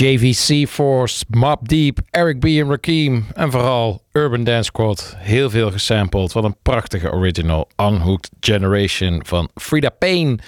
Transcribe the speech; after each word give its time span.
JVC 0.00 0.68
Force, 0.68 1.24
Mob 1.28 1.68
Deep, 1.68 1.98
Eric 2.10 2.38
B. 2.38 2.44
en 2.44 2.68
Rakim 2.68 3.26
en 3.34 3.50
vooral 3.50 4.02
Urban 4.12 4.44
Dance 4.44 4.62
Squad. 4.62 5.14
Heel 5.16 5.50
veel 5.50 5.70
gesampled. 5.70 6.32
Wat 6.32 6.44
een 6.44 6.56
prachtige 6.62 7.12
original. 7.12 7.68
Unhooked 7.76 8.30
Generation 8.40 9.22
van 9.26 9.48
Frida 9.54 9.90
Payne. 9.90 10.38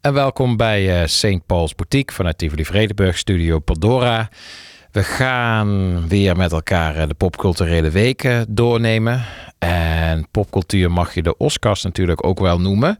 En 0.00 0.12
welkom 0.12 0.56
bij 0.56 1.00
eh, 1.00 1.06
St. 1.06 1.46
Paul's 1.46 1.74
Boutique 1.74 2.14
vanuit 2.14 2.38
Tivoli 2.38 2.64
Vredenburg 2.64 3.18
Studio 3.18 3.58
Pandora. 3.58 4.28
We 4.92 5.02
gaan 5.02 6.08
weer 6.08 6.36
met 6.36 6.52
elkaar 6.52 6.96
eh, 6.96 7.08
de 7.08 7.14
popculturele 7.14 7.90
weken 7.90 8.46
doornemen. 8.48 9.24
En 9.58 10.26
popcultuur 10.30 10.90
mag 10.90 11.14
je 11.14 11.22
de 11.22 11.36
Oscars 11.36 11.82
natuurlijk 11.82 12.26
ook 12.26 12.40
wel 12.40 12.60
noemen. 12.60 12.98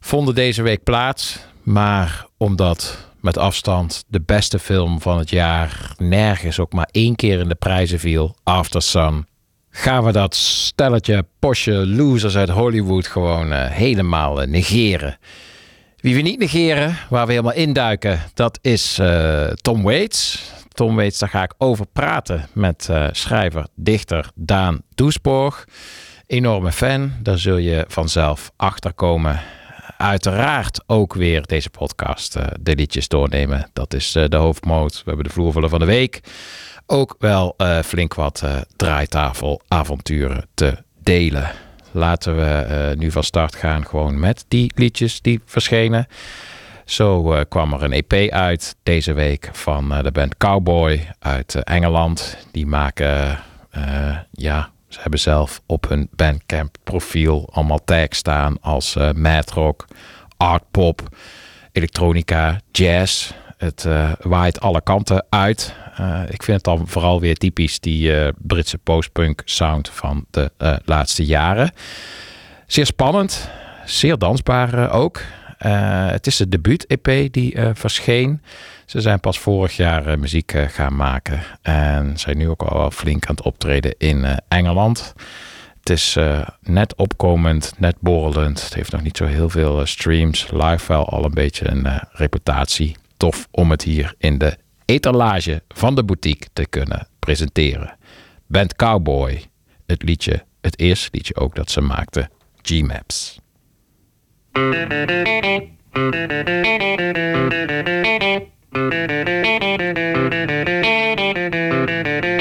Vonden 0.00 0.34
deze 0.34 0.62
week 0.62 0.84
plaats, 0.84 1.38
maar 1.62 2.26
omdat 2.36 3.09
met 3.20 3.38
afstand 3.38 4.04
de 4.08 4.20
beste 4.20 4.58
film 4.58 5.00
van 5.00 5.18
het 5.18 5.30
jaar 5.30 5.94
nergens 5.98 6.58
ook 6.58 6.72
maar 6.72 6.88
één 6.90 7.16
keer 7.16 7.38
in 7.38 7.48
de 7.48 7.54
prijzen 7.54 7.98
viel, 7.98 8.36
After 8.42 8.82
Sun, 8.82 9.26
gaan 9.70 10.04
we 10.04 10.12
dat 10.12 10.34
stelletje 10.34 11.26
posje 11.38 11.86
losers 11.86 12.36
uit 12.36 12.48
Hollywood 12.48 13.06
gewoon 13.06 13.52
eh, 13.52 13.70
helemaal 13.70 14.42
eh, 14.42 14.48
negeren. 14.48 15.18
Wie 15.96 16.14
we 16.14 16.20
niet 16.20 16.38
negeren, 16.38 16.96
waar 17.08 17.26
we 17.26 17.32
helemaal 17.32 17.54
induiken, 17.54 18.20
dat 18.34 18.58
is 18.62 18.98
eh, 18.98 19.46
Tom 19.46 19.82
Waits. 19.82 20.50
Tom 20.68 20.96
Waits, 20.96 21.18
daar 21.18 21.28
ga 21.28 21.42
ik 21.42 21.54
over 21.58 21.86
praten 21.86 22.48
met 22.52 22.88
schrijver, 23.12 23.66
dichter 23.74 24.30
Daan 24.34 24.82
Doesborg. 24.94 25.64
Enorme 26.26 26.72
fan, 26.72 27.12
daar 27.22 27.38
zul 27.38 27.56
je 27.56 27.84
vanzelf 27.88 28.50
achter 28.56 28.92
komen. 28.92 29.40
Uiteraard 30.00 30.82
ook 30.86 31.14
weer 31.14 31.42
deze 31.46 31.70
podcast, 31.70 32.36
eh, 32.36 32.46
de 32.60 32.74
liedjes 32.74 33.08
doornemen. 33.08 33.70
Dat 33.72 33.94
is 33.94 34.14
eh, 34.14 34.24
de 34.28 34.36
hoofdmoot. 34.36 34.94
We 34.94 35.02
hebben 35.04 35.24
de 35.24 35.30
vloervuller 35.30 35.68
van 35.68 35.78
de 35.78 35.84
week. 35.84 36.20
Ook 36.86 37.16
wel 37.18 37.54
eh, 37.56 37.78
flink 37.78 38.14
wat 38.14 38.44
draaitafelavonturen 38.76 40.46
te 40.54 40.76
delen. 41.02 41.50
Laten 41.90 42.36
we 42.36 42.94
nu 42.98 43.10
van 43.10 43.22
start 43.22 43.56
gaan 43.56 43.86
gewoon 43.86 44.20
met 44.20 44.44
die 44.48 44.72
liedjes 44.74 45.20
die 45.20 45.40
verschenen. 45.44 46.06
Zo 46.84 47.44
kwam 47.48 47.72
er 47.72 47.82
een 47.82 48.02
EP 48.02 48.32
uit 48.32 48.76
deze 48.82 49.12
week 49.12 49.48
van 49.52 49.88
de 50.02 50.12
band 50.12 50.36
Cowboy 50.36 51.08
uit 51.18 51.54
Engeland. 51.54 52.36
Die 52.52 52.66
maken, 52.66 53.38
ja, 54.30 54.70
ze 54.90 54.98
hebben 55.00 55.20
zelf 55.20 55.60
op 55.66 55.88
hun 55.88 56.08
Bandcamp 56.16 56.76
profiel 56.84 57.48
allemaal 57.52 57.84
tags 57.84 58.18
staan 58.18 58.60
als 58.60 58.96
eh 58.96 59.10
mad 59.12 59.50
rock, 59.50 59.84
art 60.36 60.64
pop, 60.70 61.08
elektronica, 61.72 62.60
jazz. 62.72 63.30
Het 63.56 63.84
eh, 63.84 64.12
waait 64.20 64.60
alle 64.60 64.80
kanten 64.80 65.26
uit. 65.28 65.74
Eh, 65.96 66.22
ik 66.28 66.42
vind 66.42 66.56
het 66.56 66.64
dan 66.64 66.88
vooral 66.88 67.20
weer 67.20 67.36
typisch 67.36 67.80
die 67.80 68.32
Britse 68.38 68.78
postpunk 68.78 69.42
sound 69.44 69.88
van 69.88 70.26
de 70.30 70.50
laatste 70.84 71.24
jaren. 71.24 71.72
Zeer 72.66 72.86
spannend, 72.86 73.50
zeer 73.84 74.18
dansbaar 74.18 74.92
ook. 74.92 75.22
Eh, 75.60 76.10
het 76.10 76.26
is 76.26 76.36
de 76.36 76.48
debuut-EP 76.48 77.32
die 77.32 77.54
eh, 77.54 77.70
verscheen. 77.74 78.42
Ze 78.86 79.00
zijn 79.00 79.20
pas 79.20 79.38
vorig 79.38 79.76
jaar 79.76 80.06
eh, 80.06 80.16
muziek 80.16 80.52
gaan 80.68 80.96
maken. 80.96 81.42
En 81.62 82.18
zijn 82.18 82.38
nu 82.38 82.48
ook 82.48 82.62
al 82.62 82.78
wel 82.78 82.90
flink 82.90 83.26
aan 83.26 83.34
het 83.34 83.44
optreden 83.44 83.94
in 83.98 84.40
Engeland. 84.48 85.14
Het 85.78 85.90
is 85.90 86.16
net 86.60 86.94
opkomend, 86.94 87.72
net 87.78 87.96
borrelend. 88.00 88.62
Het 88.64 88.74
heeft 88.74 88.92
nog 88.92 89.02
niet 89.02 89.16
zo 89.16 89.24
heel 89.24 89.48
veel 89.48 89.86
streams. 89.86 90.50
Live 90.50 90.86
wel 90.86 91.08
al 91.08 91.24
een 91.24 91.34
beetje 91.34 91.70
een 91.70 91.86
reputatie. 92.12 92.96
Tof 93.16 93.48
om 93.50 93.70
het 93.70 93.82
hier 93.82 94.14
in 94.18 94.38
de 94.38 94.56
etalage 94.84 95.62
van 95.68 95.94
de 95.94 96.04
boutique 96.04 96.48
te 96.52 96.66
kunnen 96.66 97.08
presenteren. 97.18 97.96
Band 98.46 98.76
Cowboy, 98.76 99.44
het 99.86 100.02
liedje, 100.02 100.44
het 100.60 100.78
eerste 100.78 101.08
liedje 101.12 101.36
ook 101.36 101.54
dat 101.54 101.70
ze 101.70 101.80
maakte, 101.80 102.28
G-Maps. 102.62 103.40
Thank 104.52 105.70
you. 112.24 112.39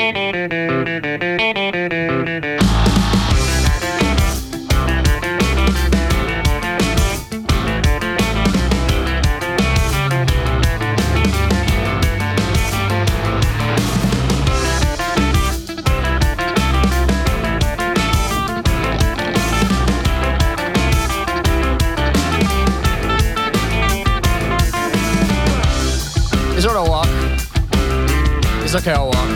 Okay, 28.79 28.93
I'll 28.93 29.07
walk. 29.07 29.29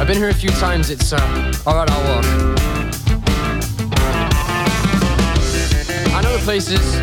I've 0.00 0.06
been 0.06 0.16
here 0.16 0.30
a 0.30 0.34
few 0.34 0.48
times, 0.50 0.88
it's 0.90 1.12
uh, 1.12 1.18
alright, 1.66 1.90
I'll 1.90 2.14
walk. 2.14 2.24
I 6.14 6.20
know 6.22 6.32
the 6.32 6.42
places, 6.44 6.96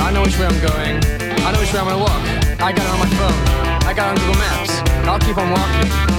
I 0.00 0.10
know 0.12 0.22
which 0.22 0.38
way 0.38 0.46
I'm 0.46 0.60
going, 0.60 1.02
I 1.42 1.52
know 1.52 1.60
which 1.60 1.72
way 1.72 1.80
I'm 1.80 1.86
gonna 1.88 1.98
walk. 1.98 2.22
I 2.60 2.72
got 2.72 2.84
it 2.84 2.90
on 2.90 2.98
my 2.98 3.08
phone, 3.16 3.88
I 3.88 3.94
got 3.94 4.16
it 4.16 4.20
on 4.20 4.26
Google 4.26 4.40
Maps. 4.40 4.78
I'll 5.08 5.18
keep 5.18 5.38
on 5.38 5.50
walking. 5.50 6.17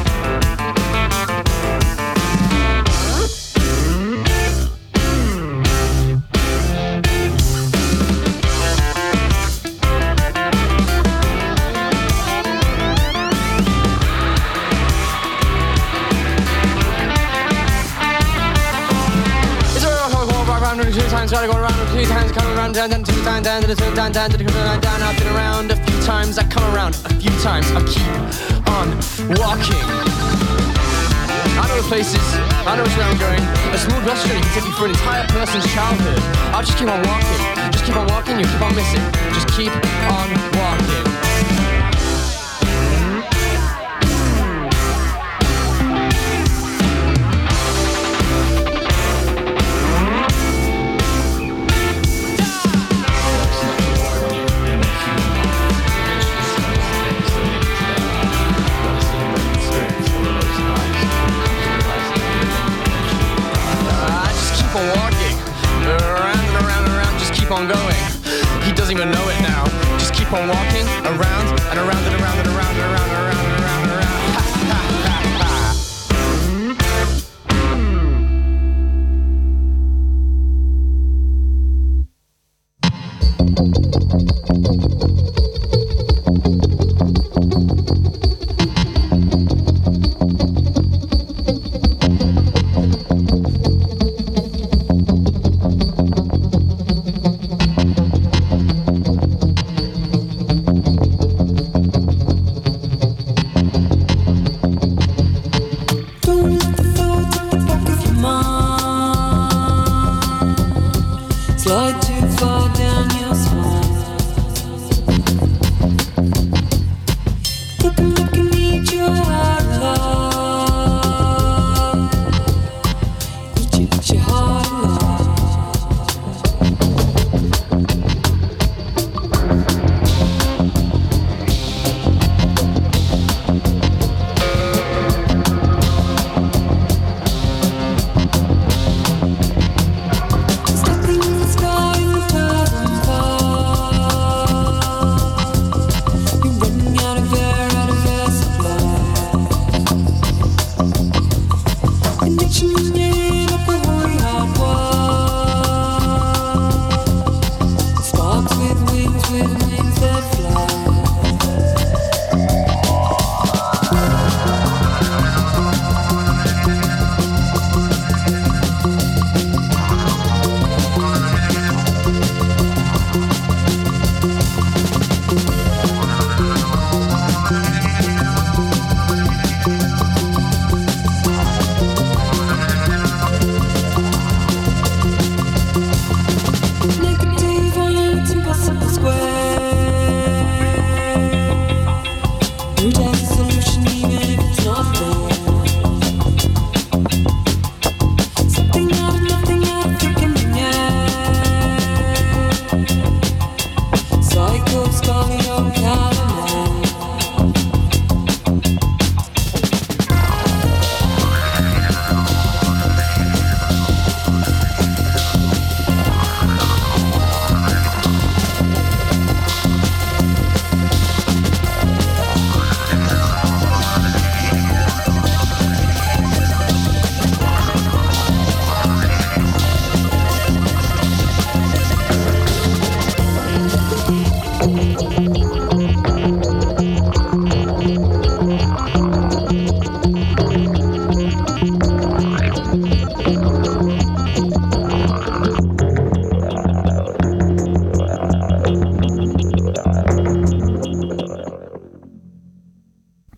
two 22.00 22.06
times, 22.06 22.32
I 22.32 22.36
come 22.36 22.58
around, 22.58 22.74
down, 22.74 22.90
down, 22.90 23.04
two 23.04 23.24
times, 23.24 23.46
down, 23.46 23.62
down, 23.62 23.76
down, 23.76 23.96
down, 23.96 24.12
time, 24.12 24.12
down, 24.12 24.30
to 24.30 24.38
down. 24.38 25.02
I've 25.02 25.18
been 25.18 25.28
around 25.36 25.72
a 25.72 25.76
few 25.76 26.02
times, 26.04 26.38
I 26.38 26.44
come 26.48 26.64
around 26.74 26.96
a 26.96 27.14
few 27.16 27.32
times, 27.42 27.68
I 27.72 27.82
keep 27.84 28.68
on 28.68 28.88
walking. 29.36 29.84
I 31.60 31.68
know 31.68 31.76
the 31.82 31.88
places, 31.88 32.24
I 32.66 32.78
know 32.78 32.84
where 32.84 33.06
I'm 33.06 33.18
going. 33.18 33.44
A 33.74 33.78
small 33.78 34.02
bus 34.06 34.26
journey 34.26 34.42
can 34.42 34.54
take 34.54 34.66
you 34.66 34.74
for 34.74 34.86
an 34.86 34.92
entire 34.92 35.28
person's 35.28 35.66
childhood. 35.74 36.20
I'll 36.56 36.64
just 36.64 36.78
keep 36.78 36.88
on 36.88 37.02
walking, 37.04 37.72
just 37.72 37.86
keep 37.86 37.96
on 37.96 38.08
walking, 38.08 38.40
you 38.40 38.46
keep 38.46 38.62
on 38.62 38.76
missing, 38.76 39.04
just 39.34 39.48
keep 39.50 39.74
on 40.08 40.30
walking. 40.56 41.09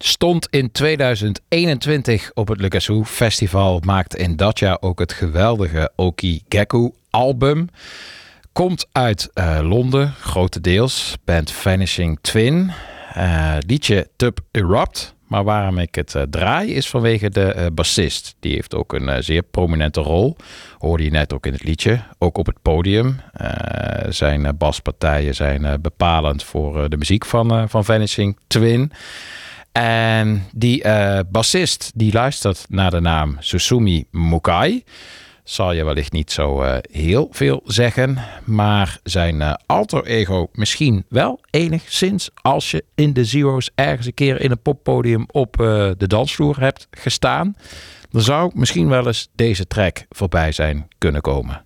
Stond 0.03 0.47
in 0.49 0.71
2021 0.71 2.31
op 2.33 2.47
het 2.47 2.61
Le 2.61 2.67
Cassou 2.67 3.05
Festival. 3.05 3.79
Maakte 3.85 4.17
in 4.17 4.35
dat 4.35 4.59
jaar 4.59 4.77
ook 4.79 4.99
het 4.99 5.13
geweldige 5.13 5.91
Oki 5.95 6.41
Gekko 6.49 6.93
album. 7.09 7.69
Komt 8.51 8.87
uit 8.91 9.29
eh, 9.33 9.59
Londen, 9.63 10.13
grotendeels. 10.19 11.17
Band 11.23 11.51
Vanishing 11.51 12.17
Twin. 12.21 12.71
Eh, 13.13 13.55
liedje 13.67 14.07
Tub 14.15 14.39
Erupt. 14.51 15.15
Maar 15.27 15.43
waarom 15.43 15.77
ik 15.77 15.95
het 15.95 16.15
eh, 16.15 16.21
draai 16.29 16.73
is 16.73 16.89
vanwege 16.89 17.29
de 17.29 17.53
eh, 17.53 17.65
bassist. 17.73 18.35
Die 18.39 18.53
heeft 18.53 18.75
ook 18.75 18.93
een 18.93 19.23
zeer 19.23 19.43
prominente 19.43 20.01
rol. 20.01 20.35
Hoorde 20.77 21.03
je 21.03 21.11
net 21.11 21.33
ook 21.33 21.45
in 21.45 21.53
het 21.53 21.63
liedje. 21.63 21.99
Ook 22.17 22.37
op 22.37 22.45
het 22.45 22.61
podium. 22.61 23.19
Zijn 24.09 24.57
baspartijen 24.57 25.35
zijn 25.35 25.81
bepalend 25.81 26.43
voor 26.43 26.89
de 26.89 26.97
muziek 26.97 27.25
van, 27.25 27.69
van 27.69 27.85
Vanishing 27.85 28.37
Twin. 28.47 28.91
En 29.71 30.45
die 30.53 30.83
eh, 30.83 31.19
bassist 31.31 31.91
die 31.95 32.13
luistert 32.13 32.65
naar 32.69 32.91
de 32.91 32.99
naam 32.99 33.35
Susumi 33.39 34.05
Mukai. 34.11 34.83
Zal 35.43 35.71
je 35.71 35.83
wellicht 35.83 36.11
niet 36.11 36.31
zo 36.31 36.61
eh, 36.61 36.77
heel 36.91 37.27
veel 37.31 37.61
zeggen. 37.65 38.17
Maar 38.45 38.99
zijn 39.03 39.41
eh, 39.41 39.53
alter 39.65 40.05
ego 40.05 40.49
misschien 40.53 41.05
wel 41.09 41.39
enigszins. 41.49 42.29
Als 42.41 42.71
je 42.71 42.85
in 42.95 43.13
de 43.13 43.25
Zero's 43.25 43.71
ergens 43.75 44.07
een 44.07 44.13
keer 44.13 44.41
in 44.41 44.51
een 44.51 44.61
poppodium 44.61 45.25
op 45.31 45.53
de 45.97 46.07
dansvloer 46.07 46.59
hebt 46.59 46.87
gestaan. 46.91 47.55
Dan 48.09 48.21
zou 48.21 48.51
misschien 48.53 48.87
wel 48.87 49.07
eens 49.07 49.29
deze 49.35 49.67
track 49.67 50.05
voorbij 50.09 50.51
zijn 50.51 50.87
kunnen 50.97 51.21
komen. 51.21 51.65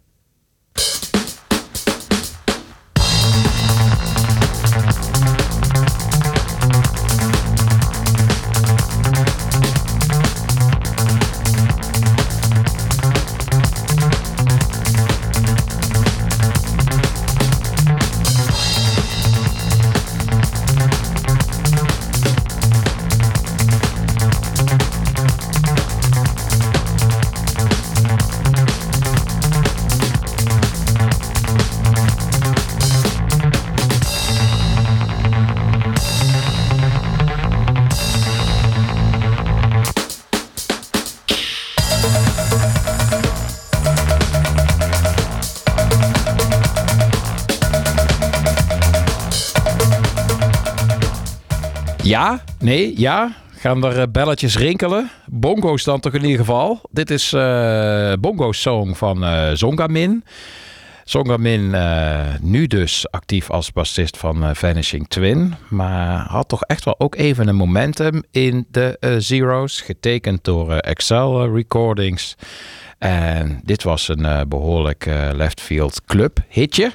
Ja, 52.16 52.44
nee, 52.60 53.00
ja. 53.00 53.36
Gaan 53.50 53.86
er 53.86 54.00
eh, 54.00 54.08
belletjes 54.12 54.58
rinkelen? 54.58 55.10
Bongo's 55.26 55.84
dan 55.84 56.00
toch 56.00 56.14
in 56.14 56.24
ieder 56.24 56.40
geval. 56.40 56.82
Dit 56.92 57.10
is 57.10 57.34
eh 57.34 58.14
Bongo's 58.20 58.62
song 58.62 58.96
van 58.96 59.24
eh 59.24 59.52
Zongamin. 59.54 60.24
Zongamin 61.04 61.74
eh, 61.74 62.20
nu 62.42 62.68
dus 62.68 63.12
actief 63.12 63.50
als 63.50 63.72
bassist 63.72 64.18
van 64.18 64.56
Vanishing 64.56 65.08
Twin. 65.08 65.56
Maar 65.70 66.26
had 66.28 66.48
toch 66.48 66.62
echt 66.64 66.86
wel 66.86 67.00
ook 67.00 67.16
even 67.16 67.48
een 67.48 67.56
momentum 67.56 68.24
in 68.32 68.66
de 68.72 69.16
Zero's. 69.18 69.82
Getekend 69.82 70.44
door 70.44 70.72
Excel 70.74 71.54
Recordings. 71.54 72.36
En 72.98 73.60
dit 73.64 73.84
was 73.84 74.08
een 74.08 74.26
eh, 74.26 74.42
behoorlijk 74.48 75.06
eh, 75.06 75.30
left 75.34 75.62
field 75.62 76.02
club 76.06 76.40
hitje. 76.50 76.92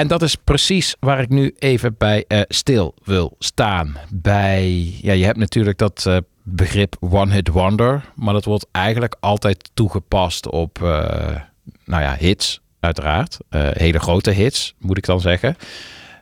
En 0.00 0.06
dat 0.06 0.22
is 0.22 0.34
precies 0.34 0.96
waar 1.00 1.20
ik 1.20 1.28
nu 1.28 1.54
even 1.58 1.94
bij 1.98 2.24
eh, 2.28 2.40
stil 2.48 2.94
wil 3.04 3.36
staan. 3.38 3.96
Bij, 4.10 4.94
ja, 5.00 5.12
je 5.12 5.24
hebt 5.24 5.38
natuurlijk 5.38 5.78
dat 5.78 6.04
eh, 6.06 6.16
begrip 6.42 6.96
One 7.00 7.32
Hit 7.32 7.48
Wonder, 7.48 8.04
maar 8.14 8.32
dat 8.32 8.44
wordt 8.44 8.66
eigenlijk 8.72 9.16
altijd 9.20 9.70
toegepast 9.74 10.48
op, 10.48 10.82
eh, 10.82 11.36
nou 11.84 12.02
ja, 12.02 12.16
hits, 12.18 12.60
uiteraard. 12.80 13.38
Hele 13.50 13.98
grote 13.98 14.30
hits, 14.30 14.74
moet 14.78 14.98
ik 14.98 15.06
dan 15.06 15.20
zeggen. 15.20 15.56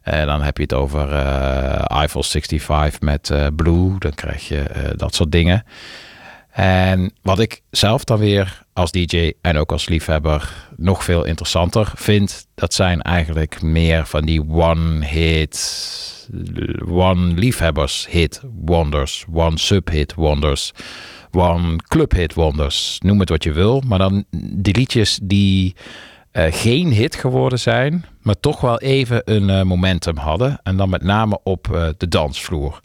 En 0.03 0.27
dan 0.27 0.43
heb 0.43 0.57
je 0.57 0.63
het 0.63 0.75
over 0.75 1.13
Eiffel 1.87 2.23
65 2.23 3.01
met 3.01 3.33
Blue, 3.57 3.99
dan 3.99 4.15
krijg 4.15 4.49
je 4.49 4.93
dat 4.97 5.15
soort 5.15 5.33
dingen. 5.33 5.65
En 6.59 7.13
wat 7.23 7.39
ik 7.39 7.63
zelf 7.71 8.05
dan 8.05 8.19
weer 8.19 8.63
als 8.73 8.91
DJ 8.91 9.33
en 9.41 9.57
ook 9.57 9.73
als 9.73 9.89
liefhebber 9.89 10.69
nog 10.77 11.05
veel 11.05 11.25
interessanter 11.25 11.93
vind, 11.95 12.47
dat 12.55 12.75
zijn 12.75 13.03
eigenlijk 13.03 13.63
meer 13.63 14.07
van 14.07 14.25
die 14.25 14.49
one-hit, 14.49 16.29
one-liefhebbers-hit 16.89 18.41
wonders, 18.65 19.25
one-sub-hit 19.33 20.15
wonders, 20.15 20.73
one-club-hit 21.31 22.35
wonders. 22.35 22.99
Noem 23.03 23.21
het 23.21 23.29
wat 23.29 23.45
je 23.45 23.53
wil, 23.53 23.83
maar 23.87 23.99
dan 23.99 24.25
die 24.53 24.77
liedjes 24.77 25.19
die 25.23 25.75
eh, 26.31 26.47
geen 26.51 26.93
hit 26.93 27.15
geworden 27.15 27.59
zijn, 27.59 28.05
maar 28.23 28.41
toch 28.41 28.61
wel 28.61 28.81
even 28.81 29.23
een 29.25 29.51
eh, 29.51 29.63
momentum 29.63 30.17
hadden. 30.17 30.61
En 30.63 30.77
dan 30.77 30.91
met 30.91 31.03
name 31.03 31.41
op 31.43 31.75
eh, 31.75 31.89
de 31.97 32.09
dansvloer. 32.09 32.81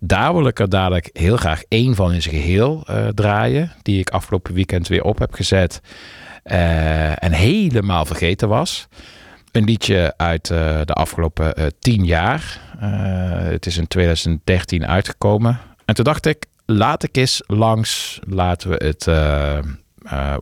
Daar 0.00 0.34
wil 0.34 0.46
ik 0.46 0.58
er 0.58 0.68
dadelijk 0.68 1.10
heel 1.12 1.36
graag 1.36 1.62
één 1.68 1.94
van 1.94 2.12
in 2.12 2.22
zijn 2.22 2.34
geheel 2.34 2.82
eh, 2.86 3.06
draaien. 3.08 3.72
Die 3.82 3.98
ik 4.00 4.10
afgelopen 4.10 4.54
weekend 4.54 4.88
weer 4.88 5.02
op 5.02 5.18
heb 5.18 5.34
gezet. 5.34 5.80
eh, 6.42 7.22
en 7.22 7.32
helemaal 7.32 8.04
vergeten 8.04 8.48
was. 8.48 8.88
Een 9.52 9.64
liedje 9.64 10.14
uit 10.16 10.50
eh, 10.50 10.80
de 10.84 10.92
afgelopen 10.92 11.74
tien 11.78 12.04
jaar. 12.04 12.60
Het 13.34 13.66
is 13.66 13.76
in 13.76 13.86
2013 13.86 14.86
uitgekomen. 14.86 15.60
En 15.84 15.94
toen 15.94 16.04
dacht 16.04 16.26
ik, 16.26 16.46
laat 16.66 17.02
ik 17.02 17.16
eens 17.16 17.42
langs. 17.46 18.20
Laten 18.28 18.70
we 18.70 18.84
het 18.84 19.08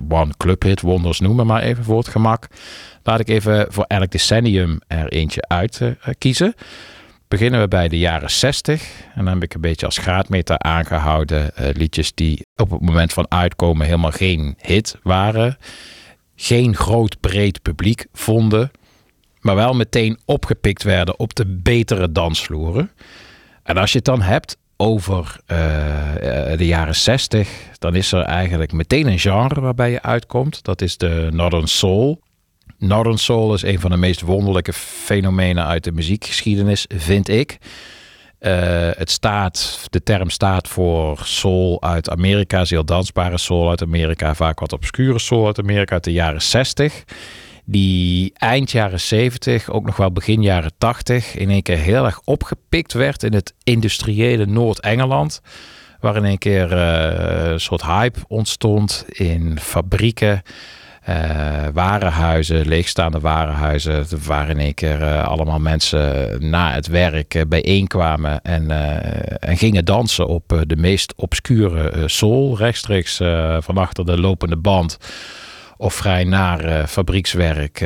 One 0.08 0.32
Club 0.36 0.62
Hit 0.62 0.80
Wonders 0.80 1.20
noemen, 1.20 1.46
maar 1.46 1.62
even 1.62 1.84
voor 1.84 1.98
het 1.98 2.08
gemak. 2.08 2.46
Laat 3.02 3.20
ik 3.20 3.28
even 3.28 3.66
voor 3.68 3.84
elk 3.88 4.10
decennium 4.10 4.80
er 4.86 5.08
eentje 5.08 5.42
uit 5.48 5.80
kiezen 6.18 6.54
beginnen 7.32 7.60
we 7.60 7.68
bij 7.68 7.88
de 7.88 7.98
jaren 7.98 8.30
60. 8.30 8.82
En 9.14 9.24
dan 9.24 9.34
heb 9.34 9.42
ik 9.42 9.54
een 9.54 9.60
beetje 9.60 9.86
als 9.86 9.98
graadmeter 9.98 10.58
aangehouden 10.58 11.56
eh, 11.56 11.74
liedjes 11.74 12.14
die 12.14 12.46
op 12.56 12.70
het 12.70 12.80
moment 12.80 13.12
van 13.12 13.30
uitkomen 13.30 13.86
helemaal 13.86 14.10
geen 14.10 14.54
hit 14.58 14.96
waren. 15.02 15.56
Geen 16.36 16.76
groot 16.76 17.20
breed 17.20 17.62
publiek 17.62 18.06
vonden. 18.12 18.70
Maar 19.40 19.54
wel 19.54 19.74
meteen 19.74 20.18
opgepikt 20.24 20.82
werden 20.82 21.18
op 21.18 21.34
de 21.34 21.46
betere 21.46 22.12
dansvloeren. 22.12 22.90
En 23.62 23.76
als 23.76 23.90
je 23.90 23.96
het 23.96 24.06
dan 24.06 24.22
hebt 24.22 24.56
over 24.76 25.36
eh, 25.46 26.52
eh, 26.52 26.58
de 26.58 26.66
jaren 26.66 26.96
60, 26.96 27.48
dan 27.78 27.94
is 27.94 28.12
er 28.12 28.22
eigenlijk 28.22 28.72
meteen 28.72 29.06
een 29.06 29.18
genre 29.18 29.60
waarbij 29.60 29.90
je 29.90 30.02
uitkomt. 30.02 30.64
Dat 30.64 30.82
is 30.82 30.96
de 30.96 31.28
Northern 31.30 31.68
Soul. 31.68 32.20
Northern 32.82 33.18
Soul 33.18 33.54
is 33.54 33.62
een 33.62 33.80
van 33.80 33.90
de 33.90 33.96
meest 33.96 34.20
wonderlijke 34.20 34.72
fenomenen 34.72 35.66
uit 35.66 35.84
de 35.84 35.92
muziekgeschiedenis, 35.92 36.84
vind 36.88 37.28
ik. 37.28 37.58
Eh, 38.38 38.90
het 38.96 39.10
staat, 39.10 39.86
de 39.90 40.02
term 40.02 40.30
staat 40.30 40.68
voor 40.68 41.18
soul 41.24 41.82
uit 41.82 42.10
Amerika, 42.10 42.64
heel 42.64 42.84
dansbare 42.84 43.38
soul 43.38 43.68
uit 43.68 43.82
Amerika, 43.82 44.34
vaak 44.34 44.60
wat 44.60 44.72
obscure 44.72 45.18
soul 45.18 45.46
uit 45.46 45.58
Amerika 45.58 45.94
uit 45.94 46.04
de 46.04 46.12
jaren 46.12 46.42
60. 46.42 47.04
Die 47.64 48.32
eind 48.34 48.70
jaren 48.70 49.00
70, 49.00 49.70
ook 49.70 49.86
nog 49.86 49.96
wel 49.96 50.12
begin 50.12 50.42
jaren 50.42 50.72
80, 50.78 51.36
in 51.36 51.50
één 51.50 51.62
keer 51.62 51.78
heel 51.78 52.04
erg 52.04 52.20
opgepikt 52.24 52.92
werd 52.92 53.22
in 53.22 53.34
het 53.34 53.54
industriële 53.62 54.46
Noord-Engeland. 54.46 55.40
Waar 56.00 56.16
in 56.16 56.24
één 56.24 56.38
keer 56.38 56.72
eh, 56.72 57.50
een 57.50 57.60
soort 57.60 57.82
hype 57.82 58.18
ontstond 58.28 59.04
in 59.08 59.58
fabrieken. 59.60 60.42
Eh, 61.02 61.66
warenhuizen, 61.72 62.66
leegstaande 62.66 63.20
warenhuizen. 63.20 64.06
Waren 64.26 64.50
in 64.50 64.58
één 64.58 64.74
keer 64.74 65.02
eh, 65.02 65.26
allemaal 65.28 65.58
mensen 65.58 66.36
na 66.50 66.72
het 66.72 66.86
werk 66.86 67.34
eh, 67.34 67.42
bijeenkwamen 67.48 68.42
en, 68.42 68.70
en 69.40 69.56
gingen 69.56 69.84
dansen 69.84 70.26
op 70.26 70.62
de 70.66 70.76
meest 70.76 71.14
obscure 71.16 72.08
soul. 72.08 72.56
Rechtstreeks 72.56 73.16
van 73.58 73.78
achter 73.78 74.06
de 74.06 74.20
lopende 74.20 74.56
band 74.56 74.98
of 75.76 75.94
vrij 75.94 76.24
naar 76.24 76.86
fabriekswerk 76.86 77.80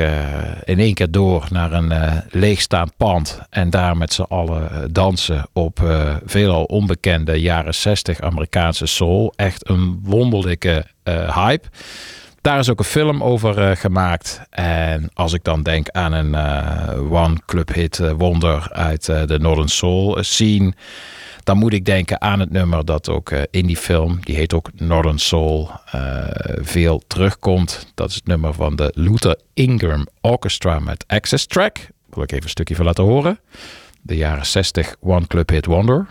in 0.63 0.79
één 0.79 0.93
keer 0.93 1.11
door 1.11 1.47
naar 1.51 1.71
een 1.71 1.93
leegstaand 2.29 2.97
pand 2.97 3.41
en 3.49 3.69
daar 3.69 3.97
met 3.97 4.13
z'n 4.13 4.21
allen 4.21 4.93
dansen 4.93 5.47
op 5.53 5.79
veelal 6.25 6.63
onbekende 6.63 7.41
jaren 7.41 7.75
60 7.75 8.19
Amerikaanse 8.21 8.85
soul. 8.85 9.33
Echt 9.35 9.69
een 9.69 9.99
wonderlijke 10.03 10.85
hype. 11.33 11.67
Daar 12.47 12.59
is 12.59 12.69
ook 12.69 12.79
een 12.79 12.85
film 12.85 13.23
over 13.23 13.69
eh, 13.69 13.75
gemaakt. 13.75 14.41
En 14.49 15.09
als 15.13 15.33
ik 15.33 15.43
dan 15.43 15.63
denk 15.63 15.89
aan 15.89 16.13
een 16.13 16.35
eh, 16.35 17.11
one 17.11 17.37
club 17.45 17.73
hit 17.73 17.99
eh, 17.99 18.11
wonder 18.11 18.71
uit 18.71 19.05
de 19.05 19.39
Northern 19.39 19.67
Soul 19.67 20.17
scene, 20.23 20.73
dan 21.43 21.57
moet 21.57 21.73
ik 21.73 21.85
denken 21.85 22.21
aan 22.21 22.39
het 22.39 22.51
nummer 22.51 22.85
dat 22.85 23.09
ook 23.09 23.31
in 23.31 23.65
die 23.65 23.77
film, 23.77 24.19
die 24.21 24.35
heet 24.35 24.53
ook 24.53 24.69
Northern 24.75 25.19
Soul, 25.19 25.71
veel 26.61 27.01
terugkomt. 27.07 27.91
Dat 27.95 28.09
is 28.09 28.15
het 28.15 28.27
nummer 28.27 28.53
van 28.53 28.75
de 28.75 28.91
Luther 28.95 29.39
Ingram 29.53 30.07
Orchestra 30.21 30.79
met 30.79 31.03
Access 31.07 31.45
Track. 31.45 31.77
Wil 32.09 32.23
ik 32.23 32.31
even 32.31 32.43
een 32.43 32.49
stukje 32.49 32.75
van 32.75 32.85
laten 32.85 33.03
horen. 33.03 33.39
De 34.01 34.15
jaren 34.15 34.45
60 34.45 34.95
One 34.99 35.27
Club 35.27 35.49
Hit 35.49 35.65
Wonder. 35.65 36.07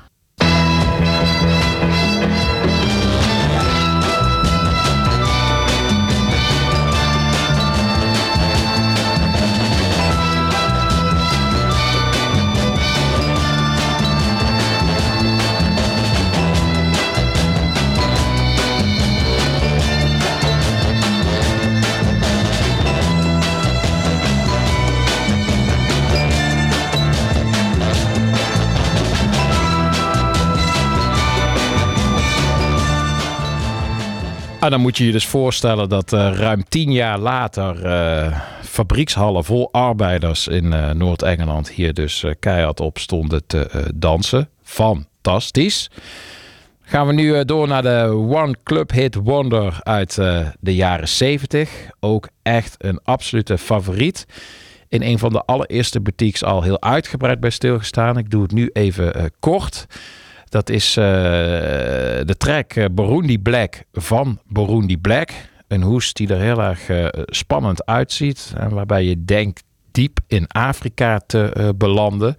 En 34.61 34.71
dan 34.71 34.81
moet 34.81 34.97
je 34.97 35.07
je 35.07 35.13
dus 35.13 35.27
voorstellen 35.27 35.89
dat 35.89 36.13
eh, 36.13 36.33
ruim 36.35 36.65
tien 36.69 36.93
jaar 36.93 37.19
later 37.19 37.85
eh, 37.85 38.41
fabriekshallen 38.63 39.45
vol 39.45 39.73
arbeiders 39.73 40.49
in 40.49 40.73
eh, 40.73 40.91
Noord-Engeland 40.91 41.71
hier 41.71 41.95
dus 41.95 42.25
keihard 42.41 42.81
op 42.81 42.99
stonden 42.99 43.47
te 43.47 43.91
dansen. 43.95 44.49
Fantastisch. 44.63 45.91
Gaan 46.81 47.07
we 47.07 47.13
nu 47.13 47.45
door 47.45 47.69
naar 47.69 47.83
de 47.83 48.09
One 48.11 48.55
Club 48.63 48.91
Hit 48.91 49.15
Wonder 49.15 49.79
uit 49.83 50.15
de 50.61 50.75
jaren 50.75 51.09
70. 51.09 51.71
Ook 52.01 52.29
echt 52.43 52.75
een 52.79 53.01
absolute 53.03 53.59
favoriet. 53.59 54.27
In 54.89 55.03
een 55.03 55.19
van 55.19 55.33
de 55.33 55.43
allereerste 55.45 56.01
boutiques 56.01 56.45
al 56.45 56.63
heel 56.63 56.83
uitgebreid 56.83 57.41
bij 57.41 57.51
stilgestaan. 57.51 58.19
Ik 58.19 58.31
doe 58.31 58.43
het 58.43 58.53
nu 58.53 58.71
even 58.73 59.33
kort. 59.41 59.87
Dat 60.57 60.71
is 60.71 60.97
eh, 60.97 61.05
de 62.25 62.35
track 62.39 62.73
eh, 62.73 62.85
Burundi 62.93 63.39
Black 63.39 63.85
van 63.93 64.41
Burundi 64.49 64.99
Black. 64.99 65.31
Een 65.69 65.83
hoes 65.83 66.13
die 66.13 66.29
er 66.29 66.41
heel 66.41 66.63
erg 66.63 66.89
eh, 66.89 67.07
spannend 67.27 67.87
uitziet. 67.87 68.53
En 68.57 68.71
waarbij 68.71 69.05
je 69.05 69.25
denkt 69.25 69.63
diep 69.91 70.19
in 70.27 70.47
Afrika 70.49 71.19
te 71.27 71.75
belanden. 71.77 72.37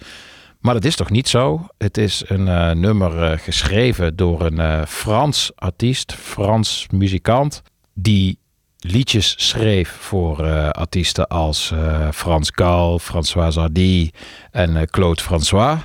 Maar 0.60 0.74
dat 0.74 0.86
is 0.86 0.96
toch 0.96 1.10
niet 1.10 1.28
zo? 1.28 1.68
Het 1.78 1.98
is 1.98 2.24
een 2.28 2.80
nummer 2.80 3.40
geschreven 3.40 4.16
door 4.16 4.46
een 4.46 4.88
Frans 4.88 5.52
artiest, 5.56 6.14
Frans 6.14 6.88
muzikant. 6.92 7.62
Die 7.94 8.40
liedjes 8.78 9.48
schreef 9.48 9.90
voor 9.90 10.72
artiesten 10.72 11.28
als 11.28 11.74
Frans 12.14 12.52
Gal, 12.56 13.00
François 13.00 13.56
Hardy 13.56 14.10
en 14.52 14.90
Claude 14.90 15.22
François. 15.22 15.78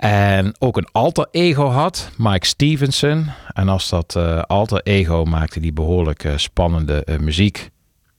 En 0.00 0.54
ook 0.58 0.76
een 0.76 0.88
alter 0.92 1.28
ego 1.30 1.66
had, 1.66 2.10
Mike 2.16 2.46
Stevenson. 2.46 3.26
En 3.52 3.68
als 3.68 3.88
dat 3.88 4.16
eh, 4.16 4.42
alter 4.42 4.80
ego 4.82 5.24
maakte 5.24 5.60
die 5.60 5.72
behoorlijk 5.72 6.24
eh, 6.24 6.32
spannende 6.36 7.04
eh, 7.04 7.18
muziek. 7.18 7.70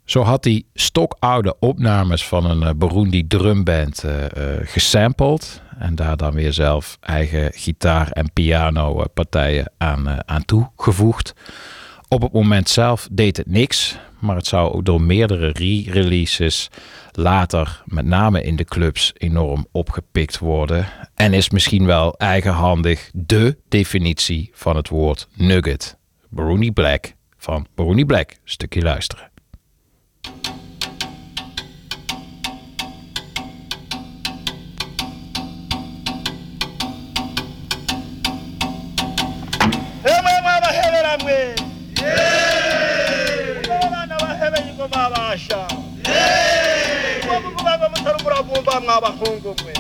Zo 0.05 0.21
had 0.21 0.43
hij 0.43 0.63
stokoude 0.73 1.55
opnames 1.59 2.27
van 2.27 2.45
een 2.45 2.77
Burundi 2.77 3.27
drumband 3.27 4.05
gesampled. 4.63 5.61
En 5.79 5.96
daar 5.96 6.17
dan 6.17 6.33
weer 6.33 6.53
zelf 6.53 6.98
eigen 7.00 7.51
gitaar- 7.53 8.11
en 8.11 8.33
pianopartijen 8.33 9.72
aan, 9.77 10.29
aan 10.29 10.46
toegevoegd. 10.46 11.33
Op 12.13 12.21
het 12.21 12.31
moment 12.31 12.69
zelf 12.69 13.07
deed 13.11 13.37
het 13.37 13.47
niks. 13.47 13.97
Maar 14.19 14.35
het 14.35 14.47
zou 14.47 14.83
door 14.83 15.01
meerdere 15.01 15.47
re-releases 15.47 16.69
later, 17.11 17.81
met 17.85 18.05
name 18.05 18.43
in 18.43 18.55
de 18.55 18.63
clubs, 18.63 19.13
enorm 19.17 19.67
opgepikt 19.71 20.37
worden. 20.37 20.87
En 21.15 21.33
is 21.33 21.50
misschien 21.50 21.85
wel 21.85 22.17
eigenhandig 22.17 23.09
de 23.13 23.57
definitie 23.67 24.50
van 24.53 24.75
het 24.75 24.89
woord 24.89 25.27
nugget. 25.35 25.97
Burundi 26.29 26.71
Black 26.71 27.13
van 27.37 27.65
Burundi 27.75 28.05
Black. 28.05 28.35
Stukje 28.43 28.81
luisteren. 28.81 29.29
abana 40.03 41.60
murabumba 48.24 48.79
mwa 48.79 49.01
bahungu 49.01 49.55
mwe. 49.64 49.74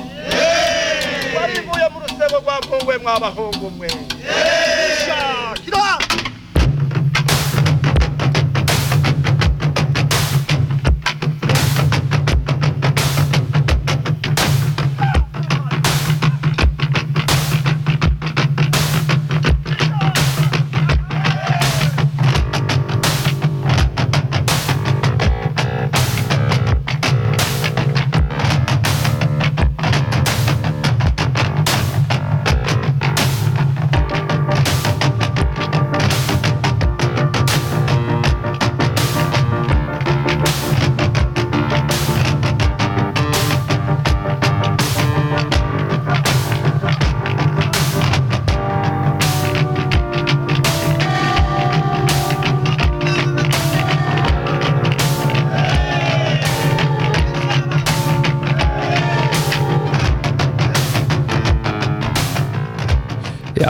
Barivuye 1.35 1.85
mu 1.93 1.99
rusebo 1.99 2.37
rwa 2.43 2.55
nkongwe 2.59 2.97
mwa 2.97 3.19
bahungu 3.19 3.69
mwe. 3.77 3.87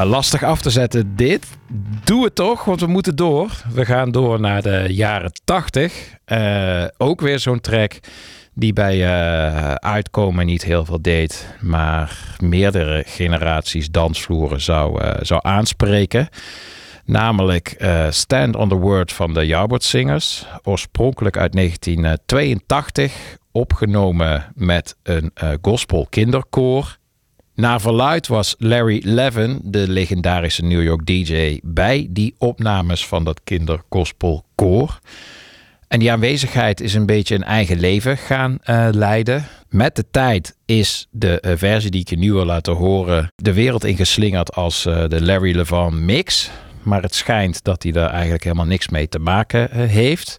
Lastig 0.05 0.43
af 0.43 0.61
te 0.61 0.69
zetten 0.69 1.15
dit. 1.15 1.47
Doe 2.03 2.23
het 2.23 2.35
toch, 2.35 2.63
want 2.63 2.79
we 2.79 2.87
moeten 2.87 3.15
door. 3.15 3.51
We 3.73 3.85
gaan 3.85 4.11
door 4.11 4.39
naar 4.39 4.61
de 4.61 4.85
jaren 4.89 5.31
80. 5.43 6.17
Eh, 6.25 6.85
ook 6.97 7.21
weer 7.21 7.39
zo'n 7.39 7.59
track 7.59 7.99
die 8.53 8.73
bij 8.73 9.05
eh, 9.05 9.73
uitkomen 9.73 10.45
niet 10.45 10.63
heel 10.63 10.85
veel 10.85 11.01
deed, 11.01 11.55
maar 11.59 12.35
meerdere 12.39 13.03
generaties 13.07 13.89
dansvloeren 13.89 14.61
zou, 14.61 15.01
eh, 15.01 15.17
zou 15.21 15.39
aanspreken. 15.43 16.29
Namelijk 17.05 17.85
Stand 18.09 18.55
on 18.55 18.69
the 18.69 18.75
Word 18.75 19.13
van 19.13 19.33
de 19.33 19.45
Yardbird 19.45 19.83
Singers. 19.83 20.45
Oorspronkelijk 20.63 21.37
uit 21.37 21.53
1982. 21.53 23.37
Opgenomen 23.51 24.51
met 24.55 24.95
een 25.03 25.31
gospel 25.61 26.07
kinderkoor. 26.09 26.99
Naar 27.61 27.81
verluid 27.81 28.27
was 28.27 28.55
Larry 28.57 29.01
Levin, 29.05 29.59
de 29.63 29.89
legendarische 29.89 30.63
New 30.63 30.83
York 30.83 31.05
DJ, 31.05 31.59
bij 31.63 32.07
die 32.09 32.35
opnames 32.37 33.07
van 33.07 33.23
dat 33.23 33.41
kindergospelkoor. 33.43 34.99
En 35.87 35.99
die 35.99 36.11
aanwezigheid 36.11 36.81
is 36.81 36.93
een 36.93 37.05
beetje 37.05 37.35
een 37.35 37.43
eigen 37.43 37.79
leven 37.79 38.17
gaan 38.17 38.57
eh, 38.61 38.87
leiden. 38.91 39.45
Met 39.69 39.95
de 39.95 40.05
tijd 40.11 40.55
is 40.65 41.07
de 41.11 41.39
eh, 41.39 41.51
versie 41.55 41.91
die 41.91 42.01
ik 42.01 42.09
je 42.09 42.17
nu 42.17 42.33
wil 42.33 42.45
laten 42.45 42.73
horen 42.73 43.31
de 43.35 43.53
wereld 43.53 43.83
ingeslingerd 43.83 44.53
als 44.53 44.85
eh, 44.85 45.07
de 45.07 45.21
Larry 45.21 45.55
Levan 45.55 46.05
mix. 46.05 46.49
Maar 46.83 47.01
het 47.01 47.15
schijnt 47.15 47.63
dat 47.63 47.83
hij 47.83 47.91
daar 47.91 48.09
eigenlijk 48.09 48.43
helemaal 48.43 48.65
niks 48.65 48.89
mee 48.89 49.09
te 49.09 49.19
maken 49.19 49.87
heeft. 49.87 50.37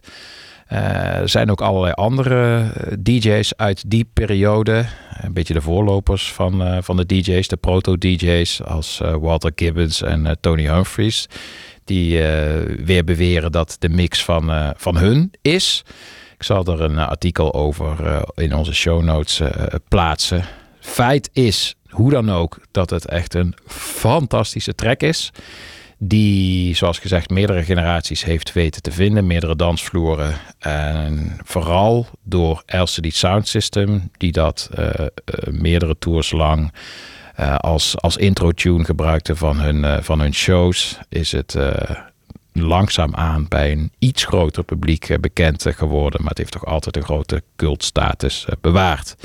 Eh, 0.67 1.15
er 1.15 1.29
zijn 1.29 1.51
ook 1.51 1.61
allerlei 1.61 1.93
andere 1.93 2.71
eh, 2.73 2.93
DJ's 2.99 3.53
uit 3.55 3.83
die 3.87 4.09
periode. 4.13 4.85
Een 5.21 5.33
beetje 5.33 5.53
de 5.53 5.61
voorlopers 5.61 6.31
van, 6.31 6.63
eh, 6.63 6.77
van 6.81 6.97
de 6.97 7.05
DJ's, 7.05 7.47
de 7.47 7.57
proto-DJ's, 7.57 8.61
als 8.61 9.01
Walter 9.19 9.51
Gibbons 9.55 10.01
en 10.01 10.37
Tony 10.41 10.67
Humphries. 10.67 11.27
Die 11.85 12.17
weer 12.83 13.03
beweren 13.03 13.51
dat 13.51 13.75
de 13.79 13.89
mix 13.89 14.23
van, 14.23 14.73
van 14.77 14.97
hun 14.97 15.31
is. 15.41 15.83
Ik 16.35 16.43
zal 16.43 16.65
er 16.65 16.81
een 16.81 16.97
artikel 16.97 17.53
over 17.53 18.23
in 18.35 18.55
onze 18.55 18.73
show 18.73 19.03
notes 19.03 19.41
plaatsen. 19.87 20.45
Feit 20.79 21.29
is, 21.33 21.75
hoe 21.89 22.11
dan 22.11 22.31
ook 22.31 22.59
dat 22.71 22.89
het 22.89 23.05
echt 23.05 23.33
een 23.33 23.55
fantastische 23.67 24.75
track 24.75 25.01
is. 25.01 25.31
Die, 26.05 26.75
zoals 26.75 26.99
gezegd, 26.99 27.29
meerdere 27.29 27.63
generaties 27.63 28.23
heeft 28.23 28.53
weten 28.53 28.81
te 28.81 28.91
vinden. 28.91 29.27
Meerdere 29.27 29.55
dansvloeren. 29.55 30.33
En 30.59 31.37
vooral 31.43 32.07
door 32.23 32.63
LCD 32.65 33.15
Sound 33.15 33.47
System, 33.47 34.09
die 34.17 34.31
dat 34.31 34.69
eh, 34.73 34.89
eh, 34.89 35.07
meerdere 35.51 35.95
tours 35.99 36.31
lang 36.31 36.73
eh, 37.35 37.55
als, 37.55 38.01
als 38.01 38.17
intro-tune 38.17 38.85
gebruikte 38.85 39.35
van 39.35 39.59
hun, 39.59 40.03
van 40.03 40.19
hun 40.19 40.33
shows, 40.33 40.99
is 41.09 41.31
het 41.31 41.57
langzaamaan 42.53 43.45
bij 43.47 43.71
een 43.71 43.91
iets 43.99 44.25
groter 44.25 44.63
publiek 44.63 45.17
bekend 45.21 45.65
geworden. 45.69 46.21
Maar 46.21 46.29
het 46.29 46.37
heeft 46.37 46.51
toch 46.51 46.65
altijd 46.65 46.95
een 46.95 47.03
grote 47.03 47.43
cultstatus 47.55 48.45
bewaard. 48.61 49.15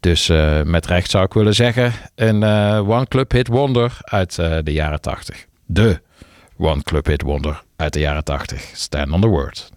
Dus 0.00 0.26
met 0.64 0.86
recht 0.86 1.10
zou 1.10 1.24
ik 1.24 1.32
willen 1.32 1.54
zeggen, 1.54 1.92
een 2.14 2.44
One 2.88 3.06
Club 3.08 3.32
Hit 3.32 3.46
Wonder 3.46 3.98
uit 4.00 4.34
de 4.34 4.72
jaren 4.72 5.00
80. 5.00 5.46
De 5.66 6.00
One 6.56 6.82
Club 6.82 7.06
Hit 7.06 7.22
Wonder 7.22 7.62
uit 7.76 7.92
de 7.92 8.00
jaren 8.00 8.24
80. 8.24 8.70
Stand 8.74 9.12
on 9.12 9.20
the 9.20 9.28
Word. 9.28 9.73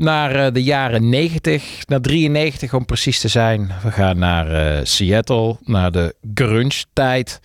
Naar 0.00 0.34
eh, 0.34 0.52
de 0.52 0.62
jaren 0.62 1.08
90, 1.08 1.86
naar 1.86 2.00
93 2.00 2.74
om 2.74 2.84
precies 2.84 3.20
te 3.20 3.28
zijn. 3.28 3.70
We 3.82 3.90
gaan 3.90 4.18
naar 4.18 4.50
eh, 4.50 4.84
Seattle, 4.84 5.56
naar 5.64 5.92
de 5.92 6.14
grunge 6.34 6.84
tijd. 6.92 7.40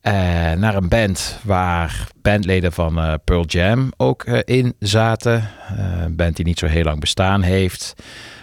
Eh, 0.00 0.12
naar 0.52 0.74
een 0.74 0.88
band 0.88 1.38
waar 1.42 2.08
bandleden 2.22 2.72
van 2.72 2.98
eh, 2.98 3.14
Pearl 3.24 3.44
Jam 3.44 3.92
ook 3.96 4.24
in 4.24 4.74
zaten. 4.78 5.48
Een 5.76 6.16
band 6.16 6.36
die 6.36 6.44
niet 6.44 6.58
zo 6.58 6.66
heel 6.66 6.84
lang 6.84 7.00
bestaan 7.00 7.42
heeft. 7.42 7.94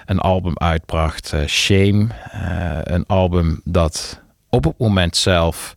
Een 0.05 0.19
album 0.19 0.57
uitbracht, 0.57 1.33
Shame. 1.45 2.07
Een 2.83 3.05
album 3.05 3.61
dat 3.63 4.21
op 4.49 4.63
het 4.63 4.77
moment 4.77 5.15
zelf 5.15 5.75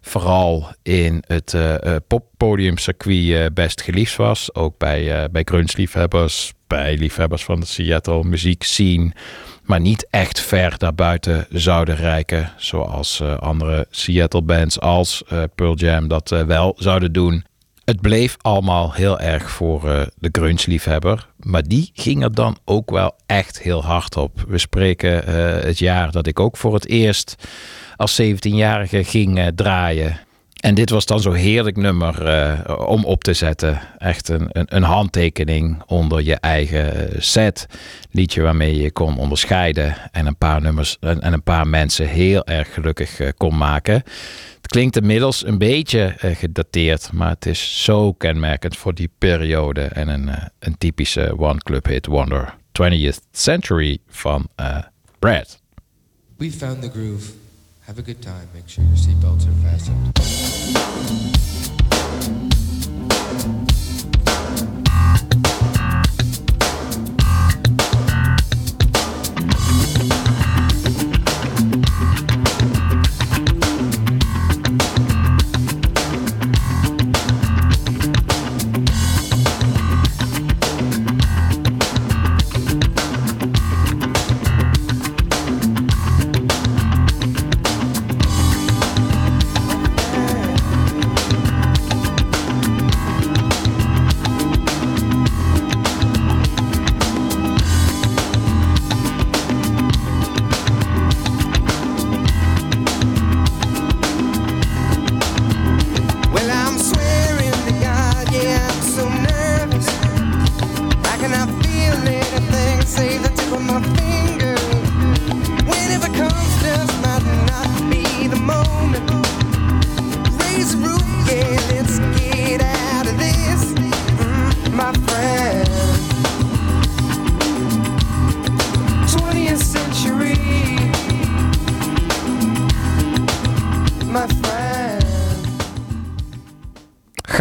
vooral 0.00 0.68
in 0.82 1.22
het 1.26 1.54
eh, 1.54 1.96
poppodiumcircuit 2.06 3.54
best 3.54 3.82
geliefd 3.82 4.16
was. 4.16 4.54
Ook 4.54 4.78
bij, 4.78 5.22
eh 5.22 5.28
bij 5.30 5.42
grunge-liefhebbers, 5.44 6.52
bij 6.70 6.96
liefhebbers 6.96 7.44
van 7.44 7.60
de 7.60 7.66
Seattle 7.66 8.24
muziek 8.24 8.62
scene. 8.62 9.12
Maar 9.64 9.80
niet 9.80 10.06
echt 10.10 10.40
ver 10.40 10.78
daarbuiten 10.78 11.46
zouden 11.50 11.96
reiken. 11.96 12.52
Zoals 12.56 13.20
eh, 13.20 13.38
andere 13.38 13.86
Seattle 13.90 14.42
bands 14.42 14.80
als 14.80 15.22
eh, 15.28 15.42
Pearl 15.54 15.74
Jam 15.74 16.08
dat 16.08 16.32
eh, 16.32 16.42
wel 16.42 16.74
zouden 16.78 17.12
doen. 17.12 17.44
Het 17.84 18.00
bleef 18.00 18.36
allemaal 18.40 18.92
heel 18.92 19.20
erg 19.20 19.50
voor 19.50 19.80
de 20.14 20.28
grunge-liefhebber. 20.32 21.26
Maar 21.36 21.62
die 21.62 21.90
ging 21.94 22.22
er 22.22 22.34
dan 22.34 22.58
ook 22.64 22.90
wel 22.90 23.14
echt 23.26 23.62
heel 23.62 23.84
hard 23.84 24.16
op. 24.16 24.44
We 24.48 24.58
spreken 24.58 25.24
het 25.66 25.78
jaar 25.78 26.10
dat 26.10 26.26
ik 26.26 26.40
ook 26.40 26.56
voor 26.56 26.74
het 26.74 26.88
eerst 26.88 27.34
als 27.96 28.22
17-jarige 28.22 29.04
ging 29.04 29.50
draaien. 29.54 30.20
En 30.60 30.74
dit 30.74 30.90
was 30.90 31.06
dan 31.06 31.20
zo'n 31.20 31.34
heerlijk 31.34 31.76
nummer 31.76 32.26
eh, 32.26 32.88
om 32.88 33.04
op 33.04 33.24
te 33.24 33.32
zetten. 33.32 33.80
Echt 33.98 34.28
een, 34.28 34.48
een, 34.52 34.76
een 34.76 34.82
handtekening 34.82 35.82
onder 35.86 36.22
je 36.22 36.34
eigen 36.34 37.08
set. 37.22 37.66
Liedje 38.10 38.42
waarmee 38.42 38.76
je 38.82 38.90
kon 38.90 39.18
onderscheiden. 39.18 39.94
En 40.12 40.26
een 40.26 40.36
paar 40.36 40.60
nummers 40.60 40.96
en, 41.00 41.20
en 41.20 41.32
een 41.32 41.42
paar 41.42 41.66
mensen 41.66 42.08
heel 42.08 42.46
erg 42.46 42.74
gelukkig 42.74 43.20
eh, 43.20 43.28
kon 43.36 43.56
maken. 43.56 43.94
Het 44.54 44.66
klinkt 44.66 44.96
inmiddels 44.96 45.46
een 45.46 45.58
beetje 45.58 46.14
eh, 46.18 46.36
gedateerd. 46.36 47.12
Maar 47.12 47.30
het 47.30 47.46
is 47.46 47.84
zo 47.84 48.12
kenmerkend 48.12 48.76
voor 48.76 48.94
die 48.94 49.10
periode. 49.18 49.80
En 49.80 50.08
een, 50.08 50.30
een 50.58 50.78
typische 50.78 51.38
One 51.38 51.58
Club 51.58 51.86
Hit 51.86 52.06
Wonder. 52.06 52.54
20th 52.82 53.18
Century 53.32 53.98
van 54.08 54.48
Brad. 55.18 55.60
We 56.36 56.50
found 56.50 56.82
the 56.82 56.90
groove. 56.90 57.32
Have 57.90 57.98
a 57.98 58.02
good 58.02 58.22
time. 58.22 58.48
Make 58.54 58.68
sure 58.68 58.84
your 58.84 58.94
seatbelts 58.94 59.48
are 59.48 59.62
fastened. 59.64 61.79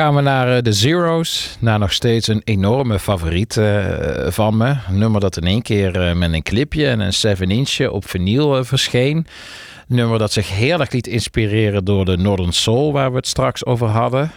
Gaan 0.10 0.18
we 0.18 0.24
naar 0.24 0.56
eh, 0.56 0.64
de 0.64 0.74
Zero's. 0.74 1.58
Naar 1.60 1.80
nog 1.80 1.94
steeds 1.94 2.28
een 2.28 2.42
enorme 2.44 3.00
favoriet 3.00 3.58
eh, 3.58 4.28
van 4.28 4.58
me. 4.58 4.76
Nummer 4.92 5.22
dat 5.22 5.38
in 5.38 5.48
één 5.48 5.62
keer 5.62 6.08
eh, 6.08 6.16
met 6.16 6.34
een 6.34 6.44
clipje 6.44 6.88
en 6.88 7.00
een 7.00 7.14
7-inchje 7.38 7.92
op 7.92 8.10
vinyl 8.10 8.64
verscheen. 8.64 9.18
Een 9.18 9.96
nummer 9.96 10.20
dat 10.20 10.32
zich 10.32 10.50
heerlijk 10.50 10.94
liet 10.94 11.08
inspireren 11.08 11.86
door 11.86 12.06
de 12.06 12.18
Northern 12.18 12.52
Soul, 12.52 12.92
waar 12.92 13.10
we 13.10 13.18
het 13.18 13.28
straks 13.28 13.66
over 13.66 13.88
hadden. 13.88 14.32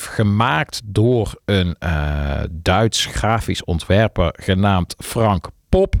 Gemaakt 0.00 0.80
door 0.84 1.40
een 1.44 1.76
Duits 2.50 3.06
grafisch 3.06 3.64
ontwerper 3.64 4.34
genaamd 4.36 4.94
Frank 4.98 5.48
Pop. 5.68 5.94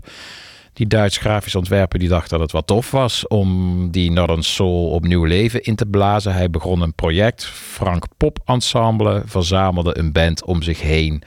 Die 0.72 0.86
Duits 0.86 1.16
grafisch 1.16 1.54
ontwerper 1.54 1.98
die 1.98 2.08
dacht 2.08 2.30
dat 2.30 2.40
het 2.40 2.52
wat 2.52 2.66
tof 2.66 2.90
was 2.90 3.26
om 3.26 3.90
die 3.90 4.10
Northern 4.10 4.42
Soul 4.42 4.90
opnieuw 4.90 5.24
leven 5.24 5.62
in 5.62 5.74
te 5.74 5.86
blazen. 5.86 6.34
Hij 6.34 6.50
begon 6.50 6.80
een 6.80 6.94
project, 6.94 7.44
Frank 7.46 8.04
Pop 8.16 8.38
Ensemble, 8.44 9.22
verzamelde 9.26 9.98
een 9.98 10.12
band 10.12 10.44
om 10.44 10.62
zich 10.62 10.80
heen. 10.80 11.22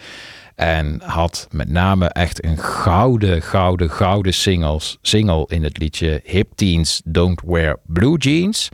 En 0.55 1.01
had 1.01 1.47
met 1.51 1.69
name 1.69 2.07
echt 2.07 2.45
een 2.45 2.57
gouden, 2.57 3.41
gouden, 3.41 3.89
gouden 3.89 4.33
singles, 4.33 4.97
single 5.01 5.45
in 5.47 5.63
het 5.63 5.77
liedje 5.77 6.21
Hip 6.23 6.51
Teens 6.55 7.01
Don't 7.05 7.41
Wear 7.45 7.79
Blue 7.85 8.17
Jeans. 8.17 8.69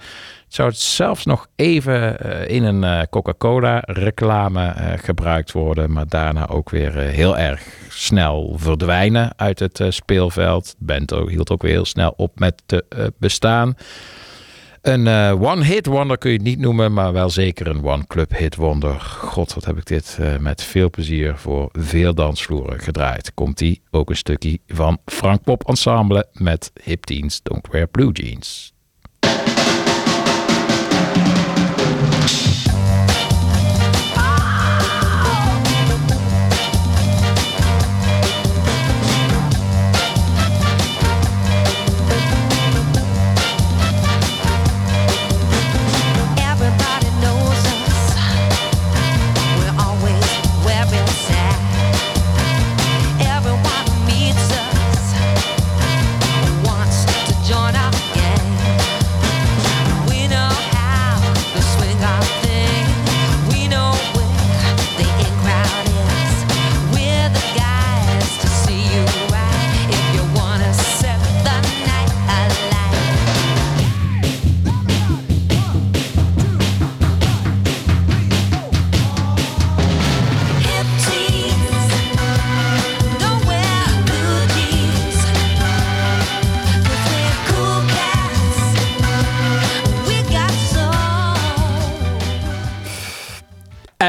Zou 0.50 0.70
het 0.70 0.78
zelfs 0.78 1.26
nog 1.26 1.48
even 1.56 2.20
eh, 2.20 2.56
in 2.56 2.64
een 2.64 2.84
eh, 2.84 3.02
Coca-Cola 3.10 3.84
reclame 3.86 4.66
eh, 4.66 4.98
gebruikt 4.98 5.52
worden, 5.52 5.92
maar 5.92 6.08
daarna 6.08 6.48
ook 6.48 6.70
weer 6.70 6.94
heel 6.98 7.38
erg 7.38 7.64
snel 7.90 8.54
verdwijnen 8.58 9.34
uit 9.36 9.60
het 9.60 9.82
speelveld. 9.90 10.76
Ook- 11.14 11.30
hield 11.30 11.50
ook 11.50 11.62
weer 11.62 11.72
heel 11.72 11.86
snel 11.86 12.14
op 12.18 12.40
met 12.40 12.64
te 12.66 13.12
bestaan. 13.20 13.76
Een 14.82 15.08
eh, 15.08 15.42
one-hit 15.42 15.86
wonder 15.86 16.18
kun 16.18 16.32
je 16.32 16.36
het 16.38 16.46
niet 16.46 16.60
noemen, 16.60 16.94
maar 16.94 17.14
wel 17.14 17.30
zeker 17.30 17.68
een 17.68 17.84
one-club 17.84 18.38
hit 18.38 18.56
wonder. 18.56 19.00
God, 19.00 19.54
wat 19.54 19.66
heb 19.66 19.78
ik 19.78 19.86
dit 19.86 20.18
met 20.40 20.64
veel 20.64 20.90
plezier 20.90 21.38
voor 21.38 21.70
veel 21.72 22.14
dansvloeren 22.14 22.80
gedraaid. 22.80 23.34
Komt 23.34 23.62
ie 23.62 23.82
ook 23.92 24.10
een 24.10 24.16
stukje 24.16 24.60
van 24.68 24.98
Frank 25.06 25.44
Pop 25.44 25.68
Ensemble 25.68 26.28
met 26.34 26.72
Hip 26.84 27.04
Teens 27.04 27.40
Don't 27.44 27.68
Wear 27.72 27.88
Blue 27.88 28.12
Jeans. 28.12 28.74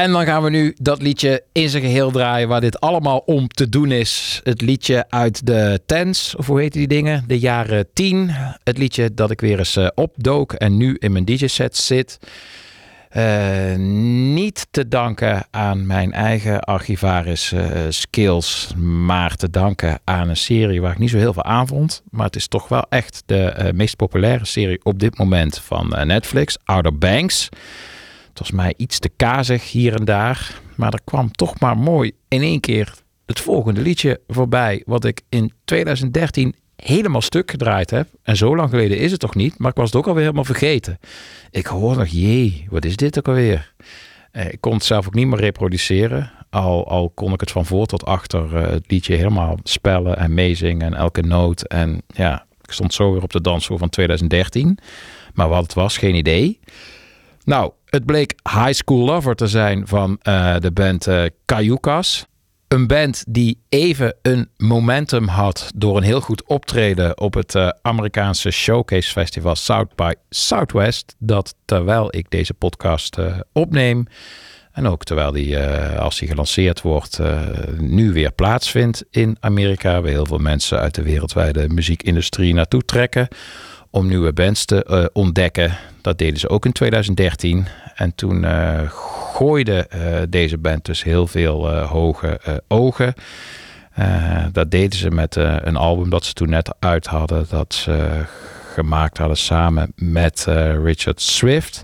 En 0.01 0.11
dan 0.11 0.25
gaan 0.25 0.43
we 0.43 0.49
nu 0.49 0.75
dat 0.77 1.01
liedje 1.01 1.43
in 1.51 1.69
zijn 1.69 1.83
geheel 1.83 2.11
draaien 2.11 2.47
waar 2.47 2.61
dit 2.61 2.79
allemaal 2.79 3.17
om 3.17 3.47
te 3.47 3.69
doen 3.69 3.91
is. 3.91 4.41
Het 4.43 4.61
liedje 4.61 5.05
uit 5.09 5.45
de 5.45 5.81
tens, 5.85 6.35
of 6.35 6.47
hoe 6.47 6.59
heet 6.59 6.73
die 6.73 6.87
dingen? 6.87 7.23
De 7.27 7.39
jaren 7.39 7.87
10. 7.93 8.29
Het 8.63 8.77
liedje 8.77 9.13
dat 9.13 9.31
ik 9.31 9.41
weer 9.41 9.57
eens 9.57 9.75
eh, 9.75 9.87
opdook 9.95 10.53
en 10.53 10.77
nu 10.77 10.95
in 10.99 11.11
mijn 11.11 11.25
DJ-set 11.25 11.77
zit. 11.77 12.19
Eh, 13.09 13.75
niet 14.33 14.67
te 14.71 14.87
danken 14.87 15.45
aan 15.51 15.85
mijn 15.85 16.13
eigen 16.13 16.59
archivaris 16.59 17.51
eh, 17.51 17.65
skills, 17.89 18.73
maar 19.05 19.35
te 19.35 19.49
danken 19.49 19.99
aan 20.03 20.29
een 20.29 20.37
serie 20.37 20.81
waar 20.81 20.91
ik 20.91 20.99
niet 20.99 21.09
zo 21.09 21.17
heel 21.17 21.33
veel 21.33 21.43
aan 21.43 21.67
vond. 21.67 22.01
Maar 22.09 22.25
het 22.25 22.35
is 22.35 22.47
toch 22.47 22.67
wel 22.67 22.85
echt 22.89 23.23
de 23.25 23.71
meest 23.75 23.95
populaire 23.95 24.45
serie 24.45 24.79
op 24.83 24.99
dit 24.99 25.17
moment 25.17 25.59
van 25.59 25.87
Netflix, 26.07 26.57
Outer 26.63 26.97
Banks. 26.97 27.49
Het 28.31 28.39
was 28.39 28.51
mij 28.51 28.73
iets 28.77 28.99
te 28.99 29.09
kazig 29.15 29.71
hier 29.71 29.95
en 29.95 30.05
daar. 30.05 30.61
Maar 30.75 30.93
er 30.93 31.01
kwam 31.03 31.31
toch 31.31 31.59
maar 31.59 31.77
mooi 31.77 32.11
in 32.27 32.41
één 32.41 32.59
keer 32.59 32.93
het 33.25 33.39
volgende 33.39 33.81
liedje 33.81 34.19
voorbij. 34.27 34.83
Wat 34.85 35.05
ik 35.05 35.21
in 35.29 35.51
2013 35.65 36.55
helemaal 36.75 37.21
stuk 37.21 37.51
gedraaid 37.51 37.89
heb. 37.89 38.07
En 38.23 38.37
zo 38.37 38.55
lang 38.55 38.69
geleden 38.69 38.97
is 38.97 39.11
het 39.11 39.19
toch 39.19 39.35
niet. 39.35 39.57
Maar 39.57 39.71
ik 39.71 39.77
was 39.77 39.85
het 39.85 39.95
ook 39.95 40.07
alweer 40.07 40.23
helemaal 40.23 40.43
vergeten. 40.43 40.99
Ik 41.51 41.65
hoor 41.65 41.97
nog, 41.97 42.07
jee, 42.07 42.65
wat 42.69 42.85
is 42.85 42.95
dit 42.95 43.17
ook 43.17 43.27
alweer? 43.27 43.73
Eh, 44.31 44.51
ik 44.51 44.61
kon 44.61 44.73
het 44.73 44.83
zelf 44.83 45.07
ook 45.07 45.13
niet 45.13 45.27
meer 45.27 45.39
reproduceren. 45.39 46.31
Al, 46.49 46.87
al 46.87 47.09
kon 47.09 47.33
ik 47.33 47.39
het 47.39 47.51
van 47.51 47.65
voor 47.65 47.85
tot 47.85 48.05
achter 48.05 48.55
eh, 48.55 48.69
het 48.69 48.91
liedje 48.91 49.15
helemaal 49.15 49.57
spellen 49.63 50.17
en 50.17 50.33
meezingen. 50.33 50.85
En 50.85 50.93
elke 50.93 51.21
noot. 51.21 51.61
En 51.61 52.01
ja, 52.07 52.45
ik 52.61 52.71
stond 52.71 52.93
zo 52.93 53.11
weer 53.11 53.23
op 53.23 53.31
de 53.31 53.41
dansvloer 53.41 53.77
van 53.77 53.89
2013. 53.89 54.77
Maar 55.33 55.49
wat 55.49 55.63
het 55.63 55.73
was, 55.73 55.97
geen 55.97 56.15
idee. 56.15 56.59
Nou, 57.43 57.71
het 57.91 58.05
bleek 58.05 58.35
High 58.49 58.71
School 58.71 59.05
Lover 59.05 59.35
te 59.35 59.47
zijn 59.47 59.87
van 59.87 60.17
eh, 60.21 60.55
de 60.59 60.71
band 60.71 61.07
eh 61.07 61.23
Cayucas. 61.45 62.25
Een 62.67 62.87
band 62.87 63.23
die 63.27 63.61
even 63.69 64.15
een 64.21 64.49
momentum 64.57 65.27
had 65.27 65.71
door 65.75 65.97
een 65.97 66.03
heel 66.03 66.21
goed 66.21 66.43
optreden 66.43 67.19
op 67.19 67.33
het 67.33 67.55
eh, 67.55 67.69
Amerikaanse 67.81 68.51
Showcase 68.51 69.11
Festival 69.11 69.55
South 69.55 69.95
by 69.95 70.11
Southwest. 70.29 71.15
Dat 71.19 71.55
terwijl 71.65 72.15
ik 72.15 72.25
deze 72.29 72.53
podcast 72.53 73.17
opneem 73.53 74.05
en 74.71 74.87
ook 74.87 75.03
terwijl 75.03 75.31
die, 75.31 75.59
als 75.97 76.19
die 76.19 76.27
gelanceerd 76.27 76.81
wordt, 76.81 77.19
nu 77.77 78.13
weer 78.13 78.31
plaatsvindt 78.31 79.03
in 79.09 79.37
Amerika. 79.39 80.01
Waar 80.01 80.11
heel 80.11 80.25
veel 80.25 80.37
mensen 80.37 80.79
uit 80.79 80.95
de 80.95 81.03
wereldwijde 81.03 81.69
muziekindustrie 81.69 82.53
naartoe 82.53 82.85
trekken 82.85 83.27
om 83.91 84.07
nieuwe 84.07 84.33
bands 84.33 84.65
te 84.65 84.83
eh, 84.83 85.05
ontdekken. 85.13 85.77
Dat 86.01 86.17
deden 86.17 86.39
ze 86.39 86.49
ook 86.49 86.65
in 86.65 86.71
2013. 86.71 87.67
En 87.95 88.15
toen 88.15 88.43
eh, 88.43 88.89
gooide 89.33 89.87
eh, 89.87 90.21
deze 90.29 90.57
band 90.57 90.85
dus 90.85 91.03
heel 91.03 91.27
veel 91.27 91.69
hoge 91.71 92.63
ogen. 92.67 93.13
Dat 94.51 94.71
deden 94.71 94.99
ze 94.99 95.11
met 95.11 95.35
een 95.35 95.75
album 95.75 96.09
dat 96.09 96.25
ze 96.25 96.33
toen 96.33 96.49
net 96.49 96.73
uit 96.79 97.05
hadden. 97.05 97.45
Dat 97.49 97.73
ze 97.73 98.23
gemaakt 98.73 99.17
hadden 99.17 99.37
samen 99.37 99.91
met 99.95 100.45
Richard 100.83 101.21
Swift. 101.21 101.83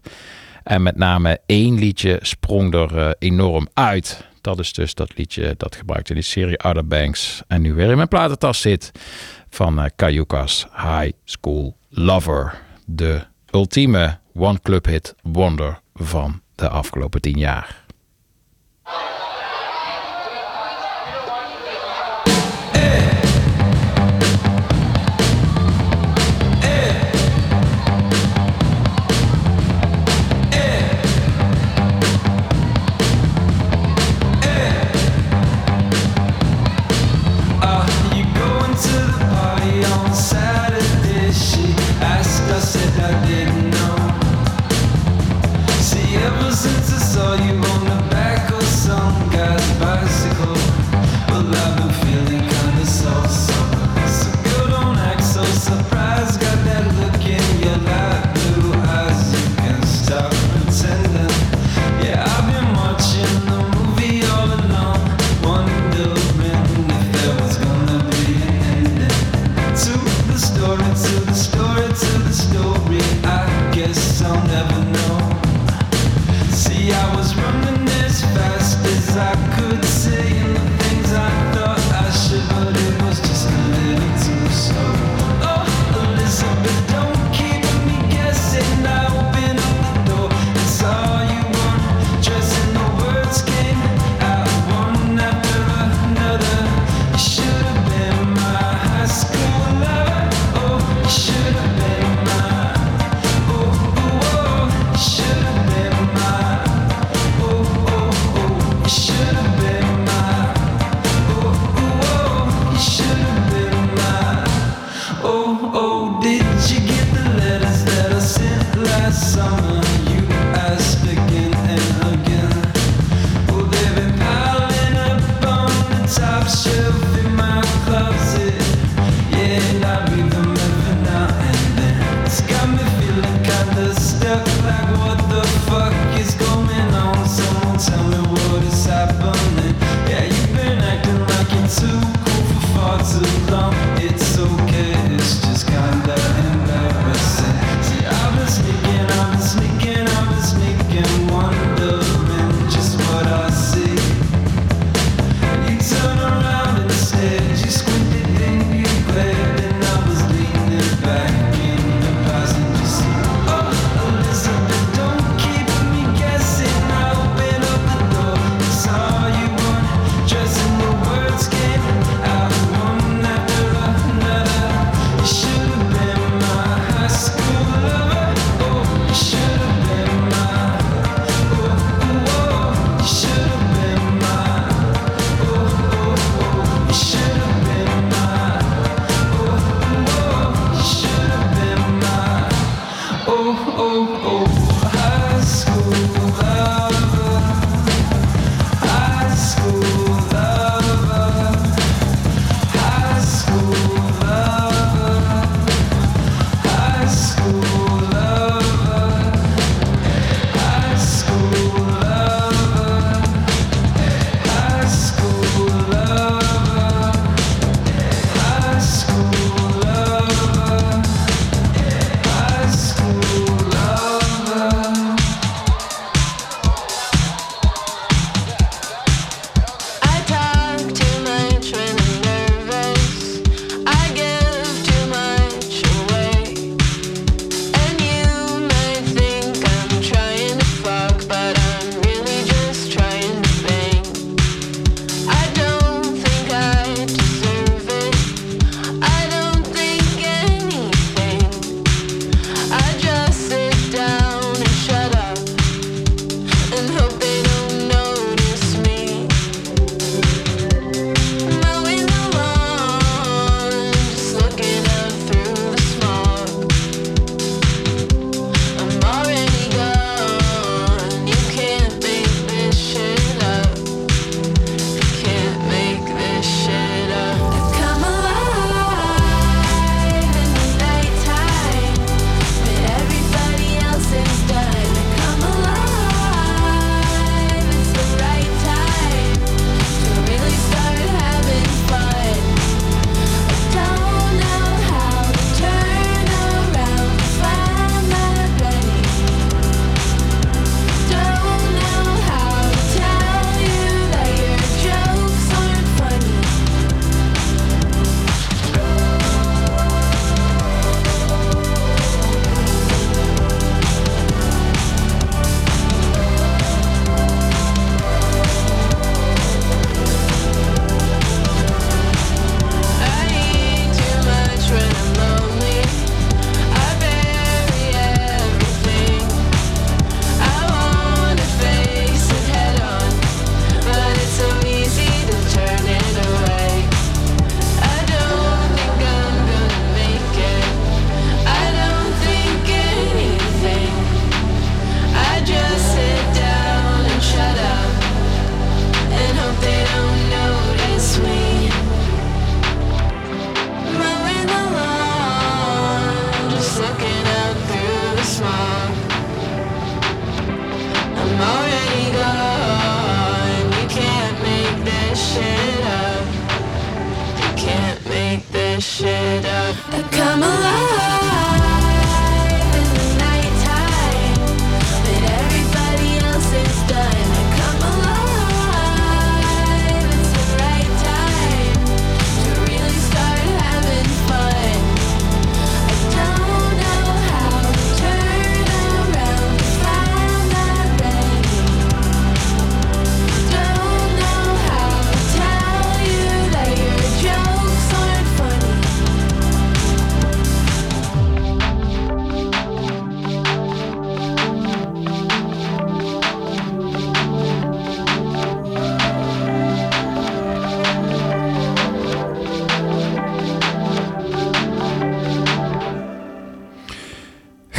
En 0.63 0.83
met 0.83 0.95
name 0.95 1.39
één 1.45 1.79
liedje 1.79 2.19
sprong 2.21 2.73
er 2.73 3.15
enorm 3.19 3.67
uit. 3.73 4.25
Dat 4.41 4.59
is 4.59 4.73
dus 4.73 4.93
dat 4.93 5.17
liedje 5.17 5.53
dat 5.57 5.75
gebruikt 5.75 6.09
in 6.09 6.15
die 6.15 6.23
serie 6.23 6.59
Outer 6.59 6.87
Banks. 6.87 7.41
En 7.47 7.61
nu 7.61 7.73
weer 7.73 7.89
in 7.89 7.95
mijn 7.95 8.07
platentas 8.07 8.61
zit 8.61 8.91
van 9.49 9.91
Cayucas 9.95 10.67
High 10.75 11.11
School 11.23 11.76
Lover. 11.89 12.61
De 12.85 13.25
ultieme 13.51 14.19
one 14.33 14.59
club 14.61 14.85
hit 14.85 15.15
wonder 15.21 15.79
van 15.93 16.41
de 16.55 16.69
afgelopen 16.69 17.21
tien 17.21 17.37
jaar. 17.37 17.85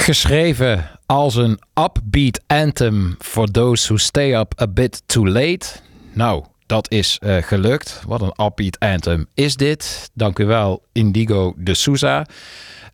Geschreven 0.09 0.91
als 1.07 1.35
een 1.35 1.59
upbeat 1.75 2.41
anthem 2.47 3.17
for 3.19 3.51
those 3.51 3.87
who 3.87 3.97
stay 3.97 4.35
up 4.35 4.61
a 4.61 4.67
bit 4.67 5.03
too 5.07 5.27
late. 5.27 5.67
Nou, 6.13 6.45
dat 6.67 6.91
is 6.91 7.19
eh, 7.19 7.37
gelukt. 7.43 8.03
Wat 8.07 8.21
een 8.21 8.45
upbeat 8.45 8.79
anthem 8.79 9.27
is 9.35 9.57
dit. 9.57 10.11
Dank 10.15 10.39
u 10.39 10.47
wel, 10.47 10.83
Indigo 10.93 11.55
de 11.57 11.75
Souza. 11.75 12.27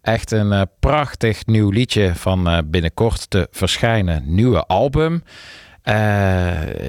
Echt 0.03 0.31
een 0.31 0.53
eh, 0.53 0.63
prachtig 0.81 1.47
nieuw 1.47 1.71
liedje 1.71 2.15
van 2.15 2.49
eh, 2.49 2.59
binnenkort 2.65 3.31
te 3.31 3.49
verschijnen 3.51 4.23
nieuwe 4.27 4.67
album. 4.67 5.23
Eh, 5.85 5.95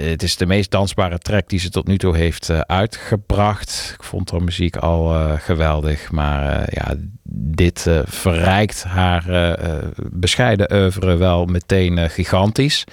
het 0.09 0.23
is 0.23 0.37
de 0.37 0.45
meest 0.45 0.71
dansbare 0.71 1.17
track 1.17 1.49
die 1.49 1.59
ze 1.59 1.69
tot 1.69 1.87
nu 1.87 1.97
toe 1.97 2.15
heeft 2.15 2.49
eh, 2.49 2.59
uitgebracht. 2.59 3.91
Ik 3.97 4.03
vond 4.03 4.31
haar 4.31 4.43
muziek 4.43 4.75
al 4.75 5.13
eh, 5.13 5.33
geweldig. 5.39 6.11
Maar 6.11 6.67
ja, 6.71 6.95
dit 7.37 7.87
verrijkt 8.03 8.83
haar 8.83 9.57
bescheiden 10.11 10.73
oeuvre 10.73 11.15
wel 11.15 11.45
meteen 11.45 12.09
gigantisch. 12.09 12.83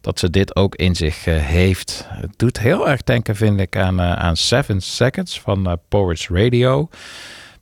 Dat 0.00 0.18
ze 0.18 0.30
dit 0.30 0.56
ook 0.56 0.74
in 0.74 0.94
zich 0.94 1.24
heeft. 1.24 2.06
Het 2.08 2.32
doet 2.36 2.58
heel 2.58 2.88
erg 2.88 3.02
denken, 3.02 3.36
vind 3.36 3.60
ik, 3.60 3.76
aan, 3.76 4.00
aan 4.00 4.36
Seven 4.36 4.80
Seconds 4.80 5.40
van 5.40 5.78
Poets 5.88 6.28
Radio 6.28 6.88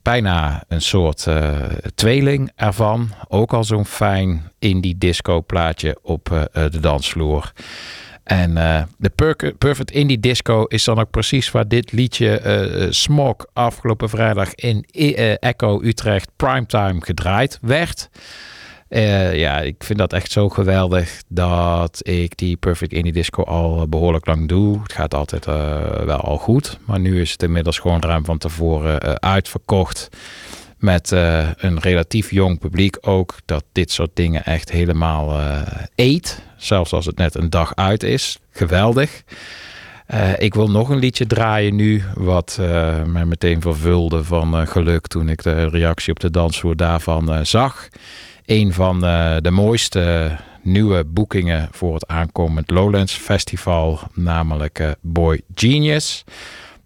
bijna 0.01 0.63
een 0.67 0.81
soort 0.81 1.27
eh, 1.27 1.59
tweeling 1.95 2.51
ervan. 2.55 3.09
Ook 3.27 3.53
al 3.53 3.63
zo'n 3.63 3.85
fijn 3.85 4.51
indie 4.59 4.97
disco 4.97 5.41
plaatje 5.41 5.97
op 6.01 6.31
eh, 6.31 6.43
de 6.51 6.79
dansvloer. 6.79 7.51
En 8.23 8.57
eh, 8.57 8.83
de 8.97 9.09
Perfect 9.57 9.91
Indie 9.91 10.19
Disco 10.19 10.63
is 10.63 10.83
dan 10.83 10.99
ook 10.99 11.09
precies 11.09 11.51
waar 11.51 11.67
dit 11.67 11.91
liedje 11.91 12.87
Smog 12.89 13.35
afgelopen 13.53 14.09
vrijdag 14.09 14.55
in 14.55 14.85
Echo 15.39 15.81
Utrecht 15.81 16.29
Primetime 16.35 17.01
gedraaid 17.01 17.59
werd. 17.61 18.09
Eh, 18.91 19.35
ja, 19.35 19.59
ik 19.59 19.83
vind 19.83 19.99
dat 19.99 20.13
echt 20.13 20.31
zo 20.31 20.49
geweldig 20.49 21.21
dat 21.27 21.99
ik 22.07 22.37
die 22.37 22.57
Perfect 22.57 22.93
Indie 22.93 23.13
Disco 23.13 23.43
al 23.43 23.87
behoorlijk 23.87 24.25
lang 24.25 24.47
doe. 24.47 24.81
Het 24.81 24.93
gaat 24.93 25.13
altijd 25.13 25.45
eh, 25.47 25.79
wel 26.05 26.17
al 26.19 26.37
goed, 26.37 26.79
maar 26.85 26.99
nu 26.99 27.21
is 27.21 27.31
het 27.31 27.43
inmiddels 27.43 27.79
gewoon 27.79 28.01
ruim 28.01 28.25
van 28.25 28.37
tevoren 28.37 28.99
eh, 28.99 29.11
uitverkocht. 29.13 30.09
Met 30.77 31.11
eh, 31.11 31.47
een 31.57 31.79
relatief 31.79 32.31
jong 32.31 32.59
publiek 32.59 32.97
ook, 33.01 33.35
dat 33.45 33.63
dit 33.71 33.91
soort 33.91 34.11
dingen 34.13 34.43
echt 34.43 34.71
helemaal 34.71 35.39
eh, 35.39 35.61
eet. 35.95 36.41
Zelfs 36.57 36.93
als 36.93 37.05
het 37.05 37.17
net 37.17 37.35
een 37.35 37.49
dag 37.49 37.75
uit 37.75 38.03
is. 38.03 38.39
Geweldig. 38.51 39.23
Eh, 40.07 40.39
ik 40.39 40.53
wil 40.53 40.69
nog 40.69 40.89
een 40.89 40.99
liedje 40.99 41.27
draaien 41.27 41.75
nu, 41.75 42.03
wat 42.15 42.57
eh, 42.59 43.03
mij 43.03 43.25
meteen 43.25 43.61
vervulde 43.61 44.23
van 44.23 44.57
eh, 44.57 44.67
geluk 44.67 45.07
toen 45.07 45.29
ik 45.29 45.43
de 45.43 45.69
reactie 45.69 46.11
op 46.11 46.19
de 46.19 46.31
dansvloer 46.31 46.75
daarvan 46.75 47.33
eh, 47.33 47.39
zag. 47.43 47.87
Een 48.51 48.73
van 48.73 49.05
eh, 49.05 49.35
de 49.41 49.51
mooiste 49.51 50.37
nieuwe 50.61 51.05
boekingen 51.05 51.67
voor 51.71 51.93
het 51.93 52.07
aankomend 52.07 52.71
Lowlands 52.71 53.13
Festival, 53.13 53.99
namelijk 54.13 54.79
eh, 54.79 54.91
Boy 55.01 55.41
Genius. 55.55 56.23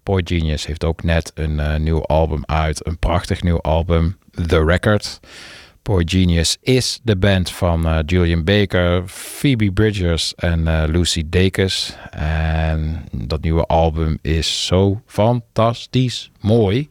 Boy 0.02 0.20
Genius 0.24 0.66
heeft 0.66 0.84
ook 0.84 1.02
net 1.02 1.32
een 1.34 1.60
eh, 1.60 1.78
nieuw 1.78 2.02
album 2.02 2.42
uit, 2.44 2.86
een 2.86 2.98
prachtig 2.98 3.42
nieuw 3.42 3.60
album, 3.60 4.16
The 4.46 4.64
Record. 4.64 5.20
Boy 5.82 6.02
Genius 6.04 6.56
is 6.60 7.00
de 7.02 7.16
band 7.16 7.50
van 7.50 7.86
eh, 7.86 7.98
Julian 8.06 8.44
Baker, 8.44 9.02
Phoebe 9.06 9.72
Bridgers 9.72 10.34
en 10.34 10.68
eh, 10.68 10.88
Lucy 10.88 11.22
Dacus. 11.26 11.96
En 12.10 13.04
dat 13.12 13.42
nieuwe 13.42 13.64
album 13.64 14.18
is 14.22 14.66
zo 14.66 15.02
fantastisch 15.06 16.30
mooi. 16.40 16.88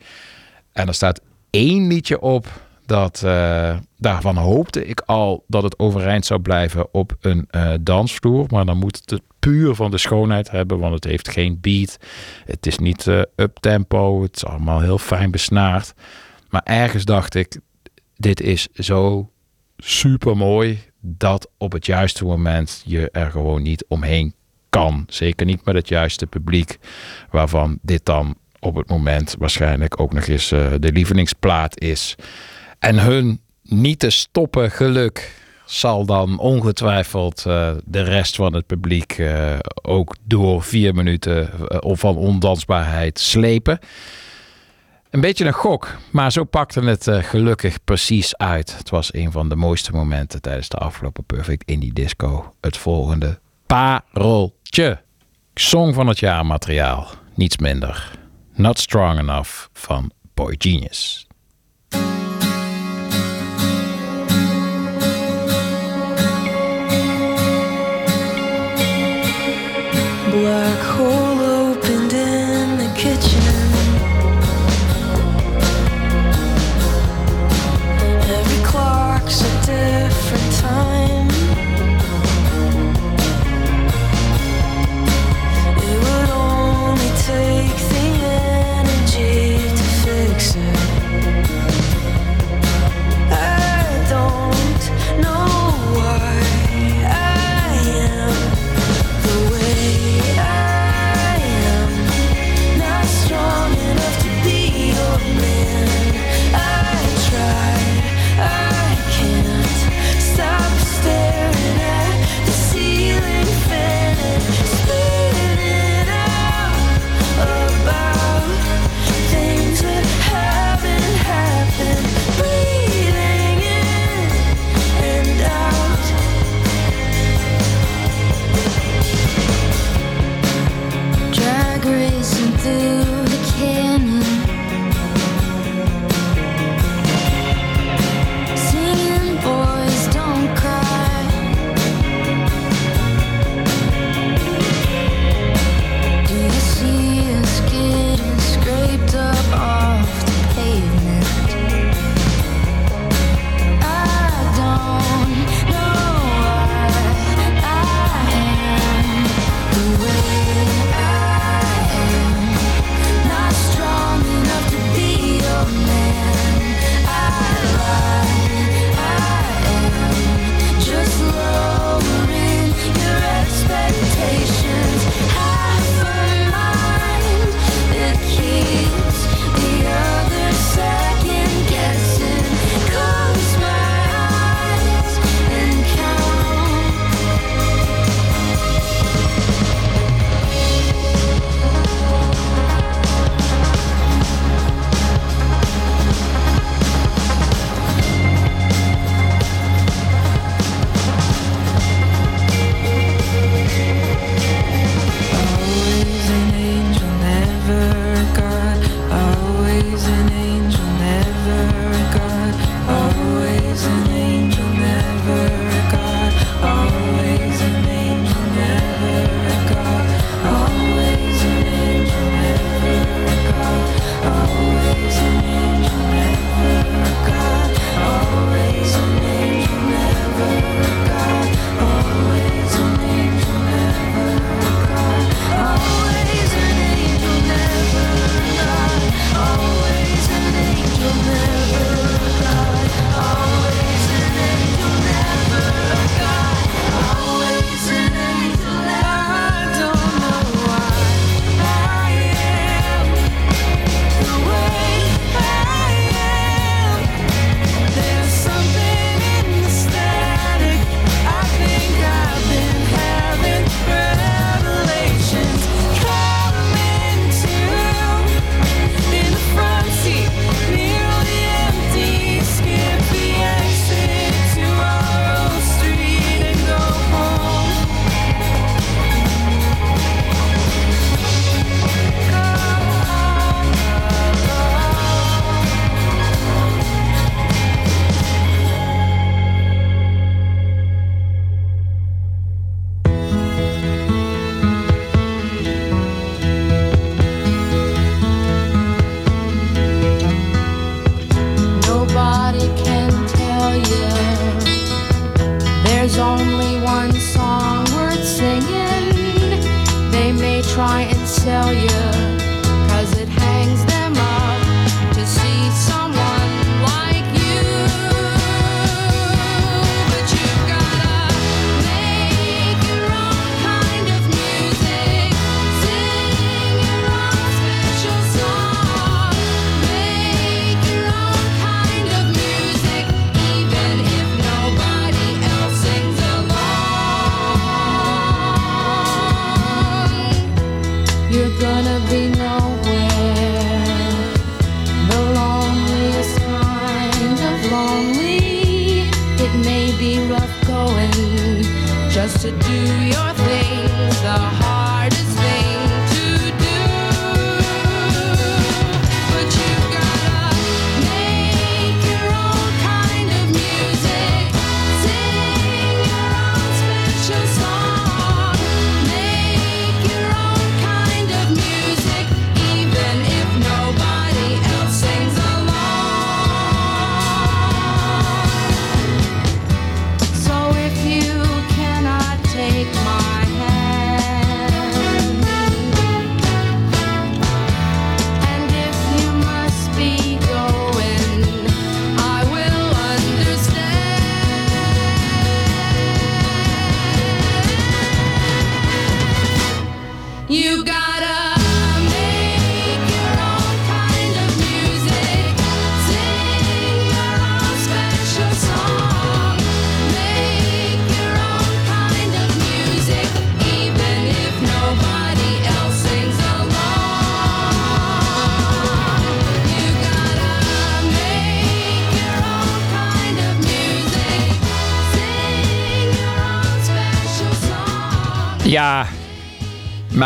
En 0.72 0.88
er 0.88 0.94
staat 0.94 1.22
één 1.50 1.88
liedje 1.88 2.22
op 2.22 2.48
dat 2.86 3.24
eh, 3.24 3.78
daarvan 3.98 4.38
hoopte 4.38 4.86
ik 4.86 5.00
al 5.00 5.44
dat 5.48 5.64
het 5.64 5.80
overeind 5.80 6.26
zou 6.26 6.40
blijven 6.40 6.94
op 6.94 7.16
een 7.20 7.48
eh, 7.50 7.74
dansvloer. 7.82 8.46
Maar 8.50 8.66
dan 8.66 8.78
moet 8.78 9.02
het 9.06 9.22
puur 9.40 9.76
van 9.76 9.92
de 9.92 9.98
schoonheid 9.98 10.52
hebben, 10.52 10.80
want 10.80 10.94
het 10.94 11.04
heeft 11.04 11.30
geen 11.30 11.58
beat. 11.62 11.98
Het 12.46 12.66
is 12.66 12.78
niet 12.78 13.08
eh 13.08 13.22
up-tempo, 13.36 14.22
het 14.22 14.36
is 14.36 14.46
allemaal 14.46 14.80
heel 14.80 14.98
fijn 14.98 15.32
besnaard. 15.32 15.94
Maar 16.50 16.62
ergens 16.64 17.06
dacht 17.06 17.36
ik, 17.36 17.60
dit 18.16 18.42
is 18.42 18.68
zo 18.74 19.30
super 19.78 20.38
mooi 20.38 20.80
dat 21.00 21.50
op 21.58 21.72
het 21.72 21.86
juiste 21.86 22.26
moment 22.26 22.84
je 22.86 23.10
er 23.12 23.32
gewoon 23.32 23.62
niet 23.62 23.86
omheen 23.88 24.34
kan. 24.70 25.04
Zeker 25.08 25.46
niet 25.46 25.66
met 25.66 25.76
het 25.76 25.88
juiste 25.88 26.28
publiek, 26.28 26.78
waarvan 27.30 27.80
dit 27.82 28.06
dan 28.06 28.36
op 28.60 28.76
het 28.76 28.90
moment 28.90 29.36
waarschijnlijk 29.40 30.00
ook 30.00 30.14
nog 30.14 30.26
eens 30.26 30.50
de 30.50 30.92
lievelingsplaat 30.92 31.80
is. 31.80 32.16
En 32.86 33.00
hun 33.00 33.42
niet 33.62 34.00
te 34.00 34.10
stoppen 34.10 34.72
geluk 34.72 35.34
zal 35.66 36.06
dan 36.06 36.40
ongetwijfeld 36.40 37.46
eh, 37.46 37.72
de 37.86 38.02
rest 38.02 38.36
van 38.36 38.54
het 38.54 38.66
publiek 38.66 39.12
eh, 39.12 39.58
ook 39.82 40.16
door 40.24 40.64
vier 40.64 40.96
minuten 40.96 41.52
eh, 41.70 41.78
of 41.80 42.00
van 42.00 42.18
ondansbaarheid 42.18 43.20
slepen. 43.20 43.80
Een 45.10 45.22
beetje 45.22 45.46
een 45.46 45.54
gok, 45.54 45.96
maar 46.12 46.32
zo 46.32 46.44
pakte 46.44 46.82
het 46.82 47.08
gelukkig 47.10 47.84
precies 47.84 48.38
uit. 48.38 48.78
Het 48.78 48.90
was 48.90 49.14
een 49.14 49.32
van 49.32 49.50
de 49.50 49.56
mooiste 49.56 49.92
momenten 49.92 50.42
tijdens 50.42 50.70
de 50.70 50.78
afgelopen 50.78 51.24
Perfect 51.24 51.70
Indie 51.70 51.94
Disco. 51.94 52.54
Het 52.62 52.78
volgende 52.78 53.40
pareltje. 53.66 55.02
Song 55.54 55.94
van 55.94 56.08
het 56.08 56.20
jaar 56.20 56.46
materiaal, 56.46 57.08
niets 57.34 57.58
minder. 57.58 58.12
Not 58.54 58.80
Strong 58.80 59.20
Enough 59.20 59.68
van 59.74 60.12
Boy 60.34 60.56
Genius. 60.58 61.25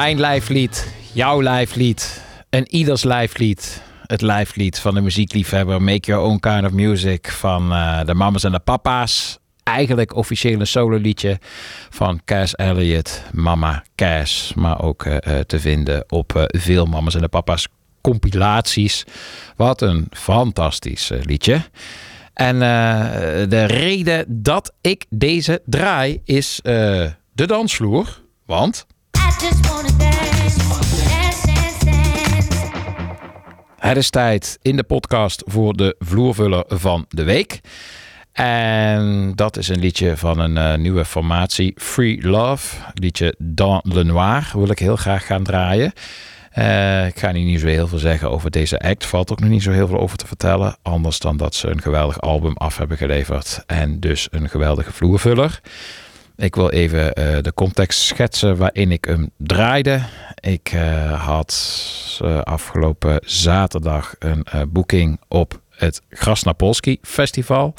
Mijn 0.09 0.21
lijflied, 0.21 0.93
jouw 1.13 1.41
lijflied 1.41 2.23
en 2.49 2.67
ieders 2.67 3.03
lijflied. 3.03 3.81
Het 4.05 4.21
lijflied 4.21 4.79
van 4.79 4.93
de 4.93 5.01
muziekliefhebber 5.01 5.81
Make 5.81 6.11
Your 6.11 6.23
Own 6.23 6.39
Kind 6.39 6.65
of 6.65 6.71
Music 6.71 7.31
van 7.31 7.71
eh, 7.71 8.05
de 8.05 8.13
mamas 8.13 8.43
en 8.43 8.51
de 8.51 8.59
papa's. 8.59 9.39
Eigenlijk 9.63 10.15
officieel 10.15 10.59
een 10.59 10.67
sololiedje 10.67 11.39
van 11.89 12.21
Cass 12.25 12.55
Elliot, 12.55 13.23
Mama 13.31 13.83
Cass. 13.95 14.53
Maar 14.53 14.81
ook 14.81 15.03
eh, 15.05 15.37
eh, 15.37 15.45
te 15.45 15.59
vinden 15.59 16.03
op 16.07 16.47
veel 16.47 16.85
mamas 16.85 17.15
en 17.15 17.21
de 17.21 17.27
papa's 17.27 17.67
compilaties. 18.01 19.05
Wat 19.55 19.81
een 19.81 20.07
fantastisch 20.11 21.11
liedje. 21.23 21.61
En 22.33 22.59
de 23.49 23.63
reden 23.65 24.25
dat 24.27 24.73
ik 24.81 25.05
deze 25.09 25.61
draai 25.65 26.21
is 26.23 26.59
de 26.63 27.45
dansvloer. 27.45 28.21
Want 28.45 28.85
Het 33.89 33.97
is 33.97 34.09
tijd 34.09 34.59
in 34.61 34.75
de 34.75 34.83
podcast 34.83 35.43
voor 35.45 35.73
de 35.73 35.95
vloervuller 35.99 36.63
van 36.67 37.05
de 37.09 37.23
week. 37.23 37.59
En 38.31 39.31
dat 39.35 39.57
is 39.57 39.67
een 39.67 39.79
liedje 39.79 40.17
van 40.17 40.39
een 40.39 40.57
eh, 40.57 40.77
nieuwe 40.77 41.05
formatie, 41.05 41.73
Free 41.75 42.27
Love. 42.27 42.75
Liedje 42.93 43.35
Dans 43.37 43.81
le 43.83 44.03
Noir 44.03 44.51
wil 44.53 44.69
ik 44.69 44.79
heel 44.79 44.95
graag 44.95 45.25
gaan 45.25 45.43
draaien. 45.43 45.93
Eh, 46.51 47.07
ik 47.07 47.19
ga 47.19 47.31
niet 47.31 47.59
zo 47.59 47.67
heel 47.67 47.87
veel 47.87 47.97
zeggen 47.97 48.31
over 48.31 48.51
deze 48.51 48.79
act. 48.79 49.05
Valt 49.05 49.31
ook 49.31 49.39
nog 49.39 49.49
niet 49.49 49.63
zo 49.63 49.71
heel 49.71 49.87
veel 49.87 49.99
over 49.99 50.17
te 50.17 50.27
vertellen. 50.27 50.77
Anders 50.81 51.19
dan 51.19 51.37
dat 51.37 51.55
ze 51.55 51.67
een 51.67 51.81
geweldig 51.81 52.21
album 52.21 52.53
af 52.57 52.77
hebben 52.77 52.97
geleverd. 52.97 53.63
En 53.65 53.99
dus 53.99 54.27
een 54.31 54.49
geweldige 54.49 54.91
vloervuller. 54.91 55.59
Ik 56.39 56.55
wil 56.55 56.69
even 56.69 57.13
eh, 57.13 57.41
de 57.41 57.53
context 57.53 57.99
schetsen 57.99 58.57
waarin 58.57 58.91
ik 58.91 59.05
hem 59.05 59.29
draaide. 59.37 60.01
Ik 60.39 60.71
eh, 60.71 61.25
had 61.25 62.19
eh, 62.23 62.41
afgelopen 62.41 63.19
zaterdag 63.25 64.15
een 64.19 64.45
boeking 64.69 65.19
op 65.27 65.61
het 65.69 66.01
Grasnapolski 66.09 66.97
Festival. 67.01 67.73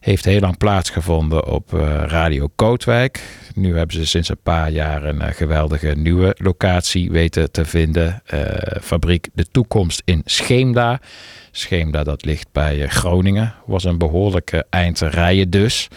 Heeft 0.00 0.24
heel 0.24 0.40
lang 0.40 0.56
plaatsgevonden 0.56 1.46
op 1.46 1.72
Radio 2.06 2.48
Kootwijk. 2.56 3.20
Nu 3.54 3.76
hebben 3.76 3.96
ze 3.96 4.06
sinds 4.06 4.28
een 4.28 4.42
paar 4.42 4.70
jaar 4.70 5.04
een 5.04 5.34
geweldige 5.34 5.94
nieuwe 5.96 6.36
locatie 6.38 7.10
weten 7.10 7.50
te 7.50 7.64
vinden. 7.64 8.22
Fabriek 8.80 9.28
De 9.34 9.44
Toekomst 9.50 10.02
in 10.04 10.22
Scheemda. 10.24 11.00
Scheemda 11.50 12.02
dat 12.02 12.24
ligt 12.24 12.48
bij 12.52 12.88
Groningen. 12.88 13.54
Was 13.66 13.84
een 13.84 13.98
behoorlijke 13.98 14.66
eind 14.70 14.96
te 14.96 15.06
rijden 15.06 15.50
dus. 15.50 15.88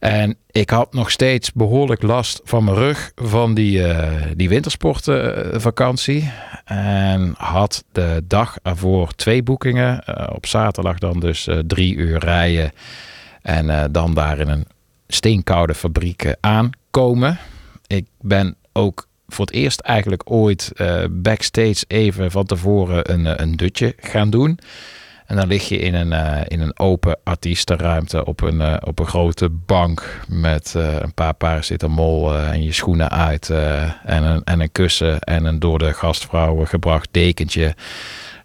En 0.00 0.36
ik 0.50 0.70
had 0.70 0.92
nog 0.92 1.10
steeds 1.10 1.52
behoorlijk 1.52 2.02
last 2.02 2.40
van 2.44 2.64
mijn 2.64 2.76
rug 2.76 3.12
van 3.14 3.54
die, 3.54 3.86
eh, 3.86 4.26
die 4.36 4.48
wintersportvakantie. 4.48 6.30
en 6.64 7.34
had 7.36 7.84
de 7.92 8.22
dag 8.26 8.58
ervoor 8.62 9.14
twee 9.14 9.42
boekingen. 9.42 10.04
Eh, 10.04 10.34
op 10.34 10.46
zaterdag 10.46 10.98
dan 10.98 11.20
dus 11.20 11.46
eh, 11.46 11.58
drie 11.66 11.94
uur 11.94 12.18
rijden. 12.18 12.72
En 13.42 13.92
dan 13.92 14.14
daar 14.14 14.38
in 14.38 14.48
een 14.48 14.66
steenkoude 15.08 15.74
fabriek 15.74 16.34
aankomen. 16.40 17.38
Ik 17.86 18.06
ben 18.20 18.56
ook 18.72 19.06
voor 19.28 19.44
het 19.44 19.54
eerst 19.54 19.80
eigenlijk 19.80 20.22
ooit 20.30 20.72
backstage 21.10 21.84
even 21.86 22.30
van 22.30 22.46
tevoren 22.46 23.12
een, 23.12 23.42
een 23.42 23.56
dutje 23.56 23.94
gaan 23.96 24.30
doen. 24.30 24.58
En 25.30 25.36
dan 25.36 25.48
lig 25.48 25.68
je 25.68 25.78
in 25.78 25.94
een, 25.94 26.12
eh, 26.12 26.40
in 26.48 26.60
een 26.60 26.78
open 26.78 27.18
artiestenruimte 27.24 28.24
op 28.24 28.40
een, 28.40 28.60
eh, 28.60 28.76
op 28.80 28.98
een 28.98 29.06
grote 29.06 29.48
bank 29.48 30.20
met 30.28 30.74
eh, 30.76 31.00
een 31.00 31.14
paar 31.14 31.34
paracetamol 31.34 32.34
en 32.36 32.62
je 32.62 32.72
schoenen 32.72 33.10
uit 33.10 33.50
en, 33.50 34.22
een, 34.22 34.44
en 34.44 34.60
een 34.60 34.72
kussen 34.72 35.20
en 35.20 35.44
een 35.44 35.58
door 35.58 35.78
de 35.78 35.92
gastvrouw 35.92 36.64
gebracht 36.64 37.08
dekentje. 37.10 37.74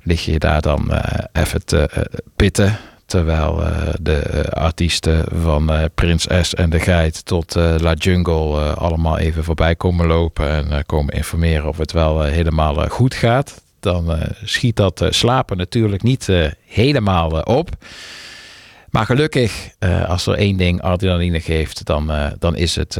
Lig 0.01 0.25
je 0.25 0.39
daar 0.39 0.61
dan 0.61 0.91
even 1.31 1.65
te 1.65 2.07
pitten. 2.35 2.77
Terwijl 3.05 3.63
de 4.01 4.45
artiesten 4.53 5.25
van 5.41 5.71
Prins 5.95 6.27
S 6.41 6.53
en 6.53 6.69
de 6.69 6.79
Geit 6.79 7.25
tot 7.25 7.55
La 7.55 7.93
Jungle 7.93 8.73
allemaal 8.73 9.17
even 9.17 9.43
voorbij 9.43 9.75
komen 9.75 10.07
lopen 10.07 10.71
en 10.71 10.85
komen 10.85 11.13
informeren 11.13 11.67
of 11.67 11.77
het 11.77 11.91
wel 11.91 12.21
helemaal 12.21 12.89
goed 12.89 13.13
gaat. 13.13 13.64
Dan 13.85 14.11
eh, 14.11 14.29
schiet 14.43 14.75
dat 14.75 15.01
eh, 15.01 15.11
slapen 15.11 15.57
natuurlijk 15.57 16.03
niet 16.03 16.29
eh, 16.29 16.51
helemaal 16.65 17.29
op. 17.29 17.69
Maar 18.89 19.05
gelukkig, 19.05 19.69
als 20.07 20.25
er 20.27 20.33
één 20.33 20.57
ding 20.57 20.81
adrenaline 20.81 21.39
geeft, 21.39 21.85
dan, 21.85 22.11
dan 22.39 22.55
is 22.55 22.75
het 22.75 22.97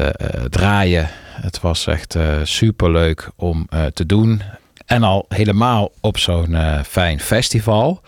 draaien. 0.50 1.10
Het 1.42 1.62
was 1.62 1.88
echt 1.88 2.18
super 2.44 2.92
leuk 2.92 3.30
om 3.36 3.68
te 3.94 4.06
doen. 4.06 4.42
En 4.86 5.04
al 5.04 5.26
helemaal 5.28 5.92
op 6.02 6.18
zo'n 6.18 6.58
fijn 6.86 7.20
festival. 7.20 8.02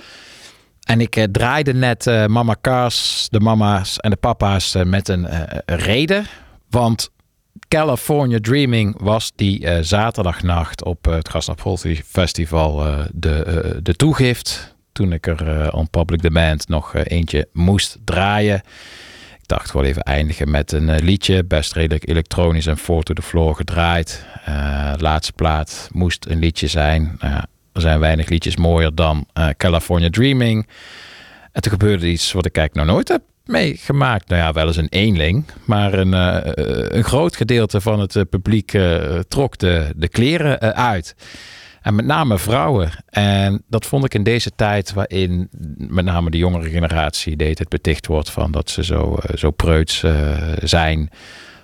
En 0.83 1.01
ik 1.01 1.27
draaide 1.31 1.73
net 1.73 2.05
Mama 2.05 2.55
Cars, 2.61 3.27
de 3.29 3.39
mama's 3.39 3.97
en 3.97 4.09
de 4.09 4.15
papa's 4.15 4.75
met 4.85 5.07
een 5.07 5.27
reden. 5.65 6.25
Want 6.69 7.11
California 7.67 8.39
Dreaming 8.41 8.95
was 8.99 9.31
die 9.35 9.65
eh, 9.65 9.77
zaterdagnacht 9.81 10.83
op 10.83 11.07
eh, 11.07 11.13
het 11.13 11.27
Grasnapolski 11.27 12.01
Festival 12.05 12.85
eh, 12.85 13.05
de, 13.13 13.79
de 13.83 13.95
toegift. 13.95 14.75
Toen 14.91 15.13
ik 15.13 15.27
er 15.27 15.73
on 15.73 15.89
public 15.89 16.21
demand 16.21 16.67
nog 16.67 16.95
eentje 16.95 17.47
moest 17.53 17.97
draaien. 18.03 18.61
Ik 19.39 19.47
dacht 19.47 19.69
gewoon 19.69 19.85
even 19.85 20.01
eindigen 20.01 20.51
met 20.51 20.71
een 20.71 20.95
liedje. 21.03 21.43
Best 21.43 21.73
redelijk 21.73 22.09
elektronisch 22.09 22.65
en 22.65 22.77
four 22.77 23.03
to 23.03 23.13
the 23.13 23.21
floor 23.21 23.55
gedraaid. 23.55 24.25
Laatste 24.97 25.33
plaat 25.33 25.89
moest 25.91 26.25
een 26.25 26.39
liedje 26.39 26.67
zijn. 26.67 27.17
Er 27.73 27.81
zijn 27.81 27.99
weinig 27.99 28.29
liedjes 28.29 28.55
mooier 28.55 28.95
dan 28.95 29.27
California 29.57 30.09
Dreaming. 30.09 30.67
En 31.51 31.61
toen 31.61 31.71
gebeurde 31.71 32.07
iets 32.07 32.31
wat 32.31 32.45
ik 32.45 32.57
eigenlijk 32.57 32.87
nog 32.87 32.95
nooit 32.95 33.07
heb 33.07 33.21
meegemaakt. 33.47 34.29
Nou 34.29 34.41
ja, 34.41 34.53
wel 34.53 34.67
eens 34.67 34.77
een 34.77 34.89
eenling. 34.89 35.45
Maar 35.65 35.93
een, 35.93 36.13
eh, 36.13 36.87
een 36.97 37.03
groot 37.03 37.35
gedeelte 37.35 37.81
van 37.81 37.99
het 37.99 38.15
eh, 38.15 38.23
publiek 38.29 38.73
eh, 38.73 39.19
trok 39.27 39.57
de, 39.57 39.93
de 39.95 40.07
kleren 40.07 40.59
eh, 40.59 40.69
uit. 40.69 41.15
En 41.81 41.95
met 41.95 42.05
name 42.05 42.37
vrouwen. 42.37 42.89
En 43.09 43.63
dat 43.67 43.85
vond 43.85 44.05
ik 44.05 44.13
in 44.13 44.23
deze 44.23 44.51
tijd 44.55 44.93
waarin 44.93 45.47
met 45.77 46.05
name 46.05 46.29
de 46.29 46.37
jongere 46.37 46.69
generatie 46.69 47.35
deed 47.35 47.59
het 47.59 47.69
beticht 47.69 48.07
wordt 48.07 48.29
van 48.29 48.51
dat 48.51 48.69
ze 48.69 48.83
zo, 48.83 49.15
eh, 49.15 49.37
zo 49.37 49.51
preuts 49.51 50.03
eh, 50.03 50.37
zijn. 50.63 51.09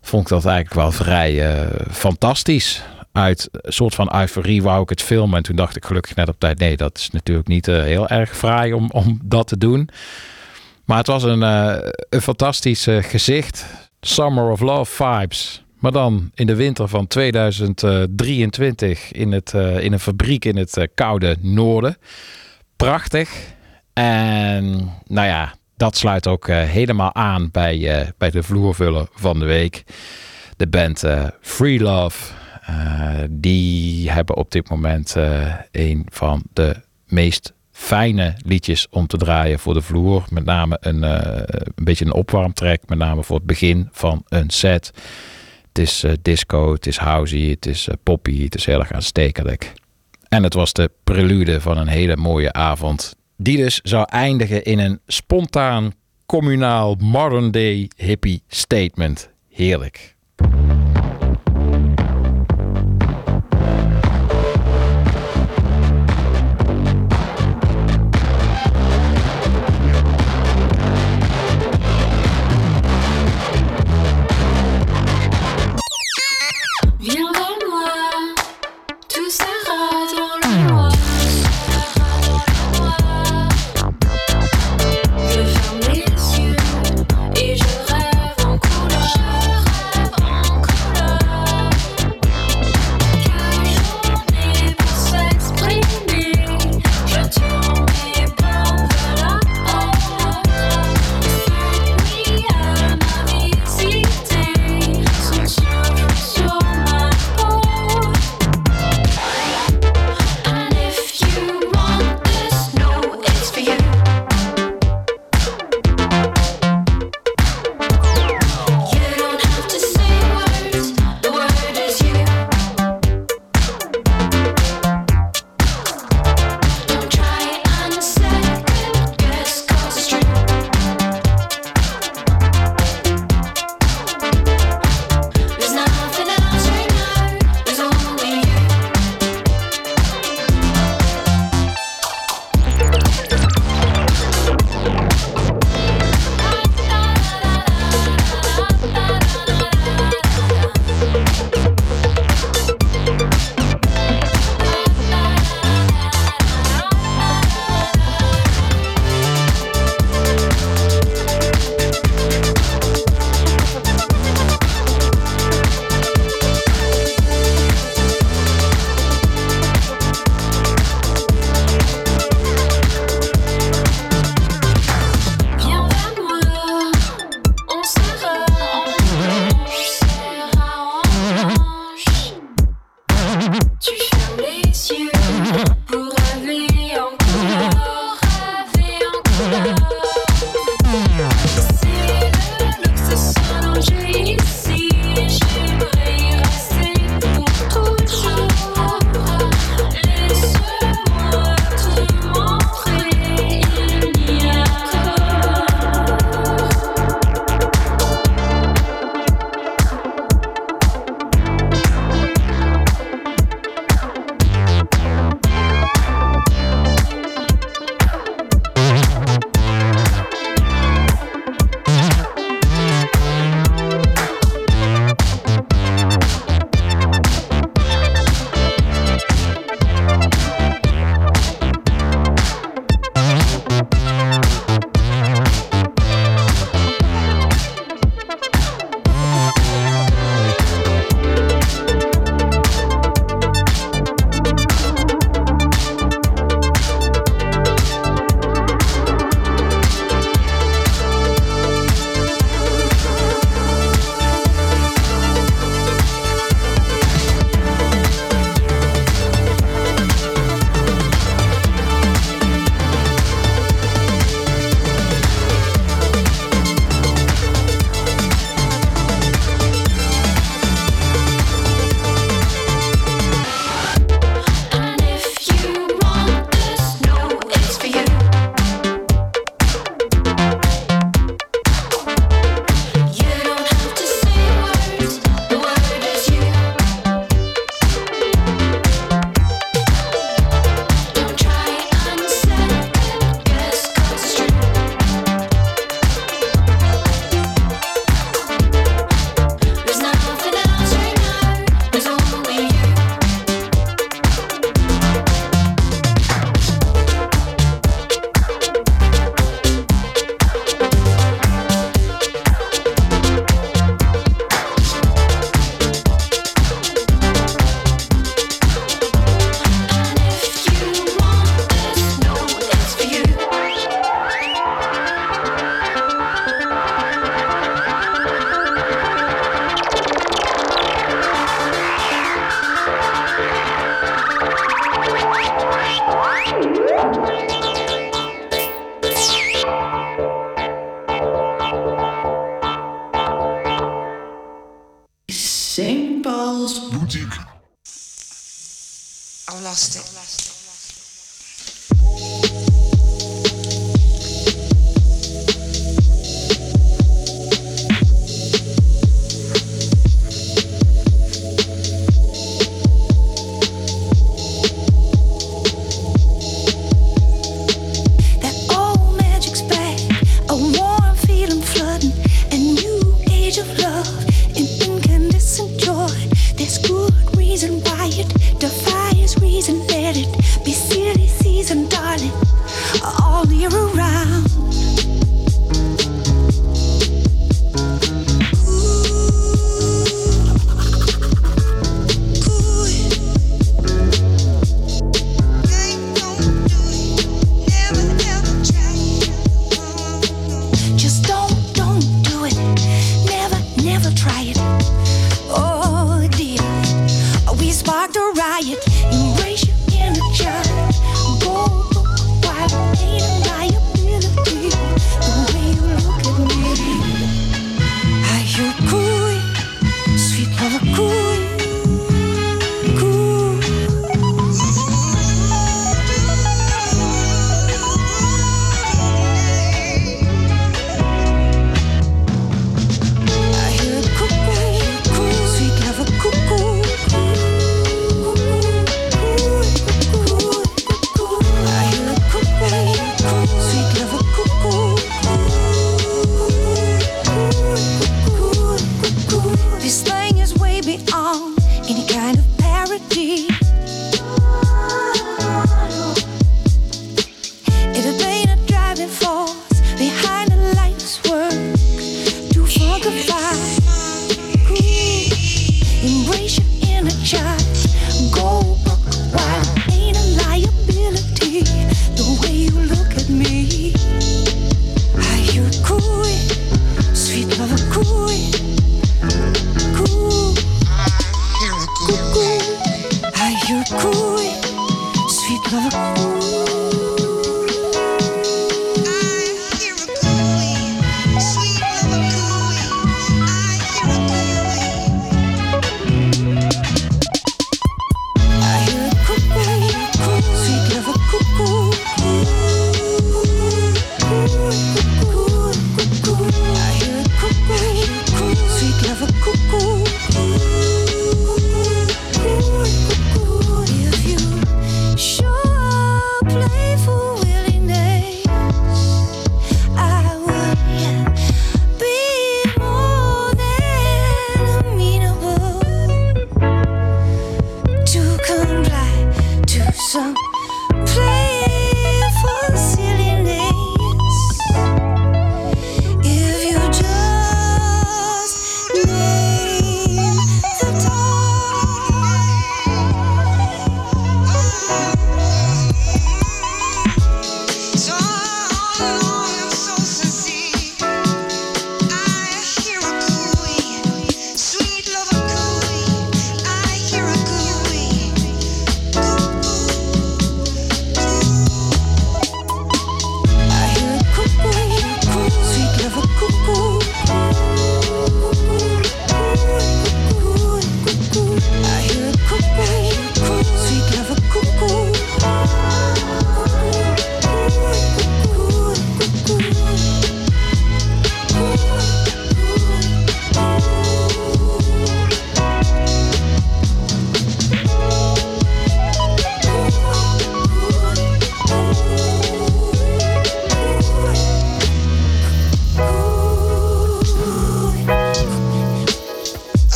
Vond 0.00 0.22
ik 0.22 0.28
dat 0.28 0.44
eigenlijk 0.44 0.74
wel 0.74 0.92
vrij 0.92 1.50
eh, 1.50 1.66
fantastisch. 1.90 2.82
Uit 3.12 3.48
een 3.52 3.72
soort 3.72 3.94
van 3.94 4.14
euforie 4.14 4.62
wou 4.62 4.82
ik 4.82 4.88
het 4.88 5.02
filmen. 5.02 5.36
En 5.36 5.42
toen 5.42 5.56
dacht 5.56 5.76
ik 5.76 5.84
gelukkig 5.84 6.14
net 6.14 6.28
op 6.28 6.38
tijd, 6.38 6.58
nee, 6.58 6.76
dat 6.76 6.98
is 6.98 7.10
natuurlijk 7.10 7.48
niet 7.48 7.68
eh, 7.68 7.82
heel 7.82 8.08
erg 8.08 8.36
fraai 8.36 8.72
om, 8.72 8.90
om 8.90 9.20
dat 9.24 9.46
te 9.46 9.58
doen. 9.58 9.88
Maar 10.88 10.98
het 10.98 11.06
was 11.06 11.22
een, 11.22 11.42
eh, 11.42 11.76
een 12.08 12.22
fantastisch 12.22 12.86
eh, 12.86 13.02
gezicht. 13.02 13.66
Summer 14.00 14.50
of 14.50 14.60
Love 14.60 15.04
vibes. 15.04 15.64
Maar 15.78 15.92
dan 15.92 16.30
in 16.34 16.46
de 16.46 16.54
winter 16.54 16.88
van 16.88 17.06
2023 17.06 19.12
in, 19.12 19.32
het, 19.32 19.54
eh, 19.54 19.84
in 19.84 19.92
een 19.92 20.00
fabriek 20.00 20.44
in 20.44 20.56
het 20.56 20.88
koude 20.94 21.36
noorden. 21.40 21.96
Prachtig. 22.76 23.30
En 23.92 24.92
nou 25.06 25.26
ja, 25.26 25.54
dat 25.76 25.96
sluit 25.96 26.26
ook 26.26 26.46
helemaal 26.46 27.14
aan 27.14 27.50
bij, 27.50 28.12
bij 28.18 28.30
de 28.30 28.42
vloervuller 28.42 29.08
van 29.12 29.38
de 29.38 29.44
week. 29.44 29.84
De 30.56 30.66
band 30.66 31.04
Free 31.40 31.80
Love. 31.80 32.32
Die 33.30 34.10
hebben 34.10 34.36
op 34.36 34.50
dit 34.50 34.68
moment 34.68 35.14
een 35.70 36.06
van 36.10 36.42
de 36.52 36.76
meest 37.06 37.52
fijne 37.78 38.34
liedjes 38.44 38.86
om 38.90 39.06
te 39.06 39.16
draaien 39.16 39.58
voor 39.58 39.74
de 39.74 39.82
vloer. 39.82 40.24
Met 40.30 40.44
name 40.44 40.76
een, 40.80 41.04
eh, 41.04 41.42
een 41.74 41.84
beetje 41.84 42.04
een 42.04 42.12
opwarmtrack. 42.12 42.80
Met 42.86 42.98
name 42.98 43.22
voor 43.22 43.36
het 43.36 43.46
begin 43.46 43.88
van 43.92 44.24
een 44.28 44.50
set. 44.50 44.92
Het 45.68 45.78
is 45.78 46.04
eh, 46.04 46.12
disco, 46.22 46.72
het 46.72 46.86
is 46.86 46.96
housey, 46.96 47.40
het 47.40 47.66
is 47.66 47.88
eh, 47.88 47.94
poppy, 48.02 48.44
het 48.44 48.54
is 48.54 48.64
heel 48.64 48.78
erg 48.78 48.92
aanstekelijk. 48.92 49.72
En 50.28 50.42
het 50.42 50.54
was 50.54 50.72
de 50.72 50.90
prelude 51.04 51.60
van 51.60 51.78
een 51.78 51.88
hele 51.88 52.16
mooie 52.16 52.52
avond. 52.52 53.16
Die 53.36 53.56
dus 53.56 53.80
zou 53.82 54.06
eindigen 54.08 54.64
in 54.64 54.78
een 54.78 55.00
spontaan, 55.06 55.92
communaal, 56.26 56.94
modern 56.94 57.50
day 57.50 57.90
hippie 57.96 58.42
statement. 58.48 59.30
Heerlijk. 59.50 60.16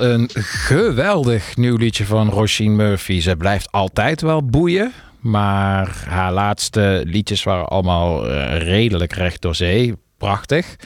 een 0.00 0.30
geweldig 0.34 1.56
nieuw 1.56 1.76
liedje 1.76 2.04
van 2.04 2.28
Rosine 2.28 2.74
Murphy. 2.74 3.20
Ze 3.20 3.36
blijft 3.36 3.72
altijd 3.72 4.20
wel 4.20 4.44
boeien. 4.44 4.92
Maar 5.20 6.04
haar 6.08 6.32
laatste 6.32 7.02
liedjes 7.06 7.42
waren 7.42 7.68
allemaal 7.68 8.28
eh, 8.28 8.58
redelijk 8.58 9.12
recht 9.12 9.42
door 9.42 9.54
zee. 9.54 9.94
Prachtig. 10.18 10.76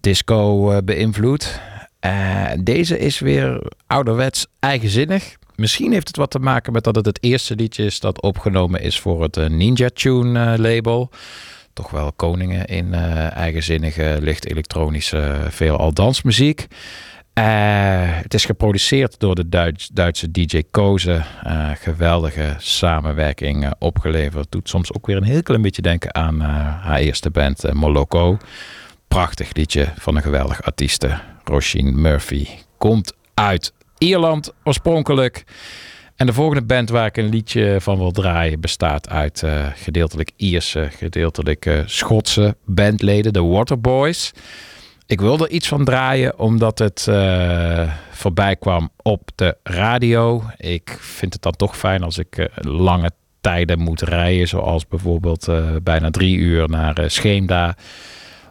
Disco 0.00 0.70
eh, 0.70 0.78
beïnvloed. 0.84 1.60
Eh, 2.00 2.50
deze 2.60 2.98
is 2.98 3.18
weer 3.18 3.72
ouderwets 3.86 4.46
eigenzinnig. 4.58 5.36
Misschien 5.54 5.92
heeft 5.92 6.06
het 6.06 6.16
wat 6.16 6.30
te 6.30 6.38
maken 6.38 6.72
met 6.72 6.84
dat 6.84 6.96
het 6.96 7.06
het 7.06 7.22
eerste 7.22 7.54
liedje 7.54 7.84
is 7.84 8.00
dat 8.00 8.22
opgenomen 8.22 8.80
is 8.80 9.00
voor 9.00 9.22
het 9.22 9.48
Ninja 9.48 9.88
Tune 9.94 10.58
label. 10.58 11.10
Toch 11.72 11.90
wel 11.90 12.12
koningen 12.12 12.66
in 12.66 12.94
eigenzinnige 12.94 14.18
licht-elektronische 14.20 15.46
veelal 15.48 15.92
dansmuziek. 15.92 16.66
Eh, 17.36 17.44
het 18.22 18.34
is 18.34 18.44
geproduceerd 18.44 19.20
door 19.20 19.34
de 19.34 19.48
Duits- 19.48 19.88
Duitse 19.92 20.30
DJ 20.30 20.62
Koze. 20.70 21.22
Eh, 21.42 21.70
geweldige 21.74 22.54
samenwerking 22.58 23.64
eh, 23.64 23.70
opgeleverd. 23.78 24.46
Doet 24.50 24.68
soms 24.68 24.92
ook 24.92 25.06
weer 25.06 25.16
een 25.16 25.22
heel 25.22 25.42
klein 25.42 25.62
beetje 25.62 25.82
denken 25.82 26.14
aan 26.14 26.40
haar 26.40 26.98
eerste 26.98 27.30
band 27.30 27.72
Moloko. 27.72 28.38
Prachtig 29.08 29.54
liedje 29.54 29.88
van 29.98 30.16
een 30.16 30.22
geweldige 30.22 30.62
artieste. 30.62 31.18
Roisin 31.44 32.00
Murphy. 32.00 32.46
Komt 32.78 33.12
uit 33.34 33.72
Ierland 33.98 34.52
oorspronkelijk. 34.64 35.44
En 36.16 36.26
de 36.26 36.32
volgende 36.32 36.64
band 36.64 36.90
waar 36.90 37.06
ik 37.06 37.16
een 37.16 37.28
liedje 37.28 37.76
van 37.80 37.98
wil 37.98 38.10
draaien 38.10 38.60
bestaat 38.60 39.08
uit 39.08 39.42
gedeeltelijk 39.74 40.30
Ierse, 40.36 40.88
gedeeltelijk 40.90 41.82
Schotse 41.86 42.56
bandleden, 42.64 43.32
de 43.32 43.42
Waterboys. 43.42 44.32
Ik 45.08 45.20
wilde 45.20 45.44
er 45.44 45.50
iets 45.50 45.68
van 45.68 45.84
draaien 45.84 46.38
omdat 46.38 46.78
het 46.78 47.06
eh, 47.08 47.92
voorbij 48.10 48.56
kwam 48.56 48.90
op 49.02 49.30
de 49.34 49.56
radio. 49.62 50.42
Ik 50.56 50.96
vind 51.00 51.32
het 51.32 51.42
dan 51.42 51.52
toch 51.52 51.76
fijn 51.76 52.02
als 52.02 52.18
ik 52.18 52.36
eh, 52.36 52.46
lange 52.60 53.10
tijden 53.40 53.78
moet 53.78 54.00
rijden, 54.00 54.48
zoals 54.48 54.88
bijvoorbeeld 54.88 55.48
eh, 55.48 55.64
bijna 55.82 56.10
drie 56.10 56.36
uur 56.36 56.68
naar 56.68 57.10
Scheemda, 57.10 57.76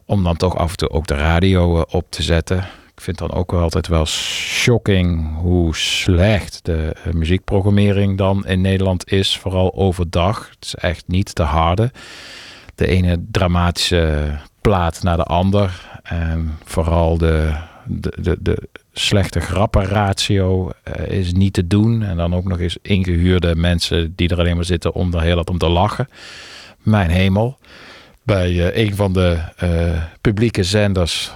om 0.05 0.23
dan 0.23 0.37
toch 0.37 0.57
af 0.57 0.71
en 0.71 0.77
toe 0.77 0.89
ook 0.89 1.07
de 1.07 1.15
radio 1.15 1.81
op 1.81 2.05
te 2.09 2.23
zetten. 2.23 2.57
Ik 2.95 3.01
vind 3.01 3.17
dan 3.17 3.33
ook 3.33 3.53
altijd 3.53 3.87
wel 3.87 4.05
shocking 4.05 5.37
hoe 5.37 5.75
slecht 5.75 6.65
de 6.65 6.95
muziekprogrammering 7.13 8.17
dan 8.17 8.45
in 8.45 8.61
Nederland 8.61 9.11
is, 9.11 9.37
vooral 9.37 9.73
overdag. 9.73 10.49
Het 10.49 10.65
is 10.65 10.75
echt 10.75 11.03
niet 11.07 11.35
te 11.35 11.43
harde. 11.43 11.91
De 12.75 12.87
ene 12.87 13.23
dramatische 13.31 14.37
plaat 14.61 15.03
naar 15.03 15.17
de 15.17 15.23
ander. 15.23 15.99
En 16.03 16.57
vooral 16.63 17.17
de, 17.17 17.53
de, 17.85 18.13
de, 18.21 18.37
de 18.39 18.69
slechte 18.93 19.39
grappenratio 19.39 20.71
eh, 20.83 21.17
is 21.19 21.33
niet 21.33 21.53
te 21.53 21.67
doen. 21.67 22.03
En 22.03 22.17
dan 22.17 22.35
ook 22.35 22.45
nog 22.45 22.59
eens 22.59 22.77
ingehuurde 22.81 23.55
mensen 23.55 24.13
die 24.15 24.29
er 24.29 24.39
alleen 24.39 24.55
maar 24.55 24.65
zitten 24.65 24.93
om 24.93 25.13
er 25.13 25.21
heel 25.21 25.35
wat 25.35 25.49
om 25.49 25.57
te 25.57 25.69
lachen. 25.69 26.07
Mijn 26.81 27.09
hemel. 27.09 27.57
Bij 28.23 28.71
eh, 28.71 28.85
een 28.85 28.95
van 28.95 29.13
de 29.13 29.37
eh, 29.57 30.03
publieke 30.21 30.63
zenders 30.63 31.31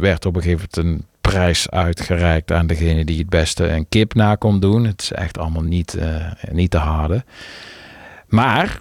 werd 0.00 0.26
op 0.26 0.36
een 0.36 0.42
gegeven 0.42 0.68
moment 0.76 1.00
een 1.00 1.06
prijs 1.20 1.70
uitgereikt 1.70 2.52
aan 2.52 2.66
degene 2.66 3.04
die 3.04 3.18
het 3.18 3.28
beste 3.28 3.68
een 3.68 3.88
kip 3.88 4.14
na 4.14 4.34
kon 4.34 4.60
doen. 4.60 4.84
Het 4.84 5.02
is 5.02 5.12
echt 5.12 5.38
allemaal 5.38 5.62
niet, 5.62 5.98
niet 6.52 6.70
te 6.70 6.78
harde. 6.78 7.24
Maar 8.28 8.80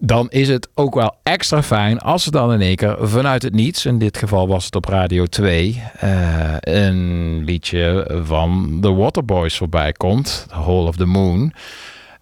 dan 0.00 0.30
is 0.30 0.48
het 0.48 0.68
ook 0.74 0.94
wel 0.94 1.16
extra 1.22 1.62
fijn 1.62 1.98
als 1.98 2.26
er 2.26 2.32
dan 2.32 2.52
in 2.52 2.60
één 2.60 2.76
keer 2.76 2.96
vanuit 3.00 3.42
het 3.42 3.54
niets, 3.54 3.86
in 3.86 3.98
dit 3.98 4.16
geval 4.16 4.48
was 4.48 4.64
het 4.64 4.76
op 4.76 4.84
Radio 4.84 5.26
2, 5.26 5.82
eh, 5.96 6.54
een 6.60 7.42
liedje 7.44 8.10
van 8.24 8.78
The 8.80 8.92
Waterboys 8.92 9.56
voorbij 9.56 9.92
komt, 9.92 10.46
The 10.48 10.54
Hole 10.54 10.88
of 10.88 10.96
the 10.96 11.06
Moon. 11.06 11.52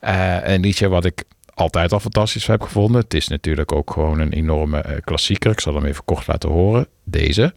Eh, 0.00 0.36
een 0.42 0.60
liedje 0.60 0.88
wat 0.88 1.04
ik 1.04 1.24
altijd 1.54 1.92
al 1.92 2.00
fantastisch 2.00 2.46
heb 2.46 2.62
gevonden. 2.62 3.00
Het 3.00 3.14
is 3.14 3.28
natuurlijk 3.28 3.72
ook 3.72 3.90
gewoon 3.90 4.18
een 4.18 4.32
enorme 4.32 4.78
eh, 4.78 4.96
klassieker. 5.04 5.50
Ik 5.50 5.60
zal 5.60 5.74
hem 5.74 5.84
even 5.84 6.04
kort 6.04 6.26
laten 6.26 6.48
horen. 6.48 6.86
Deze. 7.04 7.54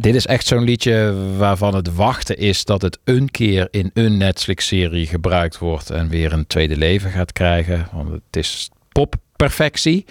Dit 0.00 0.14
is 0.14 0.26
echt 0.26 0.46
zo'n 0.46 0.62
liedje 0.62 1.14
waarvan 1.36 1.74
het 1.74 1.94
wachten 1.94 2.36
is 2.36 2.64
dat 2.64 2.82
het 2.82 2.98
een 3.04 3.30
keer 3.30 3.68
in 3.70 3.90
een 3.94 4.16
Netflix-serie 4.16 5.06
gebruikt 5.06 5.58
wordt 5.58 5.90
en 5.90 6.08
weer 6.08 6.32
een 6.32 6.46
tweede 6.46 6.76
leven 6.76 7.10
gaat 7.10 7.32
krijgen. 7.32 7.88
Want 7.92 8.08
het 8.10 8.36
is 8.36 8.70
popperfectie. 8.92 10.04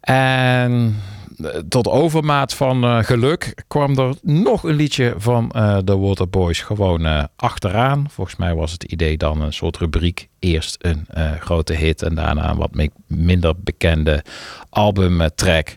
En 0.00 0.96
eh, 1.36 1.50
tot 1.68 1.88
overmaat 1.88 2.54
van 2.54 2.84
eh, 2.84 2.98
geluk 2.98 3.62
kwam 3.68 3.98
er 3.98 4.14
nog 4.22 4.62
een 4.62 4.76
liedje 4.76 5.14
van 5.16 5.50
eh 5.50 5.76
The 5.76 5.98
Waterboys 5.98 6.60
gewoon 6.60 7.28
achteraan. 7.36 8.06
Volgens 8.10 8.36
mij 8.36 8.54
was 8.54 8.72
het 8.72 8.82
idee 8.82 9.16
dan 9.16 9.40
een 9.40 9.52
soort 9.52 9.76
rubriek. 9.76 10.28
Eerst 10.38 10.76
een 10.78 11.06
grote 11.40 11.72
hit 11.72 12.02
en 12.02 12.14
daarna 12.14 12.50
een 12.50 12.56
wat 12.56 12.88
minder 13.06 13.54
bekende 13.56 14.24
albumtrack. 14.70 15.76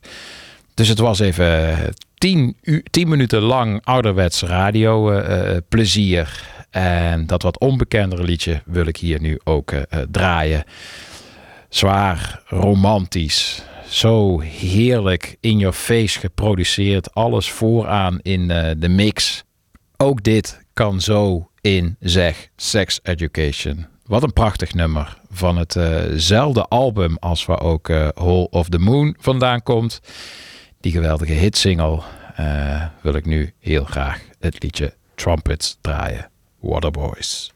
Dus 0.78 0.88
het 0.88 1.00
was 1.00 1.20
even 1.20 1.78
tien, 2.18 2.56
u- 2.62 2.84
tien 2.90 3.08
minuten 3.10 3.42
lang 3.42 3.82
ouderwets 3.84 4.42
radio 4.42 5.12
eh, 5.12 5.52
eh, 5.56 5.62
plezier. 5.70 6.44
En 6.70 7.26
dat 7.28 7.42
wat 7.42 7.60
onbekendere 7.60 8.24
liedje 8.24 8.62
wil 8.66 8.86
ik 8.86 8.98
hier 8.98 9.22
nu 9.22 9.40
ook 9.44 9.72
eh, 9.72 9.82
eh, 9.90 10.08
draaien. 10.12 10.64
Zwaar, 11.70 12.42
romantisch. 12.46 13.62
Zo 13.88 14.40
heerlijk 14.40 15.38
in 15.40 15.58
your 15.58 15.76
face 15.76 16.20
geproduceerd. 16.20 17.14
Alles 17.14 17.52
vooraan 17.52 18.20
in 18.22 18.52
eh, 18.52 18.72
de 18.78 18.90
mix. 18.90 19.44
Ook 19.98 20.24
dit 20.24 20.66
kan 20.74 21.02
zo 21.02 21.50
in 21.62 21.96
zeg 22.00 22.48
Sex 22.56 23.00
Education. 23.04 23.86
Wat 24.06 24.24
een 24.24 24.34
prachtig 24.34 24.74
nummer. 24.74 25.18
Van 25.32 25.58
hetzelfde 25.58 26.64
album 26.66 27.18
als 27.20 27.46
waar 27.46 27.62
ook 27.62 27.90
eh 27.90 28.08
Hole 28.16 28.50
of 28.50 28.70
the 28.70 28.78
Moon 28.80 29.16
vandaan 29.20 29.64
komt. 29.64 30.00
Die 30.80 30.92
geweldige 30.92 31.34
hitsingle 31.34 32.02
eh, 32.36 32.86
wil 33.02 33.14
ik 33.14 33.26
nu 33.26 33.54
heel 33.60 33.84
graag 33.84 34.22
het 34.40 34.64
liedje 34.64 34.94
Trumpets 35.16 35.78
draaien. 35.82 36.30
Waterboys. 36.60 37.54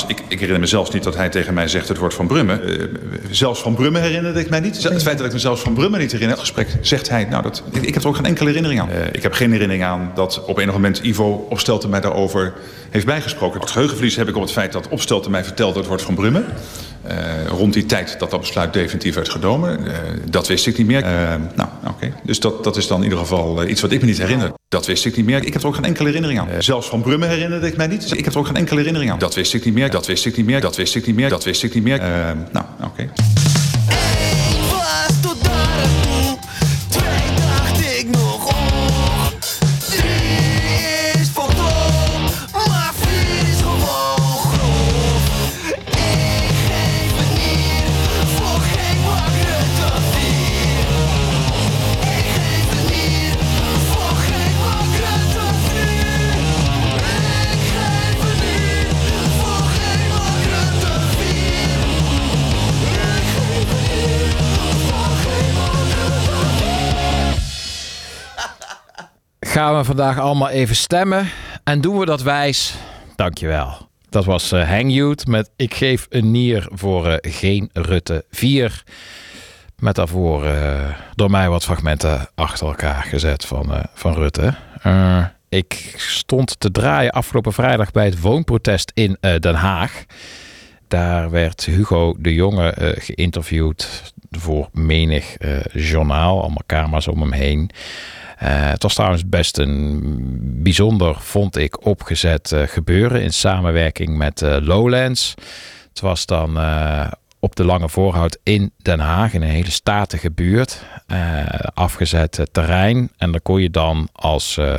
Nogmaals, 0.00 0.20
ik, 0.20 0.32
ik 0.32 0.38
herinner 0.38 0.60
me 0.60 0.66
zelfs 0.66 0.90
niet 0.90 1.02
dat 1.02 1.16
hij 1.16 1.28
tegen 1.28 1.54
mij 1.54 1.68
zegt 1.68 1.88
het 1.88 1.98
woord 1.98 2.14
van 2.14 2.26
Brummen. 2.26 2.62
Eh, 2.62 2.86
zelfs 3.30 3.60
van 3.60 3.74
Brummen 3.74 4.02
herinnerde 4.02 4.40
ik 4.40 4.50
mij 4.50 4.60
niet. 4.60 4.82
Het 4.82 5.02
feit 5.02 5.18
dat 5.18 5.26
ik 5.26 5.32
me 5.32 5.38
zelfs 5.38 5.62
van 5.62 5.74
Brummen 5.74 6.00
niet 6.00 6.12
herinner, 6.12 6.36
het 6.36 6.46
gesprek 6.46 6.68
zegt 6.80 7.08
hij, 7.08 7.24
nou 7.24 7.42
dat, 7.42 7.62
ik, 7.72 7.82
ik 7.82 7.94
heb 7.94 8.02
er 8.02 8.08
ook 8.08 8.16
geen 8.16 8.24
enkele 8.24 8.46
herinnering 8.46 8.80
aan. 8.80 8.90
Eh, 8.90 9.06
ik 9.12 9.22
heb 9.22 9.32
geen 9.32 9.50
herinnering 9.50 9.84
aan 9.84 10.12
dat 10.14 10.44
op 10.44 10.58
enig 10.58 10.74
moment 10.74 10.98
Ivo 10.98 11.46
Opstelten 11.50 11.90
mij 11.90 12.00
daarover 12.00 12.52
heeft 12.90 13.06
bijgesproken. 13.06 13.60
Het 13.60 13.70
geheugenverlies 13.70 14.16
heb 14.16 14.28
ik 14.28 14.36
op 14.36 14.42
het 14.42 14.52
feit 14.52 14.72
dat 14.72 14.88
Opstelten 14.88 15.30
mij 15.30 15.44
vertelde 15.44 15.78
het 15.78 15.88
woord 15.88 16.02
van 16.02 16.14
Brummen. 16.14 16.44
Eh, 17.02 17.16
rond 17.46 17.72
die 17.72 17.86
tijd 17.86 18.16
dat 18.18 18.30
dat 18.30 18.40
besluit 18.40 18.72
definitief 18.72 19.14
werd 19.14 19.28
genomen. 19.28 19.80
Dat 20.30 20.48
wist 20.48 20.66
ik 20.66 20.78
niet 20.78 20.86
meer. 20.86 21.02
Nou, 21.54 21.67
Dus 22.22 22.40
dat, 22.40 22.64
dat 22.64 22.76
is 22.76 22.86
dan 22.86 22.98
in 22.98 23.04
ieder 23.04 23.18
geval 23.18 23.62
eh, 23.62 23.70
iets 23.70 23.80
wat 23.80 23.92
ik 23.92 24.00
me 24.00 24.06
niet 24.06 24.18
herinner. 24.18 24.52
Dat 24.68 24.86
wist 24.86 25.04
ik 25.04 25.16
niet 25.16 25.26
meer. 25.26 25.44
Ik 25.44 25.52
heb 25.52 25.62
er 25.62 25.68
ook 25.68 25.74
geen 25.74 25.84
enkele 25.84 26.06
herinnering 26.06 26.40
aan. 26.40 26.48
Zelfs 26.58 26.88
van 26.88 27.02
Brummen 27.02 27.28
herinnerde 27.28 27.66
ik 27.66 27.76
mij 27.76 27.86
niet. 27.86 28.12
Ik 28.16 28.24
heb 28.24 28.32
er 28.34 28.38
ook 28.38 28.46
geen 28.46 28.56
enkele 28.56 28.78
herinnering 28.78 29.12
aan. 29.12 29.18
Dat 29.18 29.34
wist 29.34 29.54
ik 29.54 29.64
niet 29.64 29.74
meer. 29.74 29.90
Dat 29.90 30.06
wist 30.06 30.26
ik 30.26 30.36
niet 30.36 30.46
meer. 30.46 30.60
Dat 30.60 30.76
wist 30.76 30.94
ik 30.94 31.06
niet 31.06 31.14
meer. 31.14 31.28
Dat 31.28 31.44
wist 31.44 31.62
ik 31.62 31.74
niet 31.74 31.82
meer. 31.82 32.00
Eh, 32.00 32.30
nou, 32.52 32.57
vandaag 69.84 70.18
allemaal 70.18 70.48
even 70.48 70.76
stemmen. 70.76 71.28
En 71.64 71.80
doen 71.80 71.98
we 71.98 72.06
dat 72.06 72.22
wijs? 72.22 72.74
Dankjewel. 73.16 73.88
Dat 74.08 74.24
was 74.24 74.52
eh, 74.52 74.68
Hang 74.68 74.92
Youth 74.92 75.26
met 75.26 75.50
Ik 75.56 75.74
geef 75.74 76.06
een 76.10 76.30
nier 76.30 76.68
voor 76.72 77.08
eh, 77.08 77.32
geen 77.32 77.70
Rutte 77.72 78.24
4. 78.30 78.82
Met 79.78 79.94
daarvoor 79.94 80.44
eh, 80.44 80.88
door 81.14 81.30
mij 81.30 81.48
wat 81.48 81.64
fragmenten 81.64 82.28
achter 82.34 82.66
elkaar 82.66 83.02
gezet 83.02 83.44
van, 83.44 83.72
van 83.94 84.14
Rutte. 84.14 84.54
Ik 85.48 85.94
stond 85.96 86.60
te 86.60 86.70
draaien 86.70 87.12
afgelopen 87.12 87.52
vrijdag 87.52 87.90
bij 87.90 88.04
het 88.04 88.20
woonprotest 88.20 88.90
in 88.94 89.16
Den 89.20 89.54
Haag. 89.54 90.04
Daar 90.88 91.30
werd 91.30 91.64
Hugo 91.64 92.14
de 92.18 92.34
Jonge 92.34 92.94
geïnterviewd 92.98 94.12
voor 94.30 94.68
menig 94.72 95.36
journaal, 95.72 96.40
allemaal 96.40 96.62
kamers 96.66 97.08
om 97.08 97.20
hem 97.20 97.32
heen. 97.32 97.70
Eh, 98.38 98.70
het 98.70 98.82
was 98.82 98.94
trouwens 98.94 99.28
best 99.28 99.58
een 99.58 100.62
bijzonder, 100.62 101.16
vond 101.20 101.56
ik, 101.56 101.86
opgezet 101.86 102.52
eh, 102.52 102.62
gebeuren 102.66 103.22
in 103.22 103.32
samenwerking 103.32 104.16
met 104.16 104.42
eh, 104.42 104.56
Lowlands. 104.60 105.34
Het 105.88 106.00
was 106.00 106.26
dan 106.26 106.58
op 107.40 107.56
de 107.56 107.64
Lange 107.64 107.88
Voorhout 107.88 108.38
in 108.42 108.72
Den 108.76 108.98
Haag, 108.98 109.32
in 109.32 109.42
een 109.42 109.48
hele 109.48 109.70
statige 109.70 110.30
buurt. 110.30 110.82
afgezet 111.74 112.48
terrein. 112.52 113.10
En 113.16 113.30
dan 113.30 113.42
kon 113.42 113.60
je 113.60 113.70
dan 113.70 114.08
als 114.12 114.56
eh, 114.56 114.74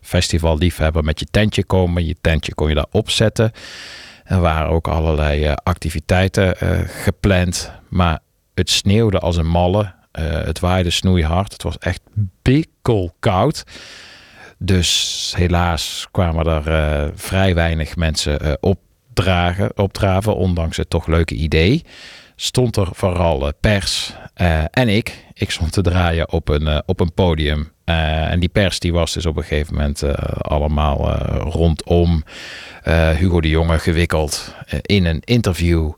festivalliefhebber 0.00 1.04
met 1.04 1.20
je 1.20 1.26
tentje 1.30 1.64
komen. 1.64 2.06
Je 2.06 2.16
tentje 2.20 2.54
kon 2.54 2.68
je 2.68 2.74
daar 2.74 2.86
opzetten. 2.90 3.52
Er 4.24 4.40
waren 4.40 4.68
ook 4.68 4.88
allerlei 4.88 5.54
activiteiten 5.62 6.56
gepland. 6.86 7.72
Maar 7.88 8.18
het 8.54 8.70
sneeuwde 8.70 9.18
als 9.18 9.36
een 9.36 9.46
malle. 9.46 9.92
Eh, 10.14 10.44
het 10.44 10.60
waaide 10.60 10.90
snoeihard. 10.90 11.52
Het 11.52 11.62
was 11.62 11.78
echt 11.78 12.00
bikkelkoud. 12.42 13.64
Dus 14.58 15.32
helaas 15.36 16.08
kwamen 16.10 16.46
er 16.46 16.68
eh, 16.72 17.10
vrij 17.14 17.54
weinig 17.54 17.96
mensen 17.96 18.40
eh, 18.40 18.52
opdragen, 18.60 19.78
opdraven. 19.78 20.36
Ondanks 20.36 20.76
het 20.76 20.90
toch 20.90 21.06
leuke 21.06 21.34
idee. 21.34 21.84
Stond 22.36 22.76
er 22.76 22.88
vooral 22.92 23.46
eh, 23.46 23.52
pers 23.60 24.12
en 24.70 24.88
ik. 24.88 25.24
Ik 25.32 25.50
stond 25.50 25.72
te 25.72 25.82
draaien 25.82 26.32
op 26.32 26.48
een, 26.48 26.82
op 26.86 27.00
een 27.00 27.12
podium. 27.12 27.72
En 27.84 28.40
die 28.40 28.48
pers 28.48 28.78
die 28.78 28.92
was 28.92 29.12
dus 29.12 29.26
op 29.26 29.36
een 29.36 29.42
gegeven 29.42 29.74
moment 29.74 30.02
allemaal 30.38 31.16
rondom 31.38 32.24
Hugo 33.16 33.40
de 33.40 33.48
Jonge 33.48 33.78
gewikkeld 33.78 34.54
in 34.82 35.04
een 35.04 35.20
interview. 35.24 35.92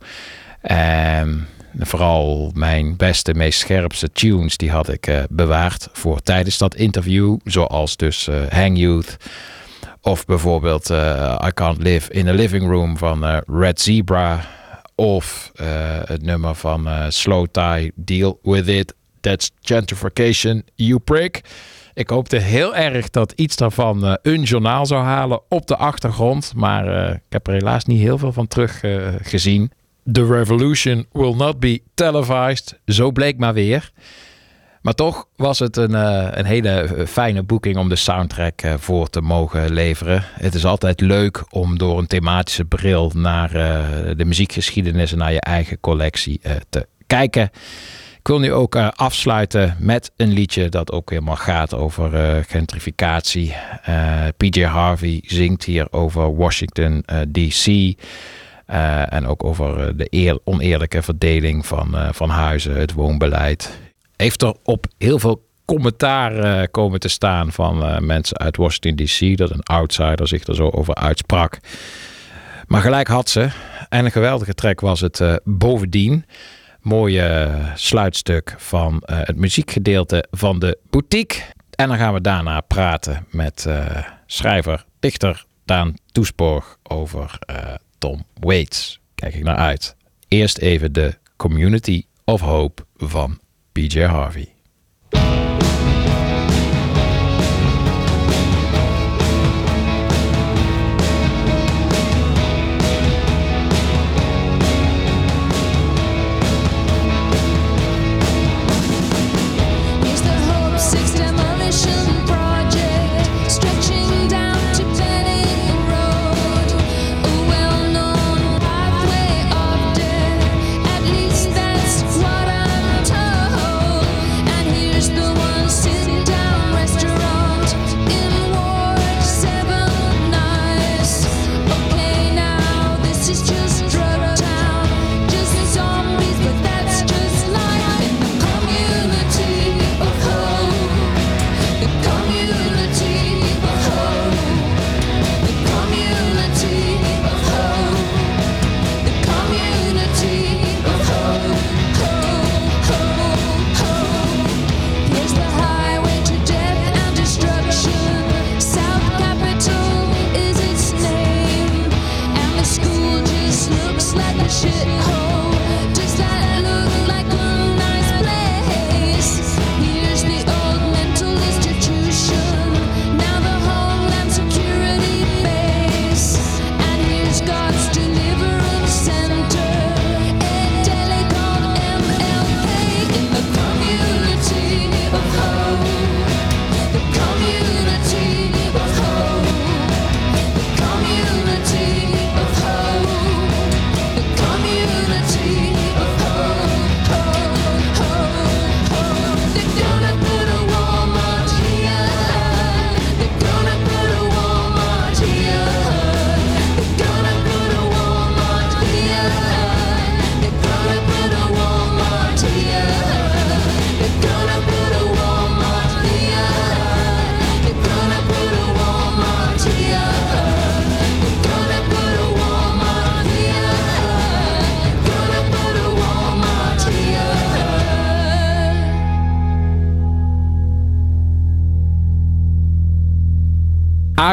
En 0.60 1.48
vooral 1.78 2.50
mijn 2.54 2.96
beste, 2.96 3.34
meest 3.34 3.58
scherpste 3.58 4.12
tunes, 4.12 4.56
die 4.56 4.70
had 4.70 4.88
ik 4.88 5.06
eh, 5.06 5.22
bewaard 5.30 5.88
voor 5.92 6.20
tijdens 6.20 6.58
dat 6.58 6.74
interview. 6.74 7.36
Zoals 7.44 7.96
dus 7.96 8.28
eh, 8.28 8.46
Hang 8.48 8.78
Youth. 8.78 9.16
Of 10.00 10.24
bijvoorbeeld 10.24 10.90
eh, 10.90 11.38
I 11.46 11.50
Can't 11.54 11.82
Live 11.82 12.12
in 12.12 12.28
a 12.28 12.32
Living 12.32 12.66
Room 12.66 12.96
van 12.96 13.42
Red 13.46 13.80
Zebra. 13.80 14.40
Of 14.94 15.52
het 16.04 16.22
nummer 16.22 16.54
van 16.54 16.88
Slow 17.08 17.46
Tie, 17.50 17.92
Deal 17.94 18.38
With 18.42 18.68
It. 18.68 18.94
That's 19.20 19.50
Gentrification, 19.60 20.64
You 20.74 20.98
Prick. 20.98 21.40
Ik 21.94 22.10
hoopte 22.10 22.36
heel 22.36 22.76
erg 22.76 23.10
dat 23.10 23.32
iets 23.32 23.56
daarvan 23.56 24.18
een 24.22 24.42
journaal 24.42 24.86
zou 24.86 25.04
halen 25.04 25.40
op 25.48 25.66
de 25.66 25.76
achtergrond. 25.76 26.52
Maar 26.54 27.10
ik 27.12 27.20
heb 27.28 27.46
er 27.46 27.52
helaas 27.52 27.84
niet 27.84 28.00
heel 28.00 28.18
veel 28.18 28.32
van 28.32 28.46
terug 28.46 28.80
gezien. 29.22 29.70
The 30.12 30.26
revolution 30.26 31.06
will 31.12 31.34
not 31.34 31.60
be 31.60 31.82
televised. 31.94 32.78
Zo 32.86 33.10
bleek 33.10 33.38
maar 33.38 33.54
weer. 33.54 33.92
Maar 34.86 34.94
toch 34.94 35.26
was 35.36 35.58
het 35.58 35.76
een, 35.76 35.94
eh, 35.94 36.28
een 36.30 36.44
hele 36.44 36.68
eh, 36.68 37.06
fijne 37.06 37.42
boeking 37.42 37.76
om 37.76 37.88
de 37.88 37.96
soundtrack 37.96 38.60
eh, 38.60 38.74
voor 38.78 39.10
te 39.10 39.20
mogen 39.20 39.72
leveren. 39.72 40.24
Het 40.32 40.54
is 40.54 40.64
altijd 40.64 41.00
leuk 41.00 41.44
om 41.50 41.78
door 41.78 41.98
een 41.98 42.06
thematische 42.06 42.64
bril 42.64 43.12
naar 43.14 43.50
de 44.16 44.24
muziekgeschiedenis 44.24 45.12
en 45.12 45.18
naar 45.18 45.32
je 45.32 45.40
eigen 45.40 45.80
collectie 45.80 46.40
te 46.68 46.86
kijken. 47.06 47.50
Ik 48.18 48.26
wil 48.32 48.38
nu 48.38 48.52
ook 48.52 48.76
afsluiten 48.76 49.76
met 49.78 50.12
een 50.16 50.32
liedje 50.32 50.68
dat 50.68 50.92
ook 50.92 51.10
helemaal 51.10 51.36
gaat 51.36 51.74
over 51.74 52.44
gentrificatie. 52.48 53.54
PJ 54.36 54.62
Harvey 54.62 55.20
zingt 55.24 55.64
hier 55.64 55.92
over 55.92 56.36
Washington 56.36 57.04
DC. 57.28 57.94
Eh, 58.66 59.12
en 59.12 59.26
ook 59.26 59.44
over 59.44 59.80
eh, 59.80 59.92
de 59.96 60.06
eer- 60.10 60.38
oneerlijke 60.44 61.02
verdeling 61.02 61.66
van, 61.66 61.96
eh, 61.96 62.08
van 62.12 62.28
huizen, 62.28 62.76
het 62.76 62.92
woonbeleid. 62.92 63.78
Heeft 64.16 64.42
er 64.42 64.54
op 64.62 64.86
heel 64.98 65.18
veel 65.18 65.44
commentaar 65.64 66.68
komen 66.68 67.00
te 67.00 67.08
staan 67.08 67.52
van 67.52 68.06
mensen 68.06 68.38
uit 68.38 68.56
Washington 68.56 69.06
DC. 69.06 69.36
Dat 69.36 69.50
een 69.50 69.62
outsider 69.62 70.28
zich 70.28 70.46
er 70.46 70.54
zo 70.54 70.68
over 70.70 70.94
uitsprak. 70.94 71.58
Maar 72.66 72.80
gelijk 72.80 73.08
had 73.08 73.28
ze. 73.28 73.48
En 73.88 74.04
een 74.04 74.10
geweldige 74.10 74.54
track 74.54 74.80
was 74.80 75.00
het 75.00 75.40
bovendien. 75.44 76.24
Mooie 76.80 77.50
sluitstuk 77.74 78.54
van 78.58 79.02
het 79.04 79.36
muziekgedeelte 79.36 80.24
van 80.30 80.58
de 80.58 80.78
boutique. 80.90 81.42
En 81.70 81.88
dan 81.88 81.96
gaan 81.96 82.14
we 82.14 82.20
daarna 82.20 82.60
praten 82.60 83.26
met 83.30 83.66
schrijver, 84.26 84.84
dichter 85.00 85.44
Daan 85.64 85.94
Toesborg 86.12 86.76
over 86.82 87.38
Tom 87.98 88.24
Waits. 88.40 89.00
Kijk 89.14 89.34
ik 89.34 89.42
naar 89.42 89.56
uit. 89.56 89.96
Eerst 90.28 90.58
even 90.58 90.92
de 90.92 91.18
Community 91.36 92.04
of 92.24 92.40
Hope 92.40 92.86
van 92.96 93.40
PJ 93.72 94.00
Harvey. 94.00 94.55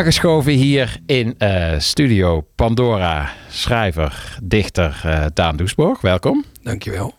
Aangeschoven 0.04 0.52
hier 0.52 1.00
in 1.06 1.36
eh, 1.38 1.80
studio 1.80 2.48
Pandora, 2.56 3.30
schrijver, 3.50 4.38
dichter 4.44 5.02
eh, 5.04 5.26
Daan 5.34 5.56
Doesborg. 5.56 6.02
Welkom. 6.02 6.46
Dankjewel. 6.62 7.14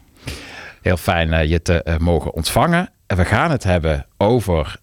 Heel 0.82 0.96
fijn 0.96 1.32
eh, 1.32 1.50
je 1.50 1.62
te 1.62 1.96
mogen 1.98 2.34
ontvangen. 2.34 2.90
En 3.06 3.16
we 3.16 3.24
gaan 3.24 3.50
het 3.50 3.64
hebben 3.64 4.06
over 4.16 4.76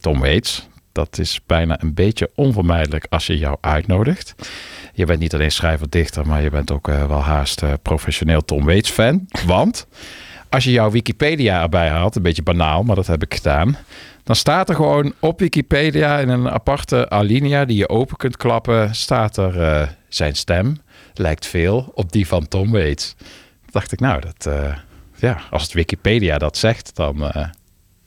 Tom 0.00 0.20
Waits. 0.20 0.68
Dat 0.92 1.18
is 1.18 1.40
bijna 1.46 1.82
een 1.82 1.94
beetje 1.94 2.30
onvermijdelijk 2.34 3.06
als 3.08 3.26
je 3.26 3.38
jou 3.38 3.56
uitnodigt. 3.60 4.34
Je 4.92 5.06
bent 5.06 5.20
niet 5.20 5.34
alleen 5.34 5.52
schrijver, 5.52 5.90
dichter, 5.90 6.26
maar 6.26 6.42
je 6.42 6.50
bent 6.50 6.70
ook 6.70 6.86
wel 6.86 7.22
haast 7.22 7.82
professioneel 7.82 8.44
Tom 8.44 8.64
Waits 8.64 8.90
fan. 8.90 9.26
Want 9.46 9.86
als 10.50 10.64
je 10.64 10.70
jouw 10.70 10.90
Wikipedia 10.90 11.62
erbij 11.62 11.88
haalt, 11.88 12.16
een 12.16 12.22
beetje 12.22 12.42
banaal, 12.42 12.82
maar 12.82 12.96
dat 12.96 13.06
heb 13.06 13.22
ik 13.22 13.34
gedaan. 13.34 13.76
Dan 14.24 14.36
staat 14.36 14.68
er 14.68 14.74
gewoon 14.74 15.12
op 15.20 15.40
Wikipedia 15.40 16.18
in 16.18 16.28
een 16.28 16.50
aparte 16.50 17.08
alinea 17.10 17.64
die 17.64 17.76
je 17.76 17.88
open 17.88 18.16
kunt 18.16 18.36
klappen, 18.36 18.94
staat 18.94 19.36
er 19.36 19.60
eh, 19.62 19.88
zijn 20.08 20.34
stem 20.36 20.76
lijkt 21.14 21.46
veel 21.46 21.90
op 21.94 22.12
die 22.12 22.26
van 22.26 22.48
Tom 22.48 22.70
Waits. 22.70 23.14
Toen 23.18 23.26
dacht 23.70 23.92
ik, 23.92 24.00
nou, 24.00 24.20
dat, 24.20 24.46
eh, 24.54 24.74
ja, 25.16 25.38
als 25.50 25.62
het 25.62 25.72
Wikipedia 25.72 26.38
dat 26.38 26.56
zegt, 26.56 26.96
dan... 26.96 27.30
eh, 27.32 27.48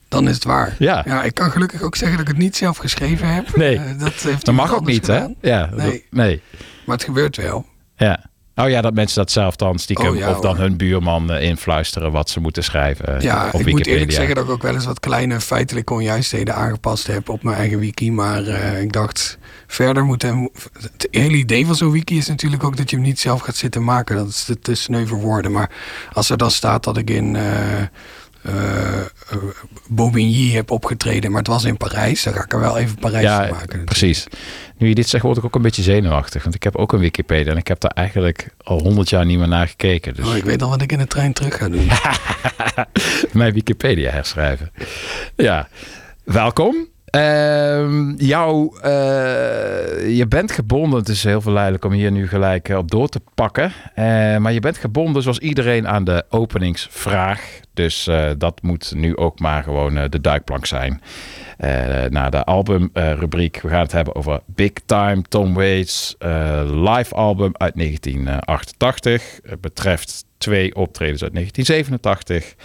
Dan 0.07 0.27
is 0.27 0.35
het 0.35 0.43
waar. 0.43 0.75
Ja. 0.79 1.01
ja, 1.05 1.23
ik 1.23 1.33
kan 1.33 1.51
gelukkig 1.51 1.81
ook 1.81 1.95
zeggen 1.95 2.17
dat 2.17 2.27
ik 2.27 2.33
het 2.33 2.43
niet 2.43 2.55
zelf 2.55 2.77
geschreven 2.77 3.27
heb. 3.33 3.55
Nee. 3.55 3.95
Dat 3.97 4.13
heeft 4.13 4.45
dat 4.45 4.55
mag 4.55 4.73
ook 4.73 4.85
niet, 4.85 5.07
hè? 5.07 5.25
Ja, 5.41 5.69
Nee. 5.73 6.05
nee. 6.09 6.41
Maar 6.85 6.95
het 6.95 7.05
gebeurt 7.05 7.37
wel. 7.37 7.65
Ja. 7.95 8.19
Oh 8.63 8.69
ja, 8.69 8.81
dat 8.81 8.93
mensen 8.93 9.17
dat 9.17 9.31
zelf 9.31 9.55
dan 9.55 9.79
stiekem 9.79 10.07
Oh 10.07 10.17
ja, 10.17 10.29
of 10.29 10.39
dan 10.39 10.55
hoor. 10.55 10.63
hun 10.65 10.77
buurman 10.77 11.31
eh, 11.31 11.43
influisteren 11.47 12.11
wat 12.11 12.29
ze 12.29 12.39
moeten 12.39 12.63
schrijven 12.63 13.15
eh, 13.17 13.21
Ja, 13.21 13.35
ik 13.45 13.51
Wikipedia. 13.51 13.71
moet 13.77 13.87
eerlijk 13.87 14.11
zeggen 14.11 14.35
dat 14.35 14.43
ik 14.43 14.49
ook 14.49 14.61
wel 14.61 14.73
eens 14.73 14.85
wat 14.85 14.99
kleine 14.99 15.39
feitelijke 15.39 15.93
onjuistheden 15.93 16.55
aangepast 16.55 17.07
heb 17.07 17.29
op 17.29 17.43
mijn 17.43 17.57
eigen 17.57 17.79
wiki. 17.79 18.11
Maar 18.11 18.47
eh, 18.47 18.81
ik 18.81 18.91
dacht, 18.91 19.37
verder 19.67 20.05
moet 20.05 20.21
hem... 20.21 20.49
Het 20.81 21.07
hele 21.11 21.37
idee 21.37 21.65
van 21.65 21.75
zo'n 21.75 21.91
wiki 21.91 22.17
is 22.17 22.27
natuurlijk 22.27 22.63
ook 22.63 22.77
dat 22.77 22.89
je 22.89 22.95
hem 22.95 23.05
niet 23.05 23.19
zelf 23.19 23.41
gaat 23.41 23.55
zitten 23.55 23.83
maken. 23.83 24.15
Dat 24.15 24.27
is 24.27 24.43
te, 24.43 24.59
te 24.59 24.75
sneu 24.75 25.05
voor 25.05 25.19
woorden. 25.19 25.51
Maar 25.51 25.71
als 26.13 26.29
er 26.29 26.37
dan 26.37 26.51
staat 26.51 26.83
dat 26.83 26.97
ik 26.97 27.09
in... 27.09 27.37
eh, 28.43 28.53
Bobigny 29.87 30.51
heb 30.51 30.71
opgetreden, 30.71 31.29
maar 31.31 31.39
het 31.39 31.47
was 31.49 31.63
in 31.63 31.77
Parijs. 31.77 32.23
Dan 32.23 32.33
ga 32.33 32.43
ik 32.43 32.53
er 32.53 32.59
wel 32.59 32.77
even 32.77 32.95
Parijs 32.99 33.23
ja, 33.23 33.47
van 33.47 33.55
maken. 33.57 33.85
precies. 33.85 34.27
Nu 34.77 34.87
je 34.87 34.95
dit 34.95 35.09
zegt, 35.09 35.23
word 35.23 35.37
ik 35.37 35.45
ook 35.45 35.55
een 35.55 35.61
beetje 35.61 35.81
zenuwachtig. 35.83 36.43
Want 36.43 36.55
ik 36.55 36.63
heb 36.63 36.75
ook 36.75 36.93
een 36.93 36.99
Wikipedia 36.99 37.51
en 37.51 37.57
ik 37.57 37.67
heb 37.67 37.79
daar 37.79 37.91
eigenlijk 37.91 38.47
al 38.63 38.79
honderd 38.81 39.09
jaar 39.09 39.25
niet 39.25 39.37
meer 39.37 39.47
naar 39.47 39.67
gekeken. 39.67 40.13
Dus 40.13 40.27
Oh, 40.27 40.35
ik 40.35 40.43
weet 40.43 40.61
al 40.61 40.69
wat 40.69 40.81
ik 40.81 40.91
in 40.91 40.97
de 40.97 41.07
trein 41.07 41.33
terug 41.33 41.57
ga 41.57 41.69
doen. 41.69 41.87
mijn 43.41 43.53
Wikipedia 43.53 44.11
herschrijven. 44.11 44.71
Ja, 45.35 45.67
welkom. 46.23 46.87
Ehm, 47.11 48.13
jou, 48.15 48.79
eh, 48.81 50.17
je 50.17 50.25
bent 50.27 50.51
gebonden, 50.51 50.99
het 50.99 51.07
is 51.07 51.23
heel 51.23 51.41
verleidelijk 51.41 51.85
om 51.85 51.91
hier 51.91 52.11
nu 52.11 52.27
gelijk 52.27 52.69
eh, 52.69 52.77
op 52.77 52.91
door 52.91 53.07
te 53.07 53.21
pakken. 53.35 53.71
Eh, 53.95 54.05
maar 54.37 54.51
je 54.51 54.59
bent 54.59 54.77
gebonden 54.77 55.21
zoals 55.21 55.39
iedereen 55.39 55.87
aan 55.87 56.03
de 56.03 56.25
openingsvraag. 56.29 57.59
Dus 57.73 58.09
dat 58.37 58.61
moet 58.61 58.93
nu 58.95 59.17
ook 59.17 59.39
maar 59.39 59.63
gewoon 59.63 59.93
de 59.93 60.21
duikplank 60.21 60.65
zijn. 60.65 61.01
Naar 62.09 62.31
de 62.31 62.43
albumrubriek. 62.43 63.61
We 63.61 63.69
gaan 63.69 63.81
het 63.81 63.91
hebben 63.91 64.15
over 64.15 64.39
Big 64.45 64.71
Time 64.85 65.21
Tom 65.21 65.53
Waits 65.53 66.15
live 66.65 67.15
album 67.15 67.51
uit 67.53 67.75
1988. 67.75 69.39
Het 69.43 69.61
betreft 69.61 70.25
twee 70.37 70.75
optredens 70.75 71.23
uit 71.23 71.33
1987. 71.33 72.55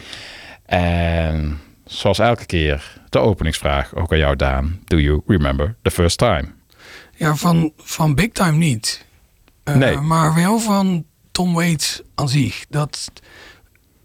En 0.66 1.60
zoals 1.86 2.18
elke 2.18 2.46
keer 2.46 3.00
de 3.08 3.18
openingsvraag, 3.18 3.94
ook 3.94 4.12
aan 4.12 4.18
jou 4.18 4.36
Daan. 4.36 4.80
Do 4.84 4.96
you 4.98 5.22
remember 5.26 5.74
the 5.82 5.90
first 5.90 6.18
time? 6.18 6.44
Ja, 7.12 7.34
van, 7.34 7.72
van 7.76 8.14
Big 8.14 8.32
Time 8.32 8.56
niet. 8.56 9.06
Eh, 9.64 9.74
Nee. 9.74 9.96
Maar 9.96 10.34
wel 10.34 10.58
van 10.58 11.04
Tom 11.32 11.54
Waits 11.54 12.02
aan 12.14 12.28
zich. 12.28 12.64
Dat, 12.68 13.10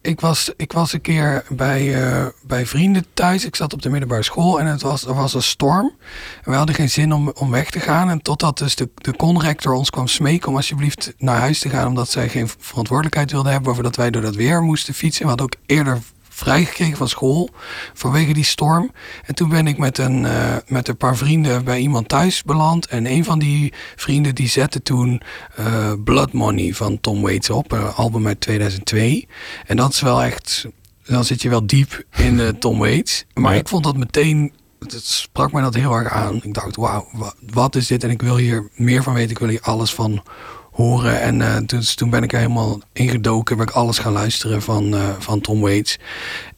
ik, 0.01 0.19
was, 0.19 0.53
ik 0.57 0.71
was 0.71 0.93
een 0.93 1.01
keer 1.01 1.43
bij, 1.49 2.03
eh, 2.03 2.25
bij 2.43 2.65
vrienden 2.65 3.05
thuis. 3.13 3.45
Ik 3.45 3.55
zat 3.55 3.73
op 3.73 3.81
de 3.81 3.89
middelbare 3.89 4.23
school 4.23 4.59
en 4.59 4.65
het 4.65 4.81
was, 4.81 5.05
er 5.05 5.13
was 5.13 5.33
een 5.33 5.43
storm. 5.43 5.95
En 6.43 6.51
we 6.51 6.57
hadden 6.57 6.75
geen 6.75 6.89
zin 6.89 7.13
om, 7.13 7.29
om 7.29 7.51
weg 7.51 7.69
te 7.69 7.79
gaan. 7.79 8.09
En 8.09 8.21
totdat 8.21 8.57
dus 8.57 8.75
de, 8.75 8.89
de 8.95 9.15
conrector 9.15 9.73
ons 9.73 9.89
kwam 9.89 10.07
smeken 10.07 10.49
om 10.49 10.55
alsjeblieft 10.55 11.13
naar 11.17 11.39
huis 11.39 11.59
te 11.59 11.69
gaan. 11.69 11.87
Omdat 11.87 12.09
zij 12.09 12.29
geen 12.29 12.49
verantwoordelijkheid 12.59 13.31
wilde 13.31 13.49
hebben 13.49 13.71
over 13.71 13.83
dat 13.83 13.95
wij 13.95 14.11
door 14.11 14.21
dat 14.21 14.35
weer 14.35 14.61
moesten 14.61 14.93
fietsen. 14.93 15.21
We 15.21 15.27
hadden 15.29 15.45
ook 15.45 15.55
eerder 15.65 15.99
vrijgekregen 16.41 16.97
van 16.97 17.07
school 17.09 17.49
vanwege 17.93 18.33
die 18.33 18.43
storm. 18.43 18.91
En 19.25 19.35
toen 19.35 19.49
ben 19.49 19.67
ik 19.67 19.77
met 19.77 19.97
een, 19.97 20.25
eh, 20.25 20.55
met 20.67 20.87
een 20.87 20.97
paar 20.97 21.17
vrienden 21.17 21.63
bij 21.63 21.79
iemand 21.79 22.09
thuis 22.09 22.43
beland. 22.43 22.85
En 22.87 23.05
een 23.05 23.23
van 23.23 23.39
die 23.39 23.73
vrienden 23.95 24.35
die 24.35 24.47
zette 24.47 24.81
toen 24.83 25.21
eh, 25.55 25.91
Blood 26.03 26.33
Money 26.33 26.73
van 26.73 26.99
Tom 26.99 27.21
Waits 27.21 27.49
op. 27.49 27.71
Een 27.71 27.87
album 27.93 28.27
uit 28.27 28.41
2002. 28.41 29.27
En 29.65 29.75
dat 29.77 29.93
is 29.93 30.01
wel 30.01 30.23
echt... 30.23 30.65
Dan 31.05 31.25
zit 31.25 31.41
je 31.41 31.49
wel 31.49 31.65
diep 31.65 32.03
in 32.15 32.39
eh, 32.39 32.47
Tom 32.47 32.77
Waits. 32.79 33.25
Maar 33.33 33.53
Ja. 33.53 33.59
ik 33.59 33.67
vond 33.67 33.83
dat 33.83 33.97
meteen... 33.97 34.53
Het 34.79 35.05
sprak 35.05 35.51
mij 35.51 35.61
dat 35.61 35.73
heel 35.73 35.93
erg 35.93 36.11
aan. 36.11 36.35
Ik 36.43 36.53
dacht, 36.53 36.75
wauw, 36.75 37.07
wa- 37.11 37.33
wat 37.51 37.75
is 37.75 37.87
dit? 37.87 38.03
En 38.03 38.09
ik 38.09 38.21
wil 38.21 38.37
hier 38.37 38.69
meer 38.75 39.03
van 39.03 39.13
weten. 39.13 39.31
Ik 39.31 39.39
wil 39.39 39.47
hier 39.49 39.61
alles 39.61 39.93
van 39.93 40.23
horen. 40.71 41.21
En 41.21 41.41
eh, 41.41 41.57
dus 41.65 41.95
toen 41.95 42.09
ben 42.09 42.23
ik 42.23 42.33
er 42.33 42.39
helemaal 42.39 42.79
ingedoken. 42.93 43.57
Ben 43.57 43.67
ik 43.67 43.73
alles 43.73 43.99
gaan 43.99 44.11
luisteren 44.11 44.61
van, 44.61 44.95
eh, 44.95 45.09
van 45.19 45.41
Tom 45.41 45.61
Waits. 45.61 45.99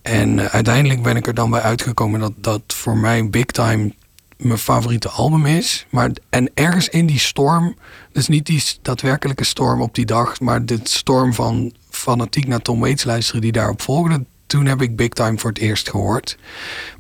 En 0.02 0.40
eh, 0.40 0.46
uiteindelijk 0.46 1.02
ben 1.02 1.16
ik 1.16 1.28
er 1.28 1.34
dan 1.34 1.50
bij 1.50 1.62
uitgekomen 1.62 2.20
dat 2.20 2.34
dat 2.36 2.62
voor 2.68 2.98
mij 2.98 3.30
Big 3.30 3.46
Time 3.46 3.94
mijn 4.38 4.58
favoriete 4.58 5.10
album 5.10 5.46
is. 5.46 5.86
Maar, 5.90 6.12
en 6.30 6.52
ergens 6.54 6.90
in 6.90 7.06
die 7.06 7.20
storm, 7.20 7.76
dus 8.12 8.28
niet 8.28 8.46
die 8.46 8.64
daadwerkelijke 8.82 9.44
storm 9.44 9.82
op 9.82 9.96
die 9.96 10.06
dag, 10.06 10.40
maar 10.40 10.66
de 10.66 10.80
storm 10.84 11.34
van 11.34 11.74
fanatiek 11.90 12.48
naar 12.48 12.62
Tom 12.62 12.80
Waits 12.80 13.04
luisteren 13.04 13.42
die 13.42 13.52
daarop 13.52 13.82
volgde. 13.82 14.26
Toen 14.54 14.66
heb 14.66 14.82
ik 14.82 14.96
Big 14.96 15.10
Time 15.10 15.38
voor 15.38 15.50
het 15.50 15.60
eerst 15.60 15.90
gehoord. 15.90 16.38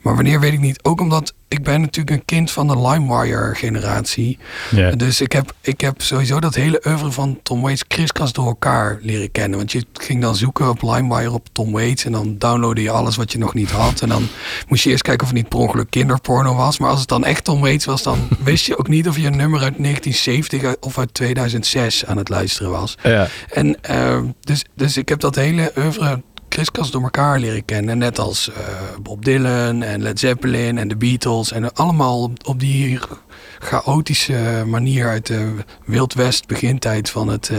Maar 0.02 0.16
wanneer 0.16 0.40
weet 0.40 0.54
ik 0.54 0.60
niet. 0.60 0.84
Ook 0.84 1.02
omdat 1.02 1.34
ik 1.48 1.64
ben 1.64 1.82
natuurlijk 1.82 2.18
een 2.18 2.26
kind 2.26 2.52
van 2.52 2.68
de 2.68 2.80
LimeWire 2.80 3.56
generatie. 3.56 4.38
Ja. 4.72 4.92
Dus 4.92 5.22
ik 5.22 5.32
heb, 5.32 5.54
ik 5.62 5.82
heb 5.82 6.02
sowieso 6.02 6.40
dat 6.40 6.56
hele 6.56 6.82
oeuvre 6.88 7.12
van 7.12 7.40
Tom 7.44 7.62
Waits 7.62 7.88
kriskras 7.88 8.34
door 8.34 8.46
elkaar 8.46 8.98
leren 9.02 9.32
kennen. 9.32 9.58
Want 9.58 9.72
je 9.72 9.86
ging 9.94 10.22
dan 10.22 10.36
zoeken 10.36 10.70
op 10.70 10.82
LimeWire 10.82 11.32
op 11.32 11.48
Tom 11.52 11.72
Waits. 11.72 12.06
En 12.06 12.12
dan 12.12 12.38
downloadde 12.38 12.82
je 12.82 12.90
alles 12.90 13.16
wat 13.16 13.32
je 13.32 13.38
nog 13.38 13.54
niet 13.54 13.72
had. 13.72 14.02
En 14.02 14.10
dan 14.10 14.28
moest 14.68 14.84
je 14.84 14.90
eerst 14.90 15.04
kijken 15.04 15.24
of 15.24 15.30
het 15.34 15.38
niet 15.38 15.50
per 15.50 15.60
ongeluk 15.60 15.90
kinderporno 15.90 16.56
was. 16.56 16.78
Maar 16.78 16.90
als 16.90 17.00
het 17.00 17.10
dan 17.10 17.26
echt 17.26 17.44
Tom 17.44 17.62
Waits 17.62 17.86
was, 17.86 18.04
dan 18.04 18.28
wist 18.44 18.66
je 18.66 18.78
ook 18.78 18.88
niet 18.88 19.08
of 19.08 19.18
je 19.18 19.28
een 19.28 19.38
nummer 19.38 19.62
uit 19.62 19.78
1970 19.78 20.76
of 20.80 20.98
uit 20.98 21.14
2006 21.14 22.06
aan 22.06 22.18
het 22.18 22.30
luisteren 22.30 22.72
was. 22.72 22.98
En 23.50 23.82
eh, 23.82 24.22
dus, 24.40 24.66
dus 24.76 24.98
ik 24.98 25.10
heb 25.10 25.20
dat 25.20 25.36
hele 25.36 25.72
oeuvre 25.78 26.22
kriskras 26.54 26.92
door 26.92 27.02
elkaar 27.04 27.40
leren 27.40 27.66
kennen. 27.66 27.98
Net 27.98 28.20
als 28.20 28.50
eh, 28.50 28.56
Bob 29.02 29.26
Dylan 29.26 29.84
en 29.84 30.02
Led 30.02 30.20
Zeppelin 30.20 30.78
en 30.78 30.88
de 30.88 30.96
Beatles. 30.96 31.52
En 31.52 31.74
allemaal 31.74 32.32
op, 32.46 32.60
die 32.60 33.00
chaotische 33.60 34.64
manier 34.68 35.08
uit 35.08 35.28
de 35.28 35.56
Wild 35.86 36.14
West 36.14 36.48
begintijd 36.48 37.10
van 37.10 37.28
het, 37.28 37.50
eh, 37.50 37.58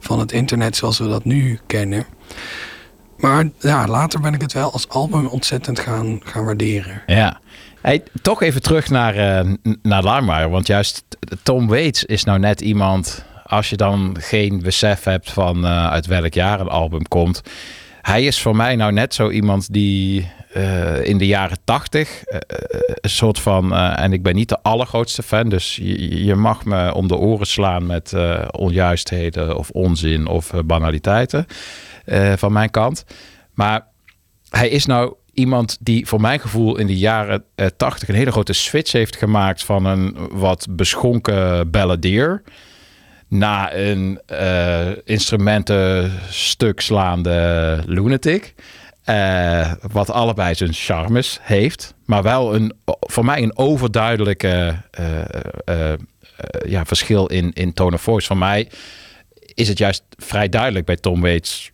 van 0.00 0.18
het 0.18 0.32
internet 0.32 0.76
zoals 0.76 0.98
we 0.98 1.08
dat 1.08 1.24
nu 1.24 1.58
kennen. 1.66 2.04
Maar 3.16 3.48
ja, 3.58 3.86
later 3.86 4.20
ben 4.20 4.34
ik 4.34 4.40
het 4.40 4.52
wel 4.52 4.72
als 4.72 4.88
album 4.88 5.26
ontzettend 5.26 5.78
gaan, 5.78 6.20
gaan 6.24 6.44
waarderen. 6.44 7.02
Ja. 7.06 7.40
Toch 8.22 8.42
even 8.42 8.62
terug 8.62 8.90
naar, 8.90 9.44
n- 9.46 9.78
naar 9.82 10.04
LimeWire. 10.04 10.48
Want 10.48 10.66
juist 10.66 11.04
Tom 11.42 11.68
Waits 11.68 12.04
is 12.04 12.24
nou 12.24 12.38
net 12.38 12.60
iemand... 12.60 13.24
als 13.44 13.70
je 13.70 13.76
dan 13.76 14.16
geen 14.20 14.60
besef 14.62 15.04
hebt 15.04 15.30
van 15.30 15.66
uit 15.66 16.06
welk 16.06 16.34
jaar 16.34 16.60
een 16.60 16.68
album 16.68 17.08
komt... 17.08 17.42
Hij 18.02 18.24
is 18.24 18.40
voor 18.40 18.56
mij 18.56 18.76
nou 18.76 18.92
net 18.92 19.14
zo 19.14 19.30
iemand 19.30 19.72
die 19.72 20.30
eh, 20.52 21.04
in 21.04 21.18
de 21.18 21.26
jaren 21.26 21.58
tachtig... 21.64 22.24
eh, 22.24 22.36
eh, 22.36 22.80
een 23.00 23.10
soort 23.10 23.38
van... 23.38 23.74
en 23.74 24.12
ik 24.12 24.22
ben 24.22 24.34
niet 24.34 24.48
de 24.48 24.62
allergrootste 24.62 25.22
fan... 25.22 25.48
dus 25.48 25.76
je, 25.76 26.24
je 26.24 26.34
mag 26.34 26.64
me 26.64 26.94
om 26.94 27.08
de 27.08 27.16
oren 27.16 27.46
slaan 27.46 27.86
met 27.86 28.14
onjuistheden... 28.50 29.56
of 29.56 29.70
onzin 29.70 30.26
of 30.26 30.52
banaliteiten 30.64 31.46
van 32.36 32.52
mijn 32.52 32.70
kant. 32.70 33.04
Maar 33.54 33.86
hij 34.48 34.68
is 34.68 34.86
nou 34.86 35.14
iemand 35.32 35.76
die 35.80 36.06
voor 36.06 36.20
mijn 36.20 36.40
gevoel 36.40 36.76
in 36.76 36.86
de 36.86 36.98
jaren 36.98 37.44
80 37.76 38.08
een 38.08 38.14
hele 38.14 38.32
grote 38.32 38.52
switch 38.52 38.92
heeft 38.92 39.16
gemaakt 39.16 39.64
van 39.64 39.84
een 39.84 40.16
wat 40.30 40.66
beschonken 40.70 41.70
balladeer 41.70 42.42
naar 43.32 43.74
een 43.74 44.20
eh 44.26 44.90
instrumentenstuk 45.04 46.80
slaande 46.80 47.78
lunatic. 47.86 48.54
Eh, 49.04 49.72
wat 49.92 50.10
allebei 50.10 50.54
zijn 50.54 50.72
charmes 50.72 51.38
heeft. 51.42 51.94
Maar 52.04 52.22
wel 52.22 52.54
een, 52.54 52.72
voor 53.00 53.24
mij 53.24 53.42
een 53.42 53.58
overduidelijke 53.58 54.76
eh, 54.90 55.92
ja, 56.66 56.84
verschil 56.84 57.26
in, 57.26 57.52
in 57.52 57.72
tone 57.72 57.94
of 57.94 58.02
voice. 58.02 58.26
Voor 58.26 58.36
mij 58.36 58.68
is 59.54 59.68
het 59.68 59.78
juist 59.78 60.02
vrij 60.16 60.48
duidelijk 60.48 60.84
bij 60.84 60.96
Tom 60.96 61.20
Waits 61.20 61.71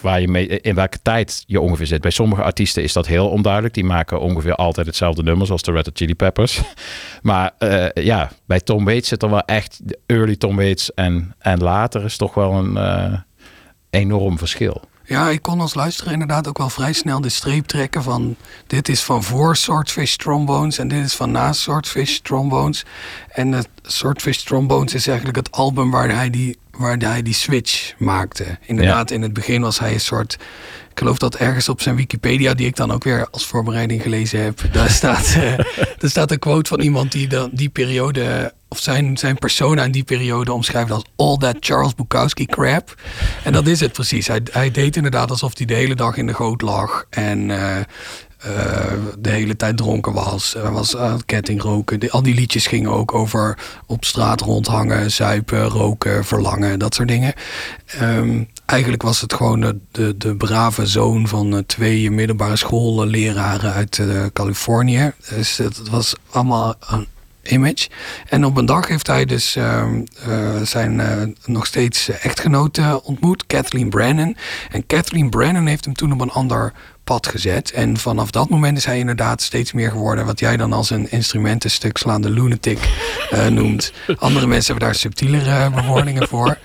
waar 0.00 0.20
je 0.20 0.28
mee, 0.28 0.46
in 0.46 0.74
welke 0.74 0.98
tijd 1.02 1.44
je 1.46 1.60
ongeveer 1.60 1.86
zit. 1.86 2.00
Bij 2.00 2.10
sommige 2.10 2.42
artiesten 2.42 2.82
is 2.82 2.92
dat 2.92 3.06
heel 3.06 3.28
onduidelijk. 3.28 3.74
Die 3.74 3.84
maken 3.84 4.20
ongeveer 4.20 4.54
altijd 4.54 4.86
hetzelfde 4.86 5.22
nummer, 5.22 5.46
zoals 5.46 5.62
de 5.62 5.72
Red 5.72 5.86
Hot 5.86 5.98
Chili 5.98 6.14
Peppers. 6.14 6.60
Maar 7.22 7.52
eh, 7.58 8.04
ja, 8.04 8.30
bij 8.46 8.60
Tom 8.60 8.84
Waits 8.84 9.08
zit 9.08 9.22
er 9.22 9.30
wel 9.30 9.42
echt 9.42 9.80
early 10.06 10.36
Tom 10.36 10.56
Waits 10.56 10.94
en, 10.94 11.34
en 11.38 11.58
later 11.58 12.04
is 12.04 12.16
toch 12.16 12.34
wel 12.34 12.52
een 12.52 12.76
eh, 12.76 13.18
enorm 13.90 14.38
verschil. 14.38 14.80
Ja, 15.08 15.28
ik 15.28 15.42
kon 15.42 15.60
als 15.60 15.74
luisteraar 15.74 16.12
inderdaad 16.12 16.48
ook 16.48 16.58
wel 16.58 16.70
vrij 16.70 16.92
snel 16.92 17.20
de 17.20 17.28
streep 17.28 17.66
trekken 17.66 18.02
van 18.02 18.36
dit 18.66 18.88
is 18.88 19.02
van 19.02 19.22
voor 19.22 19.56
Swordfish 19.56 20.16
Trombones 20.16 20.78
en 20.78 20.88
dit 20.88 21.04
is 21.04 21.14
van 21.14 21.30
na 21.30 21.52
Swordfish 21.52 22.18
Trombones. 22.18 22.84
En 23.28 23.52
het 23.52 23.68
Swordfish 23.82 24.42
Trombones 24.42 24.94
is 24.94 25.06
eigenlijk 25.06 25.36
het 25.36 25.52
album 25.52 25.90
waar 25.90 26.14
hij 26.14 26.30
die, 26.30 26.58
waar 26.78 26.96
hij 26.96 27.22
die 27.22 27.34
switch 27.34 27.94
maakte. 27.98 28.58
Inderdaad, 28.66 29.10
in 29.10 29.22
het 29.22 29.32
begin 29.32 29.62
was 29.62 29.78
hij 29.78 29.92
een 29.92 30.00
soort. 30.00 30.36
Ik 30.90 31.04
geloof 31.04 31.18
dat 31.18 31.36
ergens 31.36 31.68
op 31.68 31.80
zijn 31.80 31.96
Wikipedia, 31.96 32.54
die 32.54 32.66
ik 32.66 32.76
dan 32.76 32.90
ook 32.90 33.04
weer 33.04 33.28
als 33.30 33.46
voorbereiding 33.46 34.02
gelezen 34.02 34.42
heb, 34.42 34.60
daar 34.72 34.90
staat, 34.90 35.34
eh, 35.34 35.58
er 35.98 36.10
staat 36.10 36.30
een 36.30 36.38
quote 36.38 36.68
van 36.68 36.80
iemand 36.80 37.12
die 37.12 37.28
dan 37.28 37.50
die 37.52 37.68
periode, 37.68 38.52
of 38.68 38.78
zijn, 38.78 39.16
zijn 39.16 39.38
persona 39.38 39.84
in 39.84 39.92
die 39.92 40.04
periode 40.04 40.52
omschrijft 40.52 40.90
als 40.90 41.04
all 41.16 41.36
that 41.36 41.56
Charles 41.60 41.94
Bukowski 41.94 42.46
crap. 42.46 42.94
En 43.44 43.52
dat 43.52 43.66
is 43.66 43.80
het 43.80 43.92
precies. 43.92 44.26
Hij, 44.26 44.40
hij 44.52 44.70
deed 44.70 44.96
inderdaad 44.96 45.30
alsof 45.30 45.56
hij 45.56 45.66
de 45.66 45.74
hele 45.74 45.94
dag 45.94 46.16
in 46.16 46.26
de 46.26 46.34
goot 46.34 46.62
lag 46.62 47.06
en 47.10 47.50
eh, 47.50 47.76
de 49.18 49.30
hele 49.30 49.56
tijd 49.56 49.76
dronken 49.76 50.12
was. 50.12 50.52
Hij 50.52 50.70
was 50.70 50.96
aan 50.96 51.12
het 51.12 51.24
ketting 51.24 51.62
roken. 51.62 52.10
Al 52.10 52.22
die 52.22 52.34
liedjes 52.34 52.66
gingen 52.66 52.90
ook 52.90 53.14
over 53.14 53.58
op 53.86 54.04
straat 54.04 54.40
rondhangen, 54.40 55.10
zuipen, 55.10 55.62
roken, 55.64 56.24
verlangen, 56.24 56.78
dat 56.78 56.94
soort 56.94 57.08
dingen. 57.08 57.34
Ehm, 57.86 58.44
eigenlijk 58.66 59.02
was 59.02 59.20
het 59.20 59.34
gewoon 59.34 59.60
de, 59.92 60.16
de, 60.16 60.36
brave 60.36 60.86
zoon 60.86 61.28
van 61.28 61.56
eh, 61.56 61.58
twee 61.66 62.10
middelbare 62.10 62.56
schoolleraren 62.56 63.72
uit 63.72 63.98
eh, 63.98 64.24
Californië. 64.32 65.12
Dus 65.28 65.56
het 65.56 65.88
was 65.88 66.14
allemaal 66.30 66.74
een 66.88 67.06
image. 67.50 67.88
En 68.28 68.44
op 68.44 68.56
een 68.56 68.66
dag 68.66 68.88
heeft 68.88 69.06
hij 69.06 69.24
dus 69.24 69.56
ehm, 69.56 70.00
eh, 70.26 70.62
zijn 70.62 71.00
eh, 71.00 71.22
nog 71.44 71.66
steeds 71.66 72.08
echtgenote 72.08 73.00
ontmoet, 73.04 73.46
Kathleen 73.46 73.90
Brennan. 73.90 74.36
En 74.70 74.86
Kathleen 74.86 75.30
Brennan 75.30 75.66
heeft 75.66 75.84
hem 75.84 75.94
toen 75.94 76.12
op 76.12 76.20
een 76.20 76.30
ander 76.30 76.72
pad 77.04 77.26
gezet. 77.26 77.72
En 77.72 77.96
vanaf 77.96 78.30
dat 78.30 78.48
moment 78.48 78.76
is 78.76 78.84
hij 78.84 78.98
inderdaad 78.98 79.42
steeds 79.42 79.72
meer 79.72 79.90
geworden 79.90 80.26
wat 80.26 80.40
jij 80.40 80.56
dan 80.56 80.72
als 80.72 80.90
een 80.90 81.10
instrumentenstuk 81.10 81.96
slaande 81.96 82.30
lunatic 82.30 82.78
eh, 83.30 83.46
noemt. 83.58 83.92
Andere 84.18 84.46
mensen 84.46 84.70
hebben 84.72 84.88
daar 84.88 84.98
subtielere 84.98 85.70
bewoordingen 85.70 86.28
voor. 86.28 86.58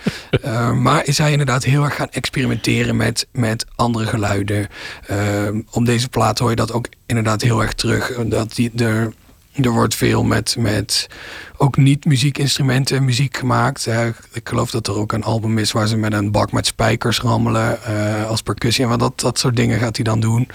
Maar 0.82 1.06
is 1.06 1.18
hij 1.18 1.32
inderdaad 1.32 1.64
heel 1.64 1.84
erg 1.84 1.96
gaan 1.96 2.10
experimenteren 2.12 2.96
met, 2.96 3.28
met 3.32 3.66
andere 3.76 4.06
geluiden. 4.06 4.68
Eh, 5.08 5.18
op 5.72 5.86
deze 5.86 6.10
plaat 6.10 6.40
hoor 6.40 6.50
je 6.50 6.56
dat 6.56 6.72
ook 6.72 6.88
inderdaad 7.06 7.42
heel 7.42 7.62
erg 7.62 7.74
terug. 7.74 8.14
Dat 8.26 8.56
die, 8.56 8.72
er, 8.78 9.14
er 9.62 9.72
wordt 9.72 9.96
veel 9.96 10.24
met, 10.24 10.56
met 10.60 11.08
ook 11.58 11.78
niet 11.78 12.06
muziekinstrumenten 12.06 13.06
muziek 13.06 13.38
gemaakt. 13.38 13.88
Ik 14.32 14.50
geloof 14.50 14.72
dat 14.72 14.88
er 14.88 14.96
ook 14.96 15.12
een 15.12 15.24
album 15.24 15.58
is 15.58 15.72
waar 15.72 15.88
ze 15.88 15.98
met 15.98 16.14
een 16.14 16.32
bak 16.32 16.52
met 16.52 16.66
spijkers 16.66 17.20
rammelen 17.20 17.84
eh, 17.84 18.30
als 18.30 18.42
percussie. 18.42 18.86
En 18.88 18.98
dat, 18.98 19.20
dat 19.20 19.40
soort 19.40 19.56
dingen 19.56 19.80
gaat 19.80 19.96
hij 19.96 20.06
dan 20.06 20.20
doen. 20.20 20.48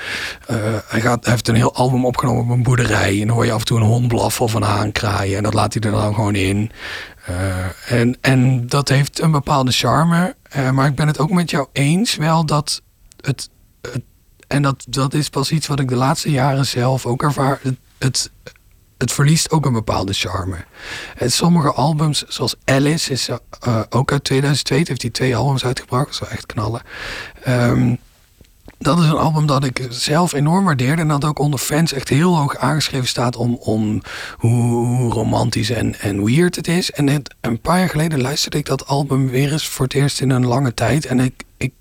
Eh, 0.47 0.57
hij, 0.87 1.01
gaat, 1.01 1.27
heeft 1.27 1.49
een 1.49 1.55
heel 1.55 1.75
album 1.75 2.05
opgenomen 2.05 2.43
op 2.43 2.51
een 2.51 2.63
boerderij. 2.63 3.21
En 3.21 3.27
dan 3.27 3.37
hoor 3.37 3.45
je 3.45 3.53
af 3.53 3.59
en 3.59 3.65
toe 3.65 3.79
een 3.79 3.87
hond 3.87 4.09
blaffen 4.09 4.45
of 4.45 4.55
een 4.55 4.63
haan 4.63 4.93
kraaien. 4.93 5.37
En 5.37 5.43
dat 5.43 5.55
laat 5.55 5.75
hij 5.75 5.83
er 5.83 5.91
dan 5.91 6.15
gewoon 6.15 6.35
in. 6.35 6.71
Eh, 7.25 7.93
en, 8.01 8.17
en 8.21 8.67
dat 8.67 8.89
heeft 8.89 9.21
een 9.21 9.31
bepaalde 9.31 9.73
charme. 9.73 10.37
Maar 10.73 10.87
ik 10.87 10.95
ben 10.95 11.07
het 11.07 11.19
ook 11.19 11.31
met 11.31 11.51
jou 11.51 11.67
eens 11.73 12.17
wel 12.17 12.47
dat 12.47 12.83
het... 13.21 13.51
het 13.83 14.03
en 14.47 14.63
dat, 14.63 14.85
dat 14.89 15.15
is 15.15 15.29
pas 15.29 15.51
iets 15.51 15.67
wat 15.67 15.81
ik 15.81 15.89
de 15.89 15.97
laatste 15.97 16.31
jaren 16.31 16.67
zelf 16.67 17.07
ook 17.07 17.23
ervaar. 17.23 17.61
Het, 17.99 18.31
het 18.99 19.13
verliest 19.13 19.51
ook 19.51 19.67
een 19.67 19.73
bepaalde 19.73 20.13
charme. 20.13 20.57
En 21.17 21.33
sommige 21.33 21.73
albums, 21.73 22.25
zoals 22.29 22.57
Alice, 22.65 23.13
is 23.13 23.29
eh, 23.29 23.81
ook 23.89 24.13
uit 24.13 24.25
2002. 24.25 24.83
heeft 24.85 25.03
hij 25.03 25.11
twee 25.11 25.37
albums 25.37 25.65
uitgebracht. 25.65 26.05
Dat 26.05 26.15
is 26.15 26.21
wel 26.21 26.31
echt 26.31 26.47
knallen. 26.47 26.83
Ehm, 27.43 27.95
dat 28.79 28.99
is 28.99 29.05
een 29.05 29.17
album 29.17 29.47
dat 29.47 29.65
ik 29.65 29.87
zelf 29.89 30.33
enorm 30.33 30.65
waardeerde. 30.65 31.03
En 31.03 31.09
dat 31.09 31.25
ook 31.25 31.39
onder 31.39 31.59
fans 31.59 31.93
echt 31.93 32.09
heel 32.09 32.37
hoog 32.37 32.57
aangeschreven 32.57 33.09
staat 33.09 33.37
om, 33.37 33.55
om 33.55 34.03
hoe, 34.37 35.13
romantisch 35.13 35.71
en, 35.71 36.01
en 36.01 36.25
weird 36.25 36.57
het 36.57 36.69
is. 36.69 36.91
En 36.91 37.25
een 37.41 37.61
paar 37.61 37.79
jaar 37.79 37.89
geleden 37.89 38.21
luisterde 38.21 38.59
ik 38.59 38.67
dat 38.67 38.87
album 38.87 39.29
weer 39.29 39.53
eens 39.53 39.69
voor 39.69 39.85
het 39.85 39.95
eerst 39.95 40.21
in 40.21 40.31
een 40.31 40.47
lange 40.47 40.75
tijd. 40.75 41.07
En 41.07 41.21
ik, 41.21 41.45
ik, 41.57 41.73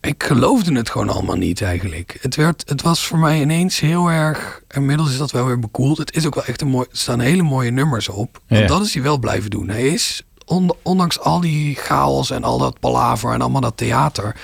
ik 0.00 0.22
geloofde 0.22 0.74
het 0.74 0.90
gewoon 0.90 1.08
allemaal 1.08 1.36
niet 1.36 1.62
eigenlijk. 1.62 2.18
Het, 2.20 2.34
werd, 2.36 2.62
het 2.68 2.82
was 2.82 3.06
voor 3.06 3.18
mij 3.18 3.40
ineens 3.40 3.80
heel 3.80 4.08
erg. 4.08 4.60
Inmiddels 4.68 5.10
is 5.10 5.18
dat 5.18 5.30
wel 5.30 5.46
weer 5.46 5.58
bekoeld. 5.58 5.98
Het 5.98 6.16
is 6.16 6.26
ook 6.26 6.34
wel 6.34 6.44
echt 6.44 6.60
een 6.60 6.68
mooi. 6.68 6.86
Er 6.90 6.96
staan 6.96 7.20
hele 7.20 7.42
mooie 7.42 7.70
nummers 7.70 8.08
op. 8.08 8.40
Dat 8.66 8.82
is 8.84 8.94
hij 8.94 9.02
wel 9.02 9.18
blijven 9.18 9.50
doen. 9.50 9.68
Hij 9.68 9.86
is, 9.88 10.22
on- 10.44 10.74
ondanks 10.82 11.20
al 11.20 11.40
die 11.40 11.74
chaos 11.74 12.30
en 12.30 12.44
al 12.44 12.58
dat 12.58 12.80
palaver 12.80 13.32
en 13.32 13.40
allemaal 13.40 13.60
dat 13.60 13.76
theater. 13.76 14.36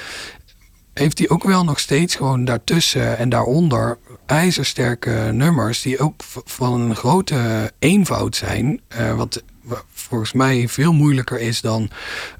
Heeft 0.95 1.19
hij 1.19 1.29
ook 1.29 1.45
wel 1.45 1.65
nog 1.65 1.79
steeds 1.81 2.15
gewoon 2.15 2.45
daartussen 2.45 3.19
en 3.19 3.29
daaronder 3.29 3.99
ijzersterke 4.27 5.11
nummers. 5.33 5.83
die 5.83 5.99
ook 5.99 6.23
van 6.45 6.81
een 6.81 6.97
grote 6.97 7.73
eenvoud 7.79 8.37
zijn. 8.37 8.81
eh, 8.89 9.15
wat 9.17 9.43
wa- 9.63 9.83
volgens 9.93 10.33
mij 10.33 10.69
veel 10.69 10.93
moeilijker 10.93 11.41
is 11.41 11.61
dan 11.61 11.91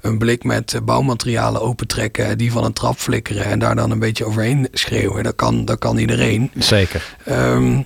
een 0.01 0.17
blik 0.17 0.43
met 0.43 0.79
bouwmaterialen 0.83 1.61
opentrekken. 1.61 2.37
die 2.37 2.51
van 2.51 2.63
een 2.63 2.73
trap 2.73 2.97
flikkeren 2.97 3.45
en 3.45 3.59
daar 3.59 3.75
dan 3.75 3.91
een 3.91 3.99
beetje 3.99 4.25
overheen 4.25 4.67
schreeuwen. 4.71 5.23
Dat 5.23 5.35
kan, 5.35 5.65
dat 5.65 5.79
kan 5.79 5.97
iedereen. 5.97 6.51
Zeker. 6.57 7.15
Ehm, 7.25 7.81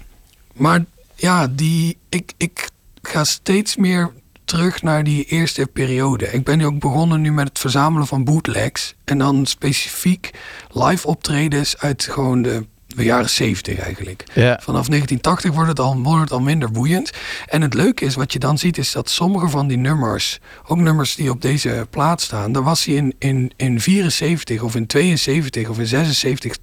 maar 0.54 0.86
ja, 1.16 1.48
die, 1.48 1.98
ik, 2.10 2.34
ik 2.38 2.70
ga 3.02 3.24
steeds 3.24 3.76
meer 3.76 4.12
terug 4.48 4.82
naar 4.82 5.04
die 5.04 5.24
eerste 5.24 5.68
periode. 5.74 6.32
Ik 6.32 6.44
ben 6.44 6.58
nu 6.58 6.66
ook 6.66 6.80
begonnen 6.80 7.22
nu 7.22 7.32
met 7.32 7.48
het 7.48 7.60
verzamelen 7.60 8.08
van 8.08 8.24
bootlegs. 8.24 8.96
En 9.04 9.18
dan 9.18 9.46
specifiek 9.46 10.30
live 10.72 11.08
optredens 11.08 11.78
uit 11.78 12.04
gewoon 12.04 12.42
de, 12.42 12.66
de 12.88 13.04
jaren 13.04 13.30
70 13.30 13.80
eigenlijk. 13.80 14.24
Ja. 14.34 14.60
Vanaf 14.62 14.88
1980 14.88 15.52
wordt 15.52 15.70
het, 15.70 15.80
al, 15.80 16.02
wordt 16.02 16.22
het 16.22 16.32
al 16.32 16.40
minder 16.40 16.72
boeiend. 16.72 17.12
En 17.46 17.62
het 17.62 17.74
leuke 17.74 18.06
is, 18.06 18.16
wat 18.16 18.34
je 18.34 18.40
dan 18.40 18.58
ziet, 18.58 18.78
is 18.78 18.92
dat 18.92 19.10
sommige 19.10 19.50
van 19.50 19.68
die 19.68 19.78
nummers, 19.78 20.40
ook 20.66 20.78
nummers 20.78 21.16
die 21.16 21.30
op 21.30 21.42
deze 21.42 21.88
plaat 21.90 22.22
staan, 22.22 22.52
daar 22.52 22.64
was 22.64 22.86
hij 22.86 22.96
in, 22.96 23.16
in, 23.20 23.52
in 23.56 23.82
74 23.82 24.62
of 24.62 24.76
in 24.76 24.88
72 24.88 25.70
of 25.70 25.80
in 25.80 25.88
76 25.88 26.58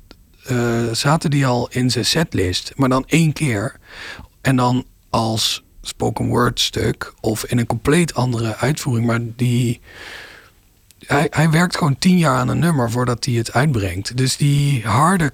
eh, 0.45 0.57
zaten 0.93 1.31
die 1.31 1.47
al 1.47 1.69
in 1.71 1.91
zijn 1.91 2.05
setlist, 2.05 2.73
maar 2.77 2.89
dan 2.89 3.05
één 3.07 3.33
keer. 3.33 3.77
En 4.41 4.57
dan 4.57 4.87
als 5.11 5.65
spoken 5.87 6.27
word 6.27 6.61
stuk 6.61 7.13
of 7.21 7.45
in 7.45 7.59
een 7.59 7.67
compleet 7.67 8.15
andere 8.15 8.57
uitvoering. 8.57 9.07
Maar 9.07 9.21
die. 9.37 9.81
Hij, 11.07 11.27
hij 11.31 11.51
werkt 11.51 11.77
gewoon 11.77 11.99
tien 11.99 12.19
jaar 12.19 12.37
aan 12.39 12.49
een 12.49 12.59
nummer 12.59 12.91
voordat 12.91 13.25
hij 13.25 13.35
het 13.35 13.53
uitbrengt. 13.53 14.17
Dus 14.17 14.37
die 14.37 14.83
harde 14.87 15.33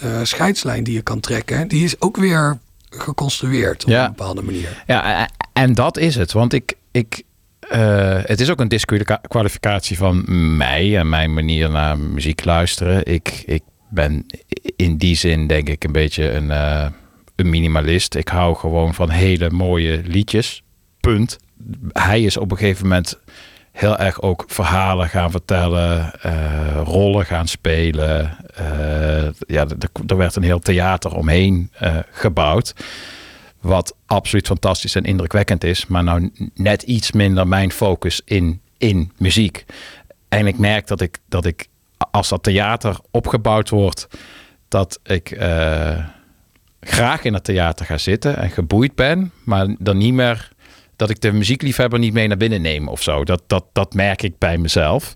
eh, 0.00 0.20
scheidslijn 0.22 0.84
die 0.84 0.94
je 0.94 1.02
kan 1.02 1.20
trekken, 1.20 1.68
die 1.68 1.84
is 1.84 2.00
ook 2.00 2.16
weer 2.16 2.58
geconstrueerd 2.90 3.84
op 3.84 3.90
Ja. 3.90 4.04
een 4.04 4.10
bepaalde 4.10 4.42
manier. 4.42 4.82
Ja, 4.86 5.28
en 5.52 5.74
dat 5.74 5.96
is 5.98 6.14
het. 6.14 6.32
Want 6.32 6.52
ik, 6.52 6.74
ik, 6.90 7.22
eh, 7.68 8.18
het 8.22 8.40
is 8.40 8.50
ook 8.50 8.60
een 8.60 8.68
disqualificatie 8.68 9.96
van 9.96 10.24
mij 10.56 10.98
en 10.98 11.08
mijn 11.08 11.34
manier 11.34 11.70
naar 11.70 11.98
muziek 11.98 12.44
luisteren. 12.44 13.04
Ik, 13.06 13.42
ik 13.46 13.62
ben 13.90 14.26
in 14.76 14.96
die 14.96 15.16
zin 15.16 15.46
denk 15.46 15.68
ik 15.68 15.84
een 15.84 15.92
beetje 15.92 16.30
een, 16.30 16.50
eh, 16.50 16.86
een 17.36 17.50
minimalist. 17.50 18.14
Ik 18.14 18.28
hou 18.28 18.56
gewoon 18.56 18.94
van 18.94 19.10
hele 19.10 19.50
mooie 19.50 20.02
liedjes. 20.04 20.62
Punt. 21.00 21.38
Hij 21.92 22.22
is 22.22 22.36
op 22.36 22.50
een 22.50 22.56
gegeven 22.56 22.82
moment 22.82 23.18
heel 23.74 23.96
erg 23.96 24.22
ook 24.22 24.44
verhalen 24.46 25.08
gaan 25.08 25.30
vertellen, 25.30 26.20
eh, 26.20 26.80
rollen 26.84 27.26
gaan 27.26 27.48
spelen. 27.48 28.36
Eh, 28.54 29.28
ja, 29.46 29.66
er, 29.66 29.90
er 30.06 30.16
werd 30.16 30.36
een 30.36 30.42
heel 30.42 30.58
theater 30.58 31.14
omheen 31.14 31.70
eh, 31.72 31.96
gebouwd. 32.10 32.74
Wat 33.60 33.96
absoluut 34.06 34.46
fantastisch 34.46 34.94
en 34.94 35.04
indrukwekkend 35.04 35.64
is. 35.64 35.86
Maar 35.86 36.04
nou 36.04 36.30
net 36.54 36.82
iets 36.82 37.12
minder 37.12 37.48
mijn 37.48 37.72
focus 37.72 38.22
in, 38.24 38.60
in 38.78 39.12
muziek. 39.16 39.64
En 40.28 40.46
ik 40.46 40.58
merk 40.58 40.86
dat 40.86 41.00
ik, 41.00 41.18
dat 41.28 41.44
ik, 41.44 41.66
als 42.10 42.28
dat 42.28 42.42
theater 42.42 42.96
opgebouwd 43.10 43.68
wordt, 43.68 44.08
dat 44.68 45.00
ik 45.02 45.36
graag 46.88 47.24
in 47.24 47.34
het 47.34 47.44
theater 47.44 47.86
ga 47.86 47.98
zitten 47.98 48.36
en 48.36 48.50
geboeid 48.50 48.94
ben. 48.94 49.32
Maar 49.44 49.66
dan 49.78 49.96
niet 49.96 50.14
meer 50.14 50.52
dat 50.96 51.10
ik 51.10 51.20
de 51.20 51.32
muziekliefhebber 51.32 51.98
niet 51.98 52.12
mee 52.12 52.26
naar 52.28 52.36
binnen 52.36 52.62
neem 52.62 52.88
of 52.88 53.02
zo. 53.02 53.24
Dat, 53.24 53.42
dat, 53.46 53.64
dat 53.72 53.94
merk 53.94 54.22
ik 54.22 54.38
bij 54.38 54.58
mezelf. 54.58 55.14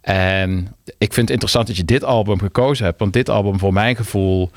En 0.00 0.74
ik 0.84 1.12
vind 1.12 1.16
het 1.16 1.30
interessant 1.30 1.66
dat 1.66 1.76
je 1.76 1.84
dit 1.84 2.04
album 2.04 2.38
gekozen 2.38 2.84
hebt. 2.84 2.98
Want 2.98 3.12
dit 3.12 3.28
album 3.28 3.58
voor 3.58 3.72
mijn 3.72 3.96
gevoel, 3.96 4.50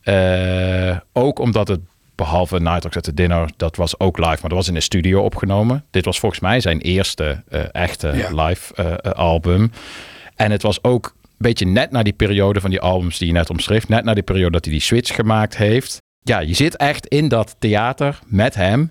eh, 0.00 0.96
ook 1.12 1.38
omdat 1.38 1.68
het 1.68 1.80
behalve 2.14 2.60
Night 2.60 2.80
Talks 2.80 2.96
at 2.96 3.02
the 3.02 3.14
Dinner, 3.14 3.50
dat 3.56 3.76
was 3.76 3.98
ook 4.00 4.18
live, 4.18 4.28
maar 4.30 4.48
dat 4.48 4.52
was 4.52 4.68
in 4.68 4.74
de 4.74 4.80
studio 4.80 5.22
opgenomen. 5.22 5.84
Dit 5.90 6.04
was 6.04 6.20
volgens 6.20 6.40
mij 6.40 6.60
zijn 6.60 6.80
eerste 6.80 7.42
eh, 7.48 7.60
echte 7.72 8.08
Ja. 8.16 8.44
live 8.44 8.74
eh, 8.74 9.12
album. 9.12 9.72
En 10.36 10.50
het 10.50 10.62
was 10.62 10.82
ook 10.84 11.14
beetje 11.42 11.66
net 11.66 11.90
na 11.90 12.02
die 12.02 12.12
periode 12.12 12.60
van 12.60 12.70
die 12.70 12.80
albums 12.80 13.18
die 13.18 13.26
je 13.26 13.32
net 13.32 13.50
omschreef. 13.50 13.88
Net 13.88 14.04
na 14.04 14.14
die 14.14 14.22
periode 14.22 14.50
dat 14.50 14.64
hij 14.64 14.72
die 14.74 14.82
switch 14.82 15.14
gemaakt 15.14 15.56
heeft. 15.56 15.98
Ja, 16.22 16.38
je 16.40 16.54
zit 16.54 16.76
echt 16.76 17.06
in 17.06 17.28
dat 17.28 17.56
theater 17.58 18.18
met 18.26 18.54
hem. 18.54 18.90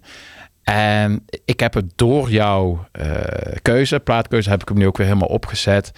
En 0.63 1.25
ik 1.45 1.59
heb 1.59 1.73
het 1.73 1.91
door 1.95 2.31
jouw 2.31 2.87
eh, 2.91 3.21
keuze, 3.61 3.99
plaatkeuze, 3.99 4.49
heb 4.49 4.61
ik 4.61 4.67
hem 4.67 4.77
nu 4.77 4.87
ook 4.87 4.97
weer 4.97 5.07
helemaal 5.07 5.27
opgezet. 5.27 5.91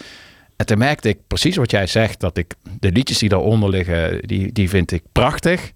En 0.56 0.66
toen 0.66 0.78
merkte 0.78 1.10
ik 1.10 1.18
precies 1.28 1.56
wat 1.56 1.72
jij 1.72 1.88
zegt, 1.88 2.20
dat 2.20 2.38
ik 2.38 2.56
de 2.80 2.92
liedjes 2.92 3.18
die 3.18 3.30
daaronder 3.30 3.70
liggen, 3.70 4.22
die, 4.22 4.52
die 4.52 4.70
vind 4.70 4.92
ik 4.92 5.04
prachtig. 5.12 5.72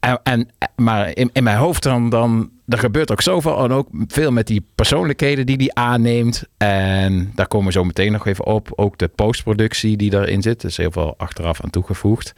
En, 0.00 0.48
maar 0.76 1.16
in, 1.16 1.30
in 1.32 1.42
mijn 1.42 1.56
hoofd 1.56 1.82
dan, 1.82 2.10
dan, 2.10 2.50
er 2.66 2.78
gebeurt 2.78 3.10
ook 3.10 3.22
zoveel 3.22 3.64
en 3.64 3.72
ook 3.72 3.88
veel 4.06 4.30
met 4.30 4.46
die 4.46 4.64
persoonlijkheden 4.74 5.46
die 5.46 5.56
die 5.56 5.74
aanneemt. 5.74 6.44
En 6.56 7.32
daar 7.34 7.48
komen 7.48 7.66
we 7.66 7.72
zo 7.72 7.84
meteen 7.84 8.12
nog 8.12 8.26
even 8.26 8.46
op. 8.46 8.72
Ook 8.76 8.98
de 8.98 9.08
postproductie 9.08 9.96
die 9.96 10.12
erin 10.12 10.42
zit, 10.42 10.64
is 10.64 10.76
heel 10.76 10.90
veel 10.90 11.14
achteraf 11.16 11.60
aan 11.60 11.70
toegevoegd. 11.70 12.32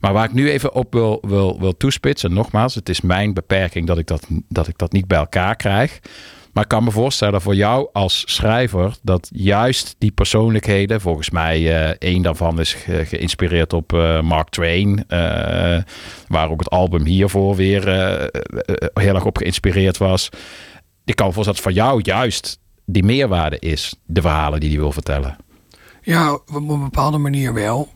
Maar 0.00 0.12
waar 0.12 0.24
ik 0.24 0.32
nu 0.32 0.50
even 0.50 0.74
op 0.74 0.92
wil, 0.92 1.18
wil, 1.26 1.60
wil 1.60 1.76
toespitsen, 1.76 2.32
nogmaals, 2.32 2.74
het 2.74 2.88
is 2.88 3.00
mijn 3.00 3.34
beperking 3.34 3.86
dat 3.86 3.98
ik 3.98 4.06
dat, 4.06 4.26
dat 4.48 4.68
ik 4.68 4.78
dat 4.78 4.92
niet 4.92 5.06
bij 5.06 5.18
elkaar 5.18 5.56
krijg. 5.56 6.00
Maar 6.52 6.62
ik 6.62 6.68
kan 6.68 6.84
me 6.84 6.90
voorstellen 6.90 7.40
voor 7.40 7.54
jou 7.54 7.88
als 7.92 8.22
schrijver 8.26 8.96
dat 9.02 9.28
juist 9.32 9.94
die 9.98 10.10
persoonlijkheden, 10.10 11.00
volgens 11.00 11.30
mij 11.30 11.88
eh 11.88 11.94
één 11.98 12.22
daarvan 12.22 12.60
is 12.60 12.74
ge- 12.74 13.04
geïnspireerd 13.04 13.72
op 13.72 13.92
eh, 13.92 14.20
Mark 14.20 14.48
Twain, 14.48 15.04
eh, 15.08 15.18
waar 16.28 16.50
ook 16.50 16.60
het 16.60 16.70
album 16.70 17.04
hiervoor 17.04 17.54
weer 17.56 17.82
heel 18.94 19.14
erg 19.14 19.24
op 19.24 19.36
geïnspireerd 19.36 19.96
was. 19.98 20.28
Ik 21.04 21.16
kan 21.16 21.26
me 21.26 21.32
voorstellen 21.32 21.62
dat 21.62 21.72
voor 21.72 21.82
jou 21.84 22.00
juist 22.02 22.58
die 22.84 23.02
meerwaarde 23.04 23.58
is, 23.58 23.94
de 24.06 24.20
verhalen 24.20 24.60
die 24.60 24.68
hij 24.70 24.78
wil 24.78 24.92
vertellen. 24.92 25.36
Ja, 26.02 26.32
op 26.32 26.48
een 26.54 26.66
bepaalde 26.82 27.18
manier 27.18 27.54
wel. 27.54 27.88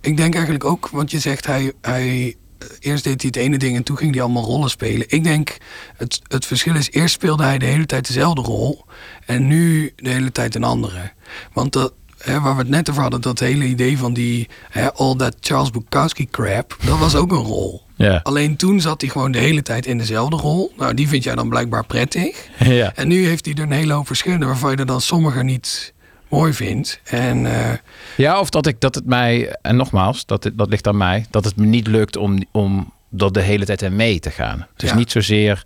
Ik 0.00 0.16
denk 0.16 0.34
eigenlijk 0.34 0.64
ook, 0.64 0.88
want 0.88 1.10
je 1.10 1.18
zegt 1.18 1.46
hij, 1.46 1.72
hij 1.80 2.34
eerst 2.80 3.04
deed 3.04 3.22
hij 3.22 3.30
het 3.34 3.36
ene 3.36 3.58
ding 3.58 3.76
en 3.76 3.82
toen 3.82 3.96
ging 3.96 4.12
hij 4.12 4.22
allemaal 4.22 4.44
rollen 4.44 4.70
spelen. 4.70 5.06
Ik 5.08 5.24
denk 5.24 5.56
het, 5.96 6.20
het 6.28 6.46
verschil 6.46 6.74
is, 6.74 6.90
eerst 6.90 7.14
speelde 7.14 7.42
hij 7.42 7.58
de 7.58 7.66
hele 7.66 7.86
tijd 7.86 8.06
dezelfde 8.06 8.40
rol 8.40 8.84
en 9.26 9.46
nu 9.46 9.92
de 9.96 10.10
hele 10.10 10.32
tijd 10.32 10.54
een 10.54 10.64
andere. 10.64 11.12
Want 11.52 11.72
dat, 11.72 11.92
hè, 12.18 12.40
waar 12.40 12.54
we 12.54 12.60
het 12.60 12.68
net 12.68 12.90
over 12.90 13.02
hadden, 13.02 13.20
dat 13.20 13.38
hele 13.38 13.64
idee 13.64 13.98
van 13.98 14.12
die 14.12 14.48
hè, 14.70 14.92
all 14.92 15.16
that 15.16 15.36
Charles 15.40 15.70
Bukowski 15.70 16.28
crap, 16.30 16.76
dat 16.84 16.98
was 16.98 17.14
ook 17.14 17.32
een 17.32 17.38
rol. 17.38 17.82
Alleen 18.22 18.56
toen 18.56 18.80
zat 18.80 19.00
hij 19.00 19.10
gewoon 19.10 19.32
de 19.32 19.38
hele 19.38 19.62
tijd 19.62 19.86
in 19.86 19.98
dezelfde 19.98 20.36
rol. 20.36 20.72
Nou, 20.76 20.94
die 20.94 21.08
vind 21.08 21.24
jij 21.24 21.34
dan 21.34 21.48
blijkbaar 21.48 21.86
prettig. 21.86 22.48
En 22.94 23.08
nu 23.08 23.26
heeft 23.26 23.44
hij 23.44 23.54
er 23.54 23.62
een 23.62 23.70
hele 23.70 23.92
hoop 23.92 24.06
verschillende 24.06 24.46
waarvan 24.46 24.70
je 24.70 24.76
er 24.76 24.86
dan 24.86 25.00
sommige 25.00 25.42
niet 25.42 25.93
mooi 26.34 26.52
vindt. 26.52 27.00
En 27.04 27.46
eh, 27.46 27.72
Ja, 28.16 28.40
of 28.40 28.50
dat 28.50 28.66
ik 28.66 28.80
dat 28.80 28.94
het 28.94 29.06
mij, 29.06 29.56
en 29.62 29.76
nogmaals, 29.76 30.26
dat, 30.26 30.44
het- 30.44 30.58
dat 30.58 30.68
ligt 30.68 30.86
aan 30.86 30.96
mij, 30.96 31.26
dat 31.30 31.44
het 31.44 31.56
me 31.56 31.66
niet 31.66 31.86
lukt 31.86 32.16
om, 32.16 32.38
om 32.52 32.92
dat 33.08 33.34
de 33.34 33.40
hele 33.40 33.64
tijd 33.64 33.82
in 33.82 33.96
mee 33.96 34.18
te 34.20 34.30
gaan. 34.30 34.66
Het 34.72 34.82
is 34.82 34.90
Ja. 34.90 34.96
niet 34.96 35.10
zozeer 35.10 35.62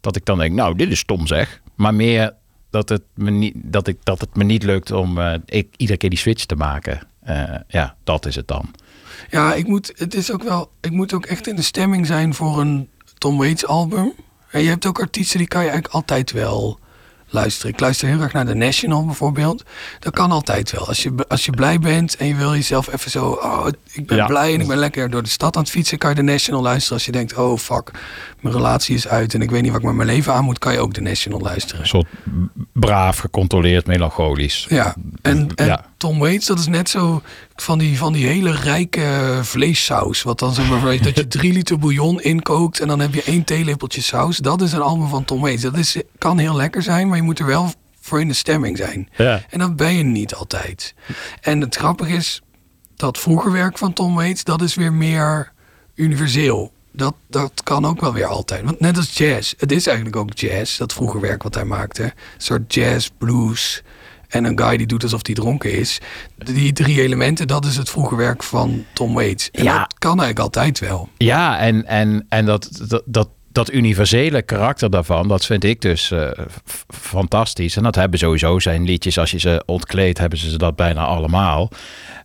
dat 0.00 0.16
ik 0.16 0.24
dan 0.24 0.38
denk, 0.38 0.54
nou, 0.54 0.76
dit 0.76 0.90
is 0.90 0.98
stom 0.98 1.26
zeg. 1.26 1.60
Maar 1.74 1.94
meer 1.94 2.34
dat 2.70 2.88
het 2.88 3.02
me 3.14 3.30
niet, 3.30 3.54
dat 3.56 3.86
ik, 3.88 3.96
dat 4.02 4.20
het 4.20 4.36
me 4.36 4.44
niet 4.44 4.62
lukt 4.62 4.90
om 4.90 5.18
eh, 5.18 5.34
ik, 5.46 5.68
iedere 5.76 5.98
keer 5.98 6.10
die 6.10 6.18
switch 6.18 6.44
te 6.44 6.54
maken. 6.56 7.00
Eh, 7.22 7.42
ja, 7.68 7.96
dat 8.04 8.26
is 8.26 8.34
het 8.34 8.48
dan. 8.48 8.70
ja, 9.30 9.54
ik 9.54 9.66
moet, 9.66 9.92
het 9.96 10.14
is 10.14 10.32
ook 10.32 10.42
wel, 10.42 10.70
ik 10.80 10.90
moet 10.90 11.12
ook 11.12 11.26
echt 11.26 11.46
in 11.46 11.56
de 11.56 11.62
stemming 11.62 12.06
zijn 12.06 12.34
voor 12.34 12.60
een 12.60 12.88
Tom 13.18 13.38
Waits 13.38 13.66
album. 13.66 14.12
En 14.50 14.62
je 14.62 14.68
hebt 14.68 14.86
ook 14.86 15.00
artiesten 15.00 15.38
die 15.38 15.48
kan 15.48 15.60
je 15.62 15.66
eigenlijk 15.70 15.94
altijd 15.94 16.32
wel 16.32 16.78
luisteren. 17.30 17.72
Ik 17.72 17.80
luister 17.80 18.08
heel 18.08 18.20
erg 18.20 18.32
naar 18.32 18.46
The 18.46 18.54
National 18.54 19.04
bijvoorbeeld. 19.04 19.62
Dat 19.98 20.14
kan 20.14 20.30
altijd 20.30 20.70
wel. 20.70 20.86
Als 20.88 21.02
je, 21.02 21.12
als 21.28 21.44
je 21.44 21.50
blij 21.50 21.78
bent 21.78 22.16
en 22.16 22.26
je 22.26 22.34
wil 22.34 22.54
jezelf 22.54 22.92
even 22.92 23.10
zo... 23.10 23.24
Oh, 23.30 23.66
ik 23.92 24.06
ben 24.06 24.16
Ja. 24.16 24.26
blij 24.26 24.54
en 24.54 24.60
ik 24.60 24.66
ben 24.66 24.76
lekker 24.76 25.10
door 25.10 25.22
de 25.22 25.28
stad 25.28 25.56
aan 25.56 25.62
het 25.62 25.70
fietsen... 25.70 25.98
kan 25.98 26.10
je 26.10 26.16
The 26.16 26.22
National 26.22 26.62
luisteren. 26.62 26.94
Als 26.96 27.04
je 27.06 27.12
denkt, 27.12 27.36
oh 27.36 27.58
fuck, 27.58 27.90
mijn 28.40 28.54
relatie 28.54 28.94
is 28.94 29.08
uit... 29.08 29.34
en 29.34 29.42
ik 29.42 29.50
weet 29.50 29.62
niet 29.62 29.70
wat 29.70 29.80
ik 29.80 29.86
met 29.86 29.94
mijn 29.96 30.08
leven 30.08 30.32
aan 30.32 30.44
moet... 30.44 30.58
kan 30.58 30.72
je 30.72 30.78
ook 30.78 30.92
The 30.92 31.00
National 31.00 31.40
luisteren. 31.40 31.80
Een 31.80 31.86
soort 31.88 32.06
braaf, 32.72 33.18
gecontroleerd, 33.18 33.86
melancholisch. 33.86 34.66
Ja, 34.68 34.94
en, 35.22 35.54
en 35.54 35.66
Ja. 35.66 35.84
Tom 35.96 36.18
Waits, 36.18 36.46
dat 36.46 36.58
is 36.58 36.66
net 36.66 36.88
zo 36.88 37.22
van 37.56 37.78
die, 37.78 37.98
van 37.98 38.12
die 38.12 38.26
hele 38.26 38.50
rijke 38.52 39.38
vleessaus. 39.42 40.22
Wat 40.22 40.38
dan 40.38 40.54
zeg 40.54 40.68
maar, 40.68 40.98
dat 41.02 41.16
je 41.16 41.26
drie 41.38 41.52
liter 41.52 41.78
bouillon 41.78 42.20
inkookt 42.20 42.80
en 42.80 42.88
dan 42.88 43.00
heb 43.00 43.14
je 43.14 43.22
één 43.22 43.44
theelepeltje 43.44 44.02
saus. 44.02 44.36
Dat 44.36 44.62
is 44.62 44.72
een 44.72 44.80
album 44.80 45.08
van 45.08 45.24
Tom 45.24 45.40
Waits. 45.40 45.62
Dat 45.62 45.76
is, 45.76 45.96
kan 46.18 46.38
heel 46.38 46.56
lekker 46.56 46.82
zijn, 46.82 47.08
maar 47.08 47.16
je 47.16 47.22
moet 47.22 47.38
er 47.38 47.46
wel 47.46 47.72
voor 48.00 48.20
in 48.20 48.28
de 48.28 48.34
stemming 48.34 48.76
zijn. 48.76 49.08
Ja. 49.16 49.42
En 49.50 49.58
dat 49.58 49.76
ben 49.76 49.94
je 49.94 50.02
niet 50.02 50.34
altijd. 50.34 50.94
En 51.40 51.60
het 51.60 51.76
grappige 51.76 52.12
is, 52.12 52.42
dat 52.96 53.18
vroeger 53.18 53.52
werk 53.52 53.78
van 53.78 53.92
Tom 53.92 54.14
Waits, 54.14 54.44
dat 54.44 54.62
is 54.62 54.74
weer 54.74 54.92
meer 54.92 55.52
universeel. 55.94 56.72
Dat, 56.92 57.14
dat 57.28 57.62
kan 57.62 57.84
ook 57.86 58.00
wel 58.00 58.12
weer 58.12 58.26
altijd. 58.26 58.64
Want 58.64 58.80
net 58.80 58.96
als 58.96 59.16
jazz. 59.16 59.54
Het 59.56 59.72
is 59.72 59.86
eigenlijk 59.86 60.16
ook 60.16 60.34
jazz, 60.34 60.78
dat 60.78 60.92
vroege 60.92 61.20
werk 61.20 61.42
wat 61.42 61.54
hij 61.54 61.64
maakte. 61.64 62.02
Een 62.02 62.12
soort 62.36 62.74
jazz, 62.74 63.08
blues 63.18 63.82
en 64.28 64.44
een 64.44 64.58
guy 64.60 64.76
die 64.76 64.86
doet 64.86 65.02
alsof 65.02 65.20
hij 65.26 65.34
dronken 65.34 65.72
is. 65.72 66.00
Die 66.36 66.72
drie 66.72 67.02
elementen, 67.02 67.46
dat 67.46 67.64
is 67.64 67.76
het 67.76 67.90
vroege 67.90 68.16
werk 68.16 68.42
van 68.42 68.84
Tom 68.92 69.14
Waits. 69.14 69.50
En 69.50 69.64
Ja. 69.64 69.78
dat 69.78 69.94
kan 69.98 70.20
eigenlijk 70.20 70.38
altijd 70.38 70.78
wel. 70.78 71.08
Ja, 71.16 71.58
en, 71.58 71.86
en, 71.86 72.26
en 72.28 72.44
dat, 72.46 72.68
dat, 72.88 73.02
dat, 73.04 73.28
dat 73.52 73.72
universele 73.72 74.42
karakter 74.42 74.90
daarvan, 74.90 75.28
dat 75.28 75.46
vind 75.46 75.64
ik 75.64 75.80
dus 75.80 76.10
eh, 76.10 76.28
fantastisch. 76.88 77.76
En 77.76 77.82
dat 77.82 77.94
hebben 77.94 78.18
sowieso 78.18 78.58
zijn 78.58 78.84
liedjes, 78.84 79.18
als 79.18 79.30
je 79.30 79.38
ze 79.38 79.62
ontkleedt, 79.66 80.18
hebben 80.18 80.38
ze 80.38 80.58
dat 80.58 80.76
bijna 80.76 81.04
allemaal. 81.04 81.70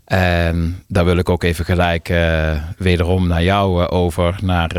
En 0.06 0.84
daar 0.88 1.06
wil 1.06 1.18
ik 1.18 1.30
ook 1.30 1.44
even 1.44 1.66
gelijk 1.66 2.10
eh, 2.10 2.52
wederom 2.78 3.28
naar 3.28 3.44
jou 3.44 3.84
eh, 3.84 3.98
over, 3.98 4.36
naar 4.42 4.72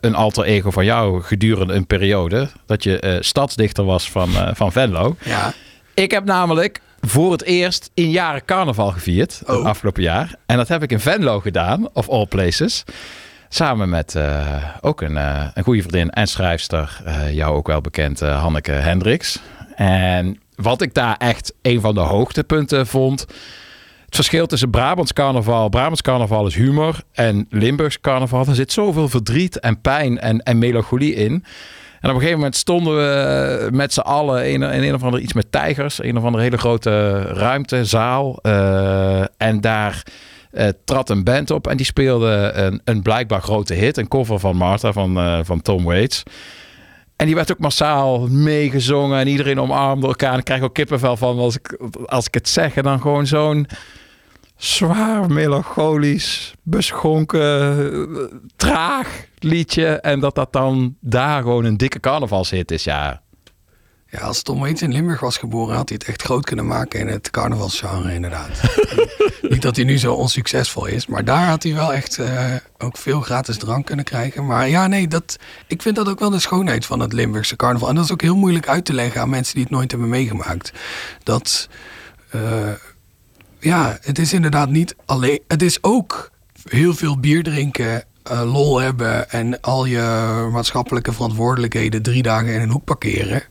een 0.00 0.14
alter 0.14 0.44
ego 0.44 0.70
van 0.70 0.84
jou 0.84 1.22
gedurende 1.22 1.74
een 1.74 1.86
periode. 1.86 2.48
Dat 2.66 2.82
je 2.84 3.18
stadsdichter 3.20 3.84
was 3.84 4.10
van, 4.10 4.28
van 4.54 4.72
Venlo. 4.72 5.16
Ja. 5.24 5.52
Ik 5.94 6.10
heb 6.10 6.24
namelijk 6.24 6.80
voor 7.00 7.32
het 7.32 7.42
eerst 7.42 7.90
in 7.94 8.10
jaren 8.10 8.44
carnaval 8.44 8.90
gevierd, 8.90 9.42
het 9.46 9.64
afgelopen 9.64 10.02
jaar. 10.02 10.34
En 10.46 10.56
dat 10.56 10.68
heb 10.68 10.82
ik 10.82 10.92
in 10.92 11.00
Venlo 11.00 11.40
gedaan, 11.40 11.88
of 11.92 12.08
all 12.08 12.26
places. 12.26 12.84
Samen 13.48 13.88
met 13.88 14.14
eh, 14.14 14.64
ook 14.80 15.00
een, 15.00 15.16
eh, 15.16 15.46
een 15.54 15.64
goede 15.64 15.82
vriendin 15.82 16.10
en 16.10 16.26
schrijfster, 16.26 17.00
eh, 17.04 17.34
jou 17.34 17.56
ook 17.56 17.66
wel 17.66 17.80
bekend, 17.80 18.20
Hanneke 18.20 18.72
Hendricks. 18.72 19.38
En 19.74 20.40
wat 20.54 20.82
ik 20.82 20.94
daar 20.94 21.16
echt 21.16 21.54
een 21.62 21.80
van 21.80 21.94
de 21.94 22.00
hoogtepunten 22.00 22.86
vond. 22.86 23.20
Het 24.04 24.18
verschil 24.18 24.46
tussen 24.46 24.70
Brabants 24.70 25.12
carnaval. 25.12 25.68
Brabants 25.68 26.02
carnaval 26.02 26.46
is 26.46 26.54
humor. 26.54 27.02
En 27.12 27.46
Limburgs 27.50 28.00
carnaval. 28.00 28.46
Er 28.46 28.54
zit 28.54 28.72
zoveel 28.72 29.08
verdriet 29.08 29.60
en 29.60 29.80
pijn 29.80 30.20
en, 30.20 30.42
en 30.42 30.58
melancholie 30.58 31.14
in. 31.14 31.44
En 32.00 32.08
op 32.08 32.14
een 32.14 32.20
gegeven 32.20 32.38
moment 32.38 32.56
stonden 32.56 32.96
we 32.96 33.68
met 33.72 33.92
z'n 33.92 34.00
allen 34.00 34.50
in, 34.50 34.62
in 34.62 34.82
een 34.82 34.94
of 34.94 35.02
ander 35.02 35.20
iets 35.20 35.32
met 35.32 35.52
tijgers. 35.52 36.02
Een 36.02 36.16
of 36.16 36.24
andere 36.24 36.42
hele 36.42 36.58
grote 36.58 37.20
ruimte, 37.22 37.84
zaal. 37.84 38.38
Eh, 38.42 39.20
en 39.36 39.60
daar 39.60 40.02
eh, 40.50 40.68
trad 40.84 41.10
een 41.10 41.24
band 41.24 41.50
op 41.50 41.66
en 41.66 41.76
die 41.76 41.86
speelde 41.86 42.50
een, 42.54 42.80
een 42.84 43.02
blijkbaar 43.02 43.42
grote 43.42 43.74
hit. 43.74 43.96
Een 43.96 44.08
cover 44.08 44.38
van 44.38 44.56
Martha 44.56 44.92
van, 44.92 45.18
eh, 45.18 45.38
van 45.42 45.62
Tom 45.62 45.84
Waits. 45.84 46.22
En 47.16 47.26
die 47.26 47.34
werd 47.34 47.52
ook 47.52 47.58
massaal 47.58 48.26
meegezongen 48.28 49.18
en 49.18 49.26
iedereen 49.26 49.60
omarmde 49.60 50.06
elkaar. 50.06 50.32
En 50.32 50.38
ik 50.38 50.44
krijg 50.44 50.62
ook 50.62 50.74
kippenvel 50.74 51.16
van 51.16 51.38
als 51.38 51.56
ik, 51.56 51.80
als 52.06 52.26
ik 52.26 52.34
het 52.34 52.48
zeg. 52.48 52.74
En 52.74 52.82
dan 52.82 53.00
gewoon 53.00 53.26
zo'n 53.26 53.66
zwaar 54.56 55.30
melancholisch, 55.32 56.54
beschonken, 56.62 57.40
eh, 57.40 58.38
traag 58.56 59.24
liedje. 59.44 59.86
En 59.86 60.20
dat 60.20 60.34
dat 60.34 60.52
dan 60.52 60.96
daar 61.00 61.42
gewoon 61.42 61.64
een 61.64 61.76
dikke 61.76 62.00
carnavalshit 62.00 62.70
is. 62.70 62.84
Ja, 62.84 63.22
Ja, 64.06 64.18
als 64.18 64.42
Tom 64.42 64.60
Waits 64.60 64.82
in 64.82 64.92
Limburg 64.92 65.20
was 65.20 65.36
geboren, 65.36 65.76
had 65.76 65.88
hij 65.88 65.98
het 66.00 66.08
echt 66.08 66.22
groot 66.22 66.44
kunnen 66.44 66.66
maken 66.66 67.00
in 67.00 67.08
het 67.08 67.30
carnavalsgenre, 67.30 68.14
inderdaad. 68.14 68.60
Niet 69.50 69.62
dat 69.62 69.76
hij 69.76 69.84
nu 69.84 69.98
zo 69.98 70.14
onsuccesvol 70.14 70.86
is, 70.86 71.06
maar 71.06 71.24
daar 71.24 71.46
had 71.46 71.62
hij 71.62 71.74
wel 71.74 71.92
echt 71.92 72.18
eh, 72.18 72.54
ook 72.78 72.96
veel 72.96 73.20
gratis 73.20 73.58
drank 73.58 73.86
kunnen 73.86 74.04
krijgen. 74.04 74.46
Maar 74.46 74.68
ja, 74.68 74.86
nee, 74.86 75.08
dat, 75.08 75.36
ik 75.66 75.82
vind 75.82 75.96
dat 75.96 76.08
ook 76.08 76.18
wel 76.18 76.30
de 76.30 76.38
schoonheid 76.38 76.86
van 76.86 77.00
het 77.00 77.12
Limburgse 77.12 77.56
carnaval. 77.56 77.88
En 77.88 77.94
dat 77.94 78.04
is 78.04 78.12
ook 78.12 78.22
heel 78.22 78.36
moeilijk 78.36 78.68
uit 78.68 78.84
te 78.84 78.92
leggen 78.92 79.20
aan 79.20 79.30
mensen 79.30 79.54
die 79.54 79.62
het 79.62 79.72
nooit 79.72 79.90
hebben 79.90 80.08
meegemaakt. 80.08 80.72
Dat, 81.22 81.68
eh, 82.30 82.72
ja, 83.58 83.98
het 84.00 84.18
is 84.18 84.32
inderdaad 84.32 84.70
niet 84.70 84.94
alleen. 85.06 85.40
Het 85.48 85.62
is 85.62 85.82
ook 85.82 86.30
heel 86.68 86.94
veel 86.94 87.18
bier 87.18 87.42
drinken, 87.42 88.04
eh, 88.22 88.52
lol 88.52 88.80
hebben 88.80 89.30
en 89.30 89.60
al 89.60 89.84
je 89.84 90.48
maatschappelijke 90.52 91.12
verantwoordelijkheden 91.12 92.02
drie 92.02 92.22
dagen 92.22 92.54
in 92.54 92.60
een 92.60 92.70
hoek 92.70 92.84
parkeren. 92.84 93.42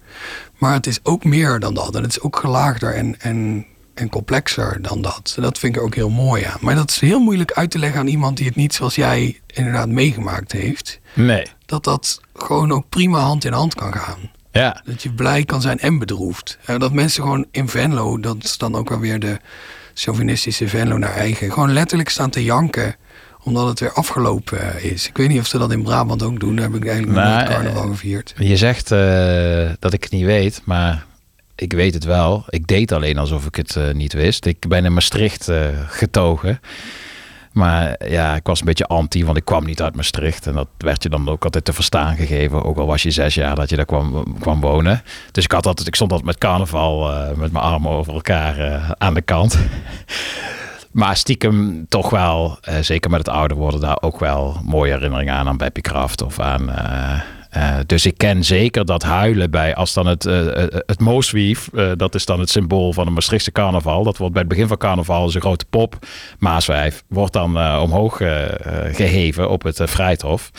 Maar 0.58 0.74
het 0.74 0.88
is 0.88 1.00
ook 1.04 1.24
meer 1.24 1.60
dan 1.60 1.74
dat. 1.74 1.96
En 1.96 2.02
het 2.02 2.12
is 2.12 2.22
ook 2.22 2.36
gelaagder 2.36 2.94
en, 2.96 3.20
en, 3.20 3.66
en 3.94 4.10
complexer 4.10 4.82
dan 4.82 5.02
dat. 5.02 5.36
Dat 5.40 5.58
vind 5.60 5.76
ik 5.76 5.82
ook 5.82 5.96
heel 5.96 6.10
mooi 6.10 6.44
aan. 6.44 6.58
Maar 6.62 6.76
dat 6.76 6.90
is 6.90 7.00
heel 7.00 7.20
moeilijk 7.20 7.52
uit 7.52 7.72
te 7.72 7.80
leggen 7.80 8.00
aan 8.00 8.08
iemand 8.08 8.38
die 8.38 8.46
het 8.46 8.56
niet 8.56 8.74
zoals 8.74 8.96
jij 8.96 9.40
inderdaad 9.48 9.90
meegemaakt 9.90 10.52
heeft. 10.52 11.00
nee. 11.14 11.48
Dat 11.66 11.84
dat 11.84 12.22
gewoon 12.34 12.72
ook 12.72 12.90
prima 12.90 13.20
hand 13.20 13.46
in 13.46 13.54
hand 13.54 13.76
kan 13.76 13.94
gaan. 13.94 14.32
Ja, 14.52 14.82
Dat 14.86 15.04
je 15.04 15.14
blij 15.14 15.44
kan 15.46 15.62
zijn 15.62 15.80
en 15.80 16.00
bedroefd. 16.00 16.58
En 16.66 16.80
dat 16.80 16.94
mensen 16.94 17.24
gewoon 17.24 17.46
in 17.52 17.68
Venlo, 17.68 18.20
dat 18.20 18.44
is 18.44 18.58
dan 18.58 18.76
ook 18.76 18.90
wel 18.90 19.00
weer 19.00 19.20
de 19.20 19.40
chauvinistische 19.94 20.68
Venlo 20.68 20.98
naar 20.98 21.14
eigen. 21.14 21.52
Gewoon 21.52 21.74
letterlijk 21.74 22.10
staan 22.10 22.30
te 22.30 22.44
janken 22.44 22.96
omdat 23.44 23.68
het 23.68 23.80
weer 23.80 23.94
afgelopen 23.94 24.74
eh, 24.74 24.92
is. 24.92 25.08
Ik 25.08 25.18
weet 25.18 25.28
niet 25.28 25.40
of 25.40 25.48
ze 25.48 25.58
dat 25.58 25.72
in 25.72 25.84
Brabant 25.84 26.24
ook 26.24 26.40
doen. 26.40 26.56
Daar 26.56 26.66
heb 26.66 26.76
ik 26.76 26.88
eigenlijk 26.88 27.18
Nou, 27.20 27.36
nooit 27.36 27.50
carnaval 27.50 27.84
eh, 27.84 27.90
gevierd. 27.90 28.34
Je 28.38 28.58
zegt 28.58 28.92
eh, 28.92 29.70
dat 29.80 29.94
ik 29.94 30.04
het 30.04 30.12
niet 30.12 30.26
weet, 30.26 30.62
maar 30.64 31.06
ik 31.56 31.74
weet 31.74 31.94
het 31.94 32.04
wel. 32.04 32.44
Ik 32.50 32.68
deed 32.68 32.92
alleen 32.92 33.18
alsof 33.18 33.46
ik 33.46 33.56
het 33.56 33.78
niet 33.94 34.14
wist. 34.14 34.46
Ik 34.46 34.68
ben 34.68 34.86
in 34.86 34.94
Maastricht 34.94 35.52
getogen. 35.88 36.60
Maar 37.52 37.96
ja, 38.10 38.36
ik 38.36 38.46
was 38.46 38.60
een 38.60 38.66
beetje 38.66 38.86
anti, 38.86 39.26
want 39.26 39.38
ik 39.38 39.46
kwam 39.46 39.66
niet 39.66 39.82
uit 39.82 39.96
Maastricht. 39.96 40.48
En 40.48 40.54
dat 40.54 40.68
werd 40.78 41.04
je 41.04 41.10
dan 41.10 41.30
ook 41.30 41.44
altijd 41.44 41.66
te 41.66 41.74
verstaan 41.74 42.16
gegeven. 42.16 42.64
Ook 42.64 42.78
al 42.78 42.86
was 42.86 43.04
je 43.04 43.12
zes 43.12 43.34
jaar 43.34 43.56
dat 43.56 43.70
je 43.70 43.76
daar 43.76 43.86
kwam, 43.86 44.38
kwam 44.40 44.62
wonen. 44.62 45.04
Dus 45.32 45.44
ik, 45.44 45.52
had 45.52 45.66
altijd, 45.66 45.88
ik 45.88 45.96
stond 45.96 46.12
altijd 46.12 46.30
met 46.30 46.38
carnaval 46.38 47.12
met 47.36 47.52
mijn 47.52 47.66
armen 47.66 47.92
over 47.92 48.14
elkaar 48.14 48.96
aan 48.98 49.14
de 49.14 49.22
kant. 49.22 49.60
Maar 50.92 51.18
stiekem 51.18 51.86
toch 51.90 52.10
wel, 52.10 52.58
eh, 52.62 52.76
zeker 52.82 53.10
met 53.10 53.20
het 53.20 53.30
ouder 53.36 53.58
worden, 53.58 53.80
daar 53.80 54.02
ook 54.02 54.20
wel 54.20 54.58
mooie 54.64 54.92
herinneringen 54.94 55.34
aan 55.34 55.48
aan 55.48 55.58
Beppie 55.58 55.84
Kraft 55.84 56.22
of 56.22 56.40
aan. 56.40 56.70
eh, 56.72 57.20
eh, 57.50 57.76
dus 57.86 58.06
ik 58.06 58.18
ken 58.18 58.44
zeker 58.44 58.86
dat 58.86 59.04
huilen 59.04 59.52
bij, 59.52 59.76
als 59.76 59.94
dan 59.94 60.06
het, 60.08 60.26
eh, 60.26 60.46
het 60.86 61.00
Mooswief, 61.00 61.70
dat 61.96 62.16
is 62.16 62.26
dan 62.26 62.40
het 62.40 62.50
symbool 62.50 62.94
van 62.94 63.08
een 63.08 63.14
Maastrichtse 63.14 63.52
carnaval. 63.52 64.04
Dat 64.04 64.18
wordt 64.18 64.34
bij 64.34 64.42
het 64.42 64.52
begin 64.52 64.68
van 64.68 64.78
carnaval 64.78 65.28
is 65.28 65.34
een 65.34 65.42
grote 65.42 65.66
pop, 65.70 65.96
Maaswijf, 66.40 67.04
wordt 67.08 67.34
dan 67.34 67.58
omhoog 67.80 68.22
eh, 68.22 68.46
eh, 68.46 68.96
geheven 68.96 69.50
op 69.50 69.64
het 69.64 69.80
uh, 69.80 69.88
Vrijthof. 69.88 70.52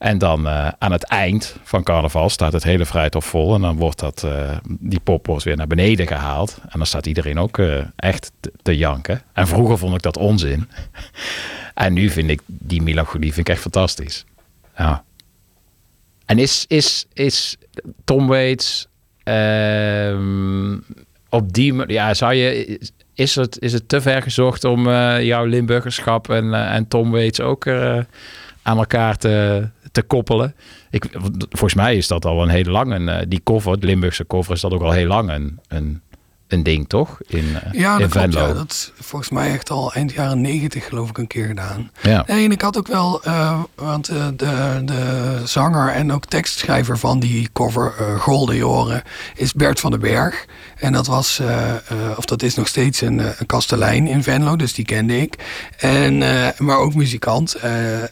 En 0.00 0.18
dan 0.18 0.46
eh, 0.46 0.68
aan 0.78 0.92
het 0.92 1.04
eind 1.04 1.56
van 1.62 1.82
carnaval 1.82 2.28
staat 2.28 2.52
het 2.52 2.62
hele 2.62 2.86
Vrijthof 2.86 3.24
vol. 3.24 3.54
En 3.54 3.60
dan 3.60 3.76
wordt 3.76 3.98
dat, 3.98 4.22
eh, 4.24 4.56
die 4.68 5.00
pop 5.00 5.26
wordt 5.26 5.44
weer 5.44 5.56
naar 5.56 5.66
beneden 5.66 6.06
gehaald. 6.06 6.58
En 6.62 6.78
dan 6.78 6.86
staat 6.86 7.06
iedereen 7.06 7.38
ook 7.38 7.58
eh, 7.58 7.84
echt 7.96 8.32
te, 8.62 8.76
janken. 8.76 9.22
En 9.32 9.46
vroeger 9.46 9.78
vond 9.78 9.94
ik 9.94 10.02
dat 10.02 10.16
onzin. 10.16 10.68
en 11.74 11.92
nu 11.92 12.10
vind 12.10 12.30
ik 12.30 12.40
die 12.46 12.82
melancholie 12.82 13.32
vind 13.32 13.48
ik 13.48 13.54
echt 13.54 13.62
fantastisch. 13.62 14.24
Ja. 14.76 15.04
En 16.26 16.38
is, 16.38 16.64
is, 16.68 17.06
is 17.12 17.56
Tom 18.04 18.26
Waits 18.26 18.88
ehm, 19.22 20.72
op 21.28 21.52
die 21.52 21.92
ja 21.92 22.14
zou 22.14 22.34
je 22.34 22.80
is 23.14 23.34
het, 23.34 23.58
is 23.58 23.72
het 23.72 23.88
te 23.88 24.00
ver 24.00 24.22
gezocht 24.22 24.64
om 24.64 24.84
jouw 25.20 25.44
Limburgerschap 25.44 26.30
en, 26.30 26.54
en 26.54 26.88
Tom 26.88 27.10
Waits 27.10 27.40
ook 27.40 27.66
aan 28.62 28.78
elkaar 28.78 29.16
te, 29.16 29.68
te 29.92 30.02
koppelen? 30.02 30.54
Ik, 30.90 31.04
volgens 31.38 31.74
mij 31.74 31.96
is 31.96 32.06
dat 32.06 32.24
al 32.24 32.42
een 32.42 32.48
hele 32.48 32.70
lang 32.70 32.92
een, 32.92 33.08
eh, 33.08 33.26
die 33.28 33.40
cover, 33.44 33.80
de 33.80 33.86
Limburgse 33.86 34.26
cover, 34.26 34.52
is 34.52 34.60
dat 34.60 34.72
ook 34.72 34.82
al 34.82 34.92
heel 34.92 35.06
lang 35.06 35.30
een, 35.30 35.60
een, 35.68 36.00
een 36.48 36.62
ding, 36.62 36.88
toch? 36.88 37.18
In, 37.26 37.56
eh, 37.62 37.72
Ja, 37.72 37.94
in 37.94 38.00
dat 38.00 38.12
klopt. 38.12 38.32
Ja. 38.34 38.52
Dat 38.52 38.70
is 38.70 38.92
volgens 38.98 39.30
mij 39.30 39.50
echt 39.52 39.70
al 39.70 39.92
eind 39.92 40.12
jaren 40.12 40.40
negentig 40.40 40.86
geloof 40.86 41.08
ik 41.08 41.18
een 41.18 41.26
keer 41.26 41.46
gedaan. 41.46 41.90
Ja. 42.02 42.24
Nee, 42.26 42.44
en 42.44 42.52
ik 42.52 42.60
had 42.60 42.78
ook 42.78 42.86
wel, 42.86 43.22
eh, 43.22 43.60
want 43.74 44.06
de, 44.06 44.34
de 44.84 45.42
zanger 45.44 45.88
en 45.88 46.12
ook 46.12 46.24
tekstschrijver 46.26 46.98
van 46.98 47.20
die 47.20 47.48
cover 47.52 47.94
eh 47.98 48.20
Golden 48.20 48.56
Joren 48.56 49.02
is 49.34 49.52
Bert 49.52 49.80
van 49.80 49.90
den 49.90 50.00
Berg. 50.00 50.46
En 50.76 50.92
dat 50.92 51.06
was, 51.06 51.40
of 52.16 52.24
dat 52.24 52.42
is 52.42 52.54
nog 52.54 52.68
steeds 52.68 53.00
een, 53.00 53.18
een 53.18 53.46
kastelein 53.46 54.06
in 54.06 54.22
Venlo, 54.22 54.56
dus 54.56 54.74
die 54.74 54.84
kende 54.84 55.20
ik. 55.20 55.34
En, 55.78 56.18
maar 56.58 56.78
ook 56.78 56.94
muzikant. 56.94 57.54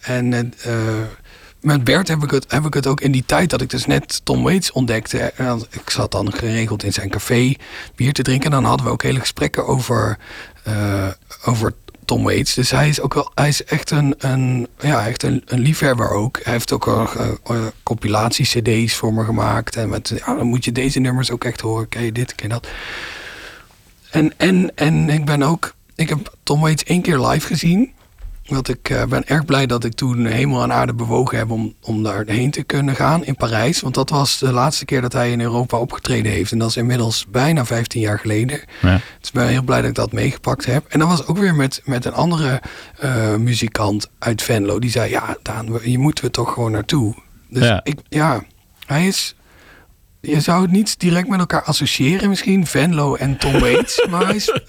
En 0.01 0.53
met 1.61 1.85
Bert 1.85 2.09
heb 2.09 2.23
ik, 2.23 2.75
het, 2.75 2.87
ook 2.87 3.01
in 3.01 3.13
die 3.13 3.25
tijd 3.27 3.51
dat 3.51 3.61
ik 3.61 3.71
dus 3.71 3.87
net 3.87 4.21
Tom 4.25 4.43
Waits 4.43 4.73
ontdekte. 4.73 5.19
En 5.19 5.63
ik 5.71 5.91
zat 5.91 6.13
dan 6.13 6.33
geregeld 6.33 6.83
in 6.83 6.93
zijn 6.93 7.11
café 7.11 7.55
bier 7.97 8.13
te 8.13 8.23
drinken. 8.23 8.47
En 8.47 8.53
dan 8.53 8.65
hadden 8.65 8.87
we 8.87 8.93
ook 8.93 9.03
hele 9.03 9.21
gesprekken 9.21 9.67
over, 9.67 10.19
eh, 10.63 11.09
over 11.45 11.75
Tom 12.05 12.23
Waits. 12.23 12.55
Dus 12.55 12.71
hij 12.71 12.89
is 12.89 13.01
ook 13.01 13.15
wel, 13.15 13.31
hij 13.35 13.49
is 13.49 13.65
echt 13.65 13.91
een, 13.91 14.15
een, 14.19 14.69
ja, 14.81 15.07
echt 15.07 15.23
een, 15.23 15.43
een 15.47 15.61
liefhebber 15.61 16.11
ook. 16.11 16.41
Hij 16.43 16.53
heeft 16.53 16.73
ook 16.73 16.87
eh, 16.87 17.67
compilatie-cd's 17.83 18.95
voor 18.95 19.15
me 19.15 19.25
gemaakt. 19.25 19.77
En 19.77 19.89
met, 19.89 20.13
ja, 20.17 20.35
dan 20.35 20.47
moet 20.47 20.65
je 20.65 20.73
deze 20.73 21.01
nummers 21.01 21.31
ook 21.31 21.45
echt 21.45 21.61
horen. 21.61 21.89
Ken 21.89 22.03
je 22.03 22.13
dit, 22.13 22.35
ken 22.35 22.49
je 22.49 22.55
dat? 22.55 22.69
En, 24.11 24.33
en, 24.37 24.73
en 24.75 25.09
ik 25.09 25.25
ben 25.25 25.43
ook, 25.43 25.75
ik 25.95 26.09
heb 26.09 26.35
Tom 26.43 26.61
Waits 26.61 26.85
één 26.85 27.03
keer 27.03 27.19
live 27.19 27.47
gezien. 27.47 27.93
Want 28.49 28.69
ik 28.69 28.91
eh, 28.91 29.05
ben 29.05 29.27
erg 29.27 29.45
blij 29.45 29.67
dat 29.67 29.85
ik 29.85 29.93
toen 29.93 30.27
hemel 30.27 30.63
en 30.63 30.73
aarde 30.73 30.95
bewogen 30.95 31.39
heb 31.39 31.51
om, 31.51 31.75
om 31.83 32.03
daarheen 32.03 32.51
te 32.51 32.63
kunnen 32.63 32.95
gaan 32.97 33.25
in 33.25 33.37
Parijs. 33.37 33.81
Want 33.81 33.95
dat 33.95 34.11
was 34.11 34.39
de 34.39 34.53
laatste 34.53 34.85
keer 34.85 35.01
dat 35.01 35.13
hij 35.13 35.31
in 35.31 35.41
Europa 35.41 35.79
opgetreden 35.79 36.33
heeft. 36.33 36.53
En 36.53 36.59
dat 36.59 36.69
is 36.69 36.77
inmiddels 36.77 37.27
bijna 37.31 37.65
15 37.65 38.01
jaar 38.01 38.19
geleden. 38.19 38.61
Ja. 38.83 39.01
Dus 39.21 39.29
ik 39.29 39.33
ben 39.33 39.49
heel 39.49 39.63
blij 39.63 39.81
dat 39.81 39.89
ik 39.89 39.95
dat 39.95 40.13
meegepakt 40.13 40.65
heb. 40.67 40.85
En 40.89 40.99
dat 40.99 41.09
was 41.09 41.27
ook 41.27 41.39
weer 41.39 41.55
met, 41.55 41.81
met 41.85 42.05
een 42.05 42.13
andere 42.13 42.63
eh, 42.99 43.35
muzikant 43.37 44.09
uit 44.19 44.43
Venlo. 44.43 44.79
Die 44.79 44.91
zei, 44.91 45.11
ja 45.11 45.37
Daan, 45.43 45.79
hier 45.83 45.99
moeten 45.99 46.25
we 46.25 46.31
toch 46.31 46.53
gewoon 46.53 46.73
naartoe. 46.73 47.15
Dus 47.49 47.65
Ja. 47.65 47.81
ik, 47.85 47.99
ja, 48.09 48.43
hij 48.87 49.07
is... 49.07 49.33
Je 50.21 50.41
zou 50.41 50.63
het 50.63 50.71
niet 50.71 50.99
direct 51.01 51.29
met 51.29 51.39
elkaar 51.39 51.63
associëren 51.63 52.29
misschien, 52.29 52.67
Venlo 52.67 53.15
en 53.15 53.37
Tom 53.39 53.59
Waits. 53.59 54.07
maar 54.11 54.27
hij 54.27 54.35
is 54.37 54.61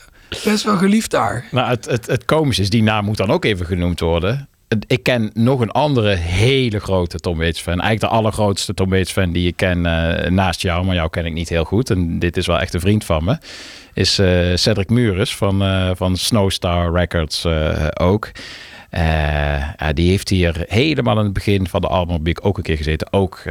best 0.44 0.64
wel 0.64 0.78
geliefd 0.78 1.12
daar. 1.12 1.46
Nou, 1.52 1.70
het, 1.70 1.86
het, 1.86 2.08
het 2.08 2.26
komische 2.26 2.62
is, 2.62 2.70
die 2.70 2.84
naam 2.84 3.06
moet 3.06 3.18
dan 3.18 3.32
ook 3.32 3.46
even 3.46 3.66
genoemd 3.66 4.00
worden. 4.00 4.48
Ik 4.88 5.04
ken 5.04 5.32
nog 5.34 5.60
een 5.60 5.72
andere 5.72 6.16
hele 6.16 6.80
grote 6.80 7.20
Tom 7.20 7.38
Waits 7.38 7.62
fan. 7.62 7.80
Eigenlijk 7.82 8.12
de 8.12 8.18
allergrootste 8.18 8.74
Tom 8.74 8.90
Waits 8.90 9.12
fan 9.12 9.32
die 9.32 9.48
ik 9.48 9.56
ken 9.56 9.86
eh, 9.86 10.32
naast 10.32 10.62
jou. 10.62 10.86
Maar 10.86 10.96
jou 10.96 11.10
ken 11.10 11.26
ik 11.26 11.34
niet 11.34 11.50
heel 11.50 11.64
goed. 11.64 11.90
En 11.90 12.20
dit 12.20 12.38
is 12.38 12.48
wel 12.48 12.60
echt 12.60 12.74
een 12.74 12.80
vriend 12.80 13.06
van 13.06 13.24
me. 13.24 13.38
Is 13.94 14.20
eh, 14.20 14.56
Cedric 14.56 14.90
Muris 14.90 15.36
van, 15.36 15.62
eh, 15.62 15.92
van 15.94 16.18
Snowstar 16.18 16.94
Records 16.94 17.46
ook. 17.94 18.32
Die 19.94 20.10
heeft 20.10 20.30
hier 20.30 20.66
helemaal 20.68 21.18
aan 21.18 21.24
het 21.24 21.34
begin 21.34 21.68
van 21.68 21.82
de 21.82 21.88
albumrubriek 21.88 22.46
ook 22.46 22.58
een 22.58 22.64
keer 22.64 22.78
gezeten. 22.78 23.14
Ook 23.14 23.44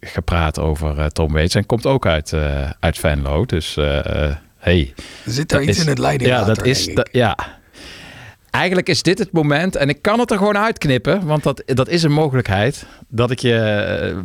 gepraat 0.00 0.58
over 0.58 0.98
eh, 0.98 1.06
Tom 1.06 1.32
Waits. 1.32 1.54
En 1.54 1.66
komt 1.66 1.86
ook 1.86 2.06
uit, 2.06 2.34
uit 2.80 2.98
Venlo. 2.98 3.44
Dus 3.44 3.78
hey. 4.68 4.92
Er 5.24 5.32
zit 5.32 5.48
daar 5.48 5.58
Dat 5.60 5.68
iets 5.68 5.78
is- 5.78 5.84
in 5.84 5.90
het 5.90 5.98
leidingwater, 5.98 6.48
Ja, 6.48 6.54
dat 6.54 6.64
is... 6.66 6.90
ja. 7.12 7.36
Eigenlijk 8.50 8.88
is 8.88 9.02
dit 9.02 9.18
het 9.18 9.32
moment, 9.32 9.76
en 9.76 9.88
ik 9.88 10.02
kan 10.02 10.18
het 10.18 10.30
er 10.30 10.36
gewoon 10.38 10.58
uitknippen, 10.58 11.26
want 11.26 11.42
dat, 11.42 11.62
dat 11.66 11.88
is 11.88 12.02
een 12.02 12.12
mogelijkheid, 12.12 12.86
dat 13.08 13.30
ik 13.30 13.38
je... 13.38 13.54
eh, 13.54 14.16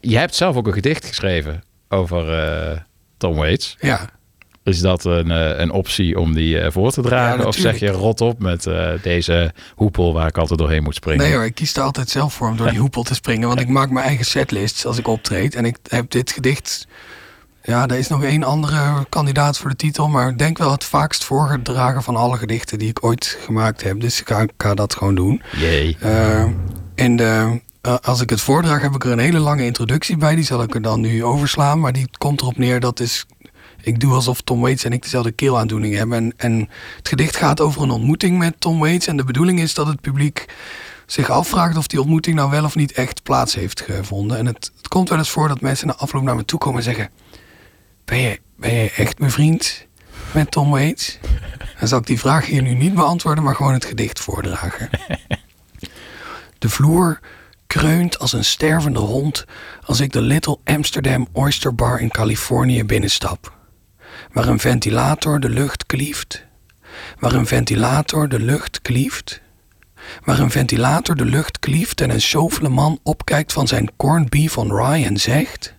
Je 0.00 0.18
hebt 0.18 0.34
zelf 0.34 0.56
ook 0.56 0.66
een 0.66 0.72
gedicht 0.72 1.06
geschreven 1.06 1.62
over 1.88 2.38
eh, 2.38 2.78
Tom 3.16 3.34
Waits. 3.34 3.76
Ja. 3.80 4.08
Is 4.64 4.80
dat 4.80 5.04
een, 5.04 5.30
eh, 5.30 5.58
een 5.58 5.70
optie 5.70 6.18
om 6.18 6.34
die 6.34 6.70
voor 6.70 6.92
te 6.92 7.02
dragen? 7.02 7.40
Ja, 7.40 7.46
of 7.46 7.56
zeg 7.56 7.78
je 7.78 7.88
rot 7.90 8.20
op 8.20 8.38
met 8.38 8.66
deze 9.02 9.52
hoepel 9.74 10.12
waar 10.12 10.28
ik 10.28 10.38
altijd 10.38 10.58
doorheen 10.58 10.82
moet 10.82 10.94
springen? 10.94 11.24
Nee 11.24 11.34
hoor, 11.34 11.44
ik 11.44 11.54
kies 11.54 11.76
er 11.76 11.82
altijd 11.82 12.08
zelf 12.08 12.32
voor 12.34 12.48
om 12.48 12.56
door 12.56 12.68
die 12.70 12.78
hoepel 12.78 13.02
te 13.02 13.14
springen. 13.14 13.48
Want 13.48 13.60
ik 13.60 13.68
maak 13.68 13.90
mijn 13.90 14.06
eigen 14.06 14.24
setlists 14.24 14.86
als 14.86 14.98
ik 14.98 15.08
optreed. 15.08 15.54
En 15.54 15.64
ik 15.64 15.76
heb 15.88 16.10
dit 16.10 16.30
gedicht... 16.30 16.86
Ja, 17.62 17.88
er 17.88 17.98
is 17.98 18.08
nog 18.08 18.22
één 18.22 18.42
andere 18.42 19.06
kandidaat 19.08 19.58
voor 19.58 19.70
de 19.70 19.76
titel. 19.76 20.08
Maar 20.08 20.28
ik 20.28 20.38
denk 20.38 20.58
wel 20.58 20.70
het 20.70 20.84
vaakst 20.84 21.24
voorgedragen 21.24 22.02
van 22.02 22.16
alle 22.16 22.36
gedichten 22.36 22.78
die 22.78 22.88
ik 22.88 23.04
ooit 23.04 23.38
gemaakt 23.40 23.82
heb. 23.82 24.00
Dus 24.00 24.20
ik 24.20 24.46
ga, 24.56 24.74
dat 24.74 24.94
gewoon 24.94 25.14
doen. 25.14 25.42
Jee. 25.56 25.96
Eh, 26.00 26.44
de, 26.94 27.60
eh, 27.80 27.96
als 28.02 28.20
ik 28.20 28.30
het 28.30 28.40
voordraag 28.40 28.82
heb 28.82 28.94
ik 28.94 29.04
er 29.04 29.12
een 29.12 29.18
hele 29.18 29.38
lange 29.38 29.64
introductie 29.64 30.16
bij. 30.16 30.34
Die 30.34 30.44
zal 30.44 30.62
ik 30.62 30.74
er 30.74 30.82
dan 30.82 31.00
nu 31.00 31.24
overslaan. 31.24 31.80
Maar 31.80 31.92
die 31.92 32.08
komt 32.18 32.40
erop 32.40 32.56
neer 32.56 32.80
dat 32.80 33.00
is... 33.00 33.26
Ik 33.80 34.00
doe 34.00 34.14
alsof 34.14 34.40
Tom 34.40 34.60
Waits 34.60 34.84
en 34.84 34.92
ik 34.92 35.02
dezelfde 35.02 35.32
keelaandoening 35.32 35.94
hebben. 35.94 36.18
En, 36.18 36.32
en 36.36 36.68
het 36.96 37.08
gedicht 37.08 37.36
gaat 37.36 37.60
over 37.60 37.82
een 37.82 37.90
ontmoeting 37.90 38.38
met 38.38 38.54
Tom 38.58 38.78
Waits. 38.78 39.06
En 39.06 39.16
de 39.16 39.24
bedoeling 39.24 39.60
is 39.60 39.74
dat 39.74 39.86
het 39.86 40.00
publiek 40.00 40.46
zich 41.06 41.30
afvraagt 41.30 41.76
of 41.76 41.86
die 41.86 42.00
ontmoeting 42.00 42.36
nou 42.36 42.50
wel 42.50 42.64
of 42.64 42.74
niet 42.74 42.92
echt 42.92 43.22
plaats 43.22 43.54
heeft 43.54 43.80
gevonden. 43.80 44.38
En 44.38 44.46
het, 44.46 44.72
het 44.76 44.88
komt 44.88 45.08
wel 45.08 45.18
eens 45.18 45.30
voor 45.30 45.48
dat 45.48 45.60
mensen 45.60 45.86
na 45.86 45.94
afloop 45.94 46.22
naar 46.22 46.36
me 46.36 46.44
toe 46.44 46.58
komen 46.58 46.78
en 46.78 46.84
zeggen... 46.84 47.10
Ben 48.04 48.18
je, 48.18 48.40
ben 48.56 48.74
je 48.74 48.90
echt 48.96 49.18
mijn 49.18 49.30
vriend 49.30 49.86
met 50.32 50.50
Tom 50.50 50.70
Waits? 50.70 51.18
Dan 51.78 51.88
zal 51.88 51.98
ik 51.98 52.06
die 52.06 52.18
vraag 52.18 52.46
hier 52.46 52.62
nu 52.62 52.74
niet 52.74 52.94
beantwoorden, 52.94 53.44
maar 53.44 53.54
gewoon 53.54 53.72
het 53.72 53.84
gedicht 53.84 54.20
voordragen. 54.20 54.90
De 56.58 56.68
vloer 56.68 57.20
kreunt 57.66 58.18
als 58.18 58.32
een 58.32 58.44
stervende 58.44 58.98
hond 58.98 59.44
als 59.84 60.00
ik 60.00 60.12
de 60.12 60.20
Little 60.20 60.58
Amsterdam 60.64 61.26
Oyster 61.32 61.74
Bar 61.74 62.00
in 62.00 62.10
Californië 62.10 62.84
binnenstap. 62.84 63.56
Waar 64.32 64.46
een 64.46 64.58
ventilator 64.58 65.40
de 65.40 65.48
lucht 65.48 65.86
klieft. 65.86 66.44
Waar 67.18 67.32
een 67.32 67.46
ventilator 67.46 68.28
de 68.28 68.38
lucht 68.38 68.82
klieft. 68.82 69.40
Waar 70.24 70.38
een 70.38 70.50
ventilator 70.50 71.16
de 71.16 71.24
lucht 71.24 71.58
klieft 71.58 72.00
en 72.00 72.10
een 72.10 72.72
man 72.72 72.98
opkijkt 73.02 73.52
van 73.52 73.68
zijn 73.68 73.90
corned 73.96 74.30
beef 74.30 74.58
on 74.58 74.76
rye 74.76 75.04
en 75.04 75.16
zegt... 75.16 75.74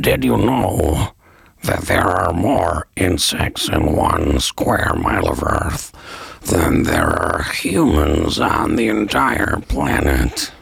Did 0.00 0.24
you 0.24 0.36
know 0.36 1.14
that 1.62 1.86
there 1.86 2.08
are 2.08 2.32
more 2.32 2.86
insects 2.96 3.68
in 3.68 3.94
one 3.96 4.40
square 4.40 4.94
mile 4.94 5.28
of 5.28 5.42
Earth 5.42 5.92
than 6.40 6.82
there 6.82 7.08
are 7.08 7.42
humans 7.42 8.40
on 8.40 8.76
the 8.76 8.88
entire 8.88 9.60
planet? 9.66 10.52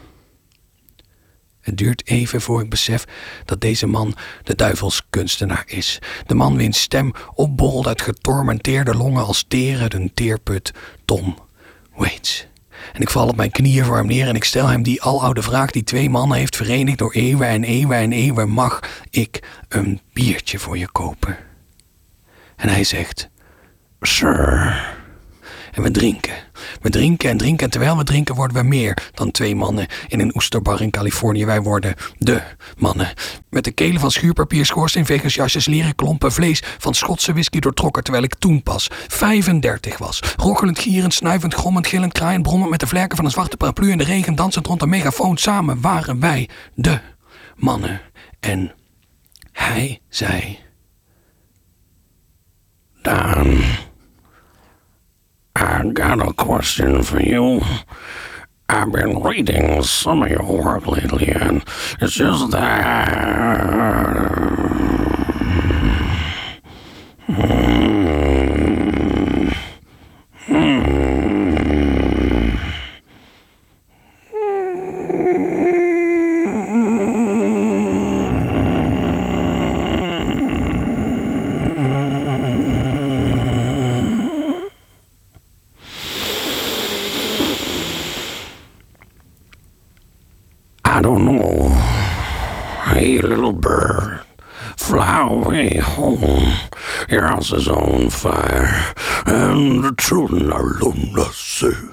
Het 1.61 1.77
duurt 1.77 2.07
even 2.07 2.41
voor 2.41 2.61
ik 2.61 2.69
besef 2.69 3.05
dat 3.45 3.61
deze 3.61 3.87
man 3.87 4.15
de 4.43 4.55
duivelskunstenaar 4.55 5.63
is. 5.67 5.99
De 6.25 6.35
man 6.35 6.57
wiens 6.57 6.81
stem 6.81 7.11
opborrelt 7.33 7.87
uit 7.87 8.01
getormenteerde 8.01 8.95
longen 8.95 9.25
als 9.25 9.45
teren 9.47 9.95
een 9.95 10.13
teerput 10.13 10.73
Tom 11.05 11.37
Waits. 11.95 12.47
En 12.93 13.01
ik 13.01 13.09
val 13.09 13.27
op 13.27 13.35
mijn 13.35 13.51
knieën 13.51 13.85
voor 13.85 13.97
hem 13.97 14.05
neer 14.05 14.27
en 14.27 14.35
ik 14.35 14.43
stel 14.43 14.67
hem 14.67 14.83
die 14.83 15.01
aloude 15.01 15.41
vraag 15.41 15.71
die 15.71 15.83
twee 15.83 16.09
mannen 16.09 16.37
heeft 16.37 16.55
verenigd 16.55 16.97
door 16.97 17.13
eeuwen 17.13 17.47
en 17.47 17.63
eeuwen 17.63 17.97
en 17.97 18.11
eeuwen. 18.11 18.49
Mag 18.49 18.79
ik 19.09 19.43
een 19.69 20.01
biertje 20.13 20.59
voor 20.59 20.77
je 20.77 20.91
kopen? 20.91 21.37
En 22.55 22.69
hij 22.69 22.83
zegt, 22.83 23.29
sir. 24.01 25.01
En 25.73 25.81
we 25.81 25.91
drinken. 25.91 26.33
We 26.81 26.89
drinken 26.89 27.29
en 27.29 27.37
drinken 27.37 27.65
en 27.65 27.71
terwijl 27.71 27.97
we 27.97 28.03
drinken 28.03 28.35
worden 28.35 28.57
we 28.57 28.63
meer 28.63 29.11
dan 29.13 29.31
twee 29.31 29.55
mannen 29.55 29.87
in 30.07 30.19
een 30.19 30.35
oesterbar 30.35 30.81
in 30.81 30.89
Californië. 30.89 31.45
Wij 31.45 31.61
worden 31.61 31.95
de 32.17 32.41
mannen. 32.77 33.13
Met 33.49 33.63
de 33.63 33.71
kelen 33.71 33.99
van 33.99 34.11
schuurpapier, 34.11 34.65
schoorsteenvegersjasjes, 34.65 35.65
leren 35.65 35.95
klompen, 35.95 36.31
vlees 36.31 36.63
van 36.77 36.93
Schotse 36.93 37.33
whisky 37.33 37.59
doortrokken 37.59 38.03
terwijl 38.03 38.23
ik 38.23 38.35
toen 38.35 38.63
pas 38.63 38.89
35 39.07 39.97
was. 39.97 40.19
Rochelend, 40.37 40.79
gierend, 40.79 41.13
snuivend, 41.13 41.53
grommend, 41.53 41.87
gillend, 41.87 42.13
kraaiend, 42.13 42.43
brommend 42.43 42.69
met 42.69 42.79
de 42.79 42.87
vlerken 42.87 43.15
van 43.15 43.25
een 43.25 43.31
zwarte 43.31 43.57
paraplu 43.57 43.91
in 43.91 43.97
de 43.97 44.03
regen, 44.03 44.35
dansend 44.35 44.67
rond 44.67 44.81
een 44.81 44.89
megafoon. 44.89 45.37
Samen 45.37 45.81
waren 45.81 46.19
wij 46.19 46.49
de 46.75 46.99
mannen. 47.55 48.01
En 48.39 48.73
hij 49.51 50.01
zei... 50.09 50.59
Daan... 53.01 53.63
I 55.55 55.87
got 55.93 56.27
a 56.27 56.33
question 56.33 57.03
for 57.03 57.21
you. 57.21 57.61
I've 58.69 58.91
been 58.91 59.21
reading 59.21 59.83
some 59.83 60.23
of 60.23 60.31
your 60.31 60.43
work 60.43 60.87
lately, 60.87 61.27
and 61.29 61.63
it's 62.01 62.13
just 62.13 62.51
that. 62.51 63.09
Hmm. 67.27 69.49
Hmm. 70.47 72.53
I 90.85 91.01
don't 91.01 91.25
know. 91.25 91.69
Hey, 92.85 93.17
little 93.19 93.53
bird, 93.53 94.21
fly 94.93 95.27
away 95.27 95.77
home. 95.77 96.53
Your 97.09 97.23
house 97.23 97.51
is 97.51 97.67
on 97.67 98.11
fire, 98.11 98.93
and 99.25 99.83
the 99.83 99.95
children 99.99 100.51
are 100.51 100.75
lonely 100.81 101.23
soon. 101.31 101.91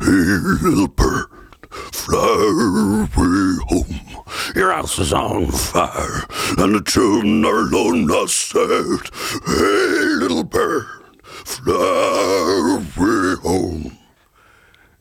Little 0.00 0.86
bird, 0.86 1.26
fly 1.70 3.06
away 3.18 3.56
home. 3.66 4.24
Your 4.54 4.70
house 4.70 4.96
is 5.00 5.12
on 5.12 5.50
fire, 5.50 6.22
and 6.56 6.76
the 6.76 6.82
children 6.86 7.44
are 7.44 7.64
lonely 7.64 8.28
sad. 8.28 9.10
Hey, 9.44 10.06
little 10.22 10.44
bird, 10.44 10.86
fly 11.24 12.78
away 12.78 13.34
home. 13.42 13.98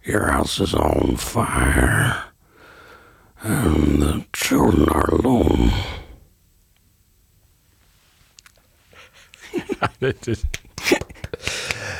Your 0.03 0.31
house 0.31 0.59
is 0.59 0.73
on 0.73 1.15
fire 1.17 2.23
and 3.41 4.01
the 4.01 4.25
children 4.33 4.89
are 4.89 5.09
alone. 5.13 5.71
dit, 9.99 10.27
is, 10.27 10.41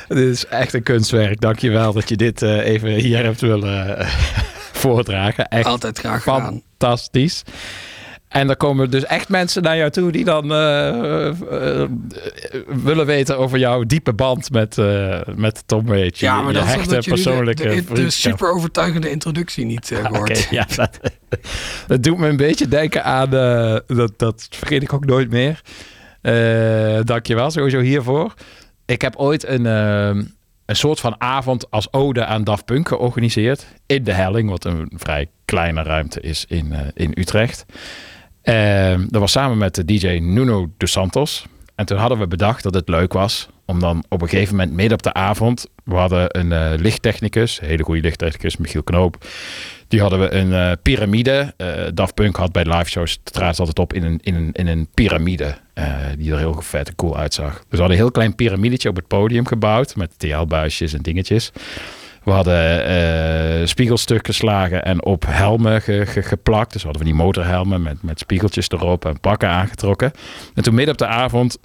dit 0.07 0.17
is 0.17 0.45
echt 0.45 0.73
een 0.73 0.83
kunstwerk. 0.83 1.41
Dankjewel 1.41 1.93
dat 1.93 2.09
je 2.09 2.15
dit 2.15 2.41
eh, 2.41 2.65
even 2.67 2.89
hier 2.89 3.23
hebt 3.23 3.41
willen 3.41 3.97
eh, 3.97 4.07
voordragen. 4.81 5.47
Echt 5.47 5.65
Altijd 5.65 5.99
graag 5.99 6.23
gedaan. 6.23 6.61
fantastisch. 6.77 7.43
En 8.35 8.47
dan 8.47 8.57
komen 8.57 8.91
dus 8.91 9.05
echt 9.05 9.29
mensen 9.29 9.63
naar 9.63 9.77
jou 9.77 9.89
toe 9.91 10.11
die 10.11 10.23
dan 10.23 10.51
eh, 10.51 11.85
willen 12.83 13.05
weten 13.05 13.37
over 13.37 13.57
jouw 13.57 13.83
diepe 13.83 14.13
band 14.13 14.51
met, 14.51 14.77
eh, 14.77 15.19
met 15.35 15.63
Tom 15.65 15.93
Ja, 15.95 16.41
maar 16.41 16.51
je 16.51 16.57
dat 16.57 16.67
is 16.67 16.73
hechte 16.73 16.95
de, 16.95 17.09
persoonlijke 17.09 17.83
de, 17.93 18.09
super 18.09 18.53
overtuigende 18.53 19.09
introductie 19.09 19.65
niet 19.65 19.91
Oké, 19.97 20.17
hoort. 20.17 20.47
ja, 20.49 20.67
dat, 20.75 20.99
dat 21.87 22.03
doet 22.03 22.17
me 22.17 22.27
een 22.27 22.37
beetje 22.37 22.67
denken 22.67 23.03
aan... 23.03 23.33
eh, 23.33 23.75
dat, 23.87 24.13
dat 24.17 24.47
vergeet 24.49 24.83
ik 24.83 24.93
ook 24.93 25.05
nooit 25.05 25.29
meer. 25.29 25.61
Eh 26.25 26.99
dankjewel 27.03 27.51
sowieso 27.51 27.79
hiervoor. 27.79 28.33
Ik 28.85 29.01
heb 29.01 29.15
ooit 29.15 29.47
een, 29.47 29.65
eh, 29.65 30.23
een 30.65 30.75
soort 30.75 30.99
van 30.99 31.21
avond 31.21 31.71
als 31.71 31.93
ode 31.93 32.25
aan 32.25 32.43
Daft 32.43 32.65
Punk 32.65 32.87
georganiseerd. 32.87 33.67
In 33.85 34.03
de 34.03 34.13
Helling, 34.13 34.49
wat 34.49 34.65
een 34.65 34.91
vrij 34.95 35.29
kleine 35.45 35.83
ruimte 35.83 36.21
is 36.21 36.45
in, 36.47 36.73
eh, 36.73 36.79
in 36.93 37.11
Utrecht. 37.15 37.65
Eh, 38.41 38.99
dat 39.07 39.21
was 39.21 39.31
samen 39.31 39.57
met 39.57 39.75
de 39.75 39.85
DJ 39.85 40.07
Nuno 40.07 40.69
dos 40.77 40.91
Santos. 40.91 41.45
En 41.75 41.85
toen 41.85 41.97
hadden 41.97 42.19
we 42.19 42.27
bedacht 42.27 42.63
dat 42.63 42.73
het 42.73 42.89
leuk 42.89 43.13
was 43.13 43.49
om 43.65 43.79
dan 43.79 44.03
op 44.09 44.21
een 44.21 44.29
gegeven 44.29 44.55
moment 44.55 44.75
midden 44.75 44.93
op 44.93 45.03
de 45.03 45.13
avond... 45.13 45.67
We 45.83 45.95
hadden 45.95 46.39
een 46.39 46.51
eh, 46.51 46.79
lichttechnicus, 46.79 47.61
een 47.61 47.67
hele 47.67 47.83
goede 47.83 48.01
lichttechnicus, 48.01 48.57
Michiel 48.57 48.83
Knoop. 48.83 49.25
Die 49.87 50.01
hadden 50.01 50.19
we 50.19 50.33
een 50.33 50.53
eh, 50.53 50.71
piramide. 50.81 51.53
Eh 51.57 51.67
Daft 51.93 52.13
Punk 52.13 52.35
had 52.35 52.51
bij 52.51 52.63
live 52.63 52.89
shows 52.89 53.19
traat 53.23 53.59
altijd 53.59 53.79
op 53.79 53.93
in 53.93 54.03
een, 54.03 54.19
in 54.23 54.35
een, 54.35 54.51
in 54.51 54.67
een 54.67 54.87
piramide. 54.93 55.55
eh, 55.73 55.85
die 56.17 56.31
er 56.31 56.37
heel 56.37 56.61
vet 56.61 56.87
en 56.87 56.95
cool 56.95 57.17
uitzag. 57.17 57.51
Dus 57.53 57.61
we 57.69 57.77
hadden 57.77 57.89
een 57.97 58.01
heel 58.03 58.11
klein 58.11 58.35
piramidetje 58.35 58.89
op 58.89 58.95
het 58.95 59.07
podium 59.07 59.45
gebouwd. 59.47 59.95
Met 59.95 60.11
TL-buisjes 60.19 60.93
en 60.93 61.01
dingetjes. 61.01 61.51
We 62.23 62.31
hadden 62.31 62.85
eh, 62.85 63.67
spiegelstukken 63.67 64.33
geslagen 64.33 64.83
en 64.85 65.05
op 65.05 65.25
helmen 65.27 65.81
ge- 65.81 66.05
ge- 66.05 66.21
geplakt. 66.21 66.73
Dus 66.73 66.83
hadden 66.83 67.01
we 67.01 67.07
die 67.07 67.17
motorhelmen 67.17 67.81
met, 67.81 68.03
met 68.03 68.19
spiegeltjes 68.19 68.69
erop 68.69 69.05
en 69.05 69.19
pakken 69.19 69.49
aangetrokken. 69.49 70.11
En 70.53 70.63
toen 70.63 70.73
midden 70.75 70.93
op 70.93 70.99
de 70.99 71.07
avond 71.07 71.57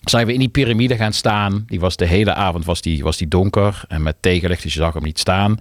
zijn 0.00 0.26
we 0.26 0.32
in 0.32 0.38
die 0.38 0.48
piramide 0.48 0.96
gaan 0.96 1.12
staan. 1.12 1.62
Die 1.66 1.80
was 1.80 1.96
de 1.96 2.06
hele 2.06 2.34
avond 2.34 2.64
was 2.64 2.80
die, 2.82 3.02
was 3.02 3.16
die 3.16 3.28
donker 3.28 3.82
en 3.88 4.02
met 4.02 4.16
tegenlicht, 4.20 4.62
dus 4.62 4.72
je 4.74 4.80
zag 4.80 4.94
hem 4.94 5.02
niet 5.02 5.18
staan. 5.18 5.58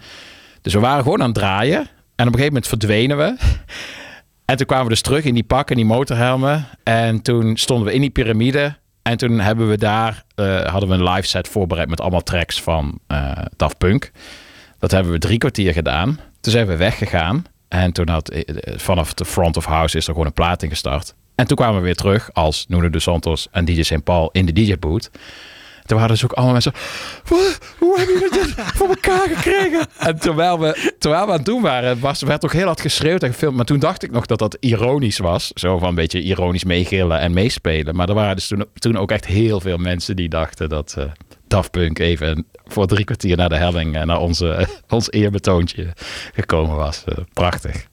Dus 0.62 0.74
we 0.74 0.80
waren 0.80 1.04
gewoon 1.04 1.20
aan 1.20 1.26
het 1.26 1.36
draaien. 1.36 1.80
En 1.80 2.28
op 2.28 2.34
een 2.34 2.40
gegeven 2.40 2.46
moment 2.46 2.68
verdwenen 2.68 3.18
we. 3.18 3.36
En 4.46 4.58
toen 4.58 4.66
kwamen 4.66 4.86
we 4.86 4.92
dus 4.92 5.02
terug 5.02 5.24
in 5.24 5.34
die 5.34 5.44
pakken, 5.44 5.76
die 5.76 5.86
motorhelmen. 5.86 6.68
En 6.84 7.22
toen 7.22 7.58
stonden 7.58 7.88
we 7.88 7.94
in 7.94 8.02
die 8.02 8.10
piramide. 8.10 8.78
En 9.02 9.18
toen 9.18 9.40
hebben 9.40 9.70
we 9.70 9.78
daar, 9.78 10.24
eh, 10.36 10.66
hadden 10.66 10.90
we 10.90 10.96
een 10.96 11.10
live 11.10 11.28
set 11.28 11.48
voorbereid 11.48 11.90
met 11.90 12.02
allemaal 12.02 12.24
tracks 12.24 12.62
van 12.62 13.00
eh 13.08 13.32
Daft 13.56 13.78
Punk. 13.78 14.12
Dat 14.80 14.92
hebben 14.92 15.12
we 15.12 15.20
drie 15.20 15.38
kwartier 15.38 15.74
gedaan. 15.74 16.20
Toen 16.40 16.52
zijn 16.52 16.68
we 16.68 16.76
weggegaan. 16.76 17.44
En 17.68 17.92
toen 17.92 18.10
had 18.10 18.30
eh, 18.30 18.44
vanaf 18.78 19.14
de 19.14 19.26
front 19.26 19.58
of 19.58 19.66
house 19.66 19.98
is 19.98 20.08
er 20.08 20.12
gewoon 20.12 20.28
een 20.28 20.34
plaat 20.34 20.64
ingestart. 20.64 21.16
En 21.36 21.48
toen 21.48 21.58
kwamen 21.58 21.76
we 21.76 21.86
weer 21.86 21.96
terug 21.96 22.34
als 22.34 22.66
Nuno 22.68 22.90
de 22.90 23.00
Santos 23.00 23.48
en 23.52 23.66
DJ 23.66 23.82
St. 23.82 24.04
Paul 24.04 24.30
in 24.32 24.46
de 24.46 24.54
DJ-boot. 24.54 25.12
Toen 25.90 25.98
waren 25.98 26.14
dus 26.14 26.24
ook 26.24 26.32
allemaal 26.32 26.54
mensen. 26.54 26.74
"Wat? 27.28 27.58
Hoe 27.78 27.98
hebben 27.98 28.20
jullie 28.20 28.32
dit 28.32 28.54
voor 28.56 28.88
elkaar 28.88 29.28
gekregen? 29.28 29.88
En 29.98 30.20
terwijl 30.20 30.60
we, 30.60 30.94
terwijl 31.00 31.26
we 31.26 31.32
aan 31.32 31.38
het 31.38 31.46
doen 31.46 31.62
waren, 31.62 32.00
was, 32.00 32.22
werd 32.22 32.44
ook 32.44 32.54
heel 32.54 32.66
hard 32.66 32.82
geschreeuwd 32.82 33.24
en 33.24 33.30
gefilmd. 33.30 33.56
Maar 33.56 33.66
toen 33.66 33.80
dacht 33.80 34.04
ik 34.04 34.12
nog 34.12 34.26
dat 34.26 34.40
dat 34.40 34.58
ironisch 34.60 35.18
was. 35.18 35.52
Zo 35.54 35.78
van 35.78 35.88
een 35.88 35.96
beetje 35.96 36.22
ironisch 36.22 36.64
meegillen 36.64 37.20
en 37.20 37.34
meespelen. 37.34 37.96
Maar 37.96 38.10
er 38.10 38.16
waren 38.16 38.36
dus 38.36 38.48
toen, 38.48 38.66
toen 38.74 38.98
ook 38.98 39.12
echt 39.12 39.26
heel 39.26 39.60
veel 39.60 39.78
mensen 39.78 40.16
die 40.16 40.30
dachten 40.30 40.70
dat 40.70 40.96
eh 40.98 41.04
Daft 41.48 41.72
Punk 41.72 42.00
even 42.00 42.46
voor 42.66 42.88
drie 42.88 43.06
kwartier 43.06 43.38
naar 43.38 43.50
de 43.50 43.56
helling 43.56 43.96
en 43.96 44.08
naar 44.08 44.20
onze, 44.20 44.68
ons 44.90 45.12
eerbetoontje 45.12 45.94
gekomen 46.34 46.76
was. 46.76 47.04
Eh, 47.06 47.18
prachtig. 47.34 47.89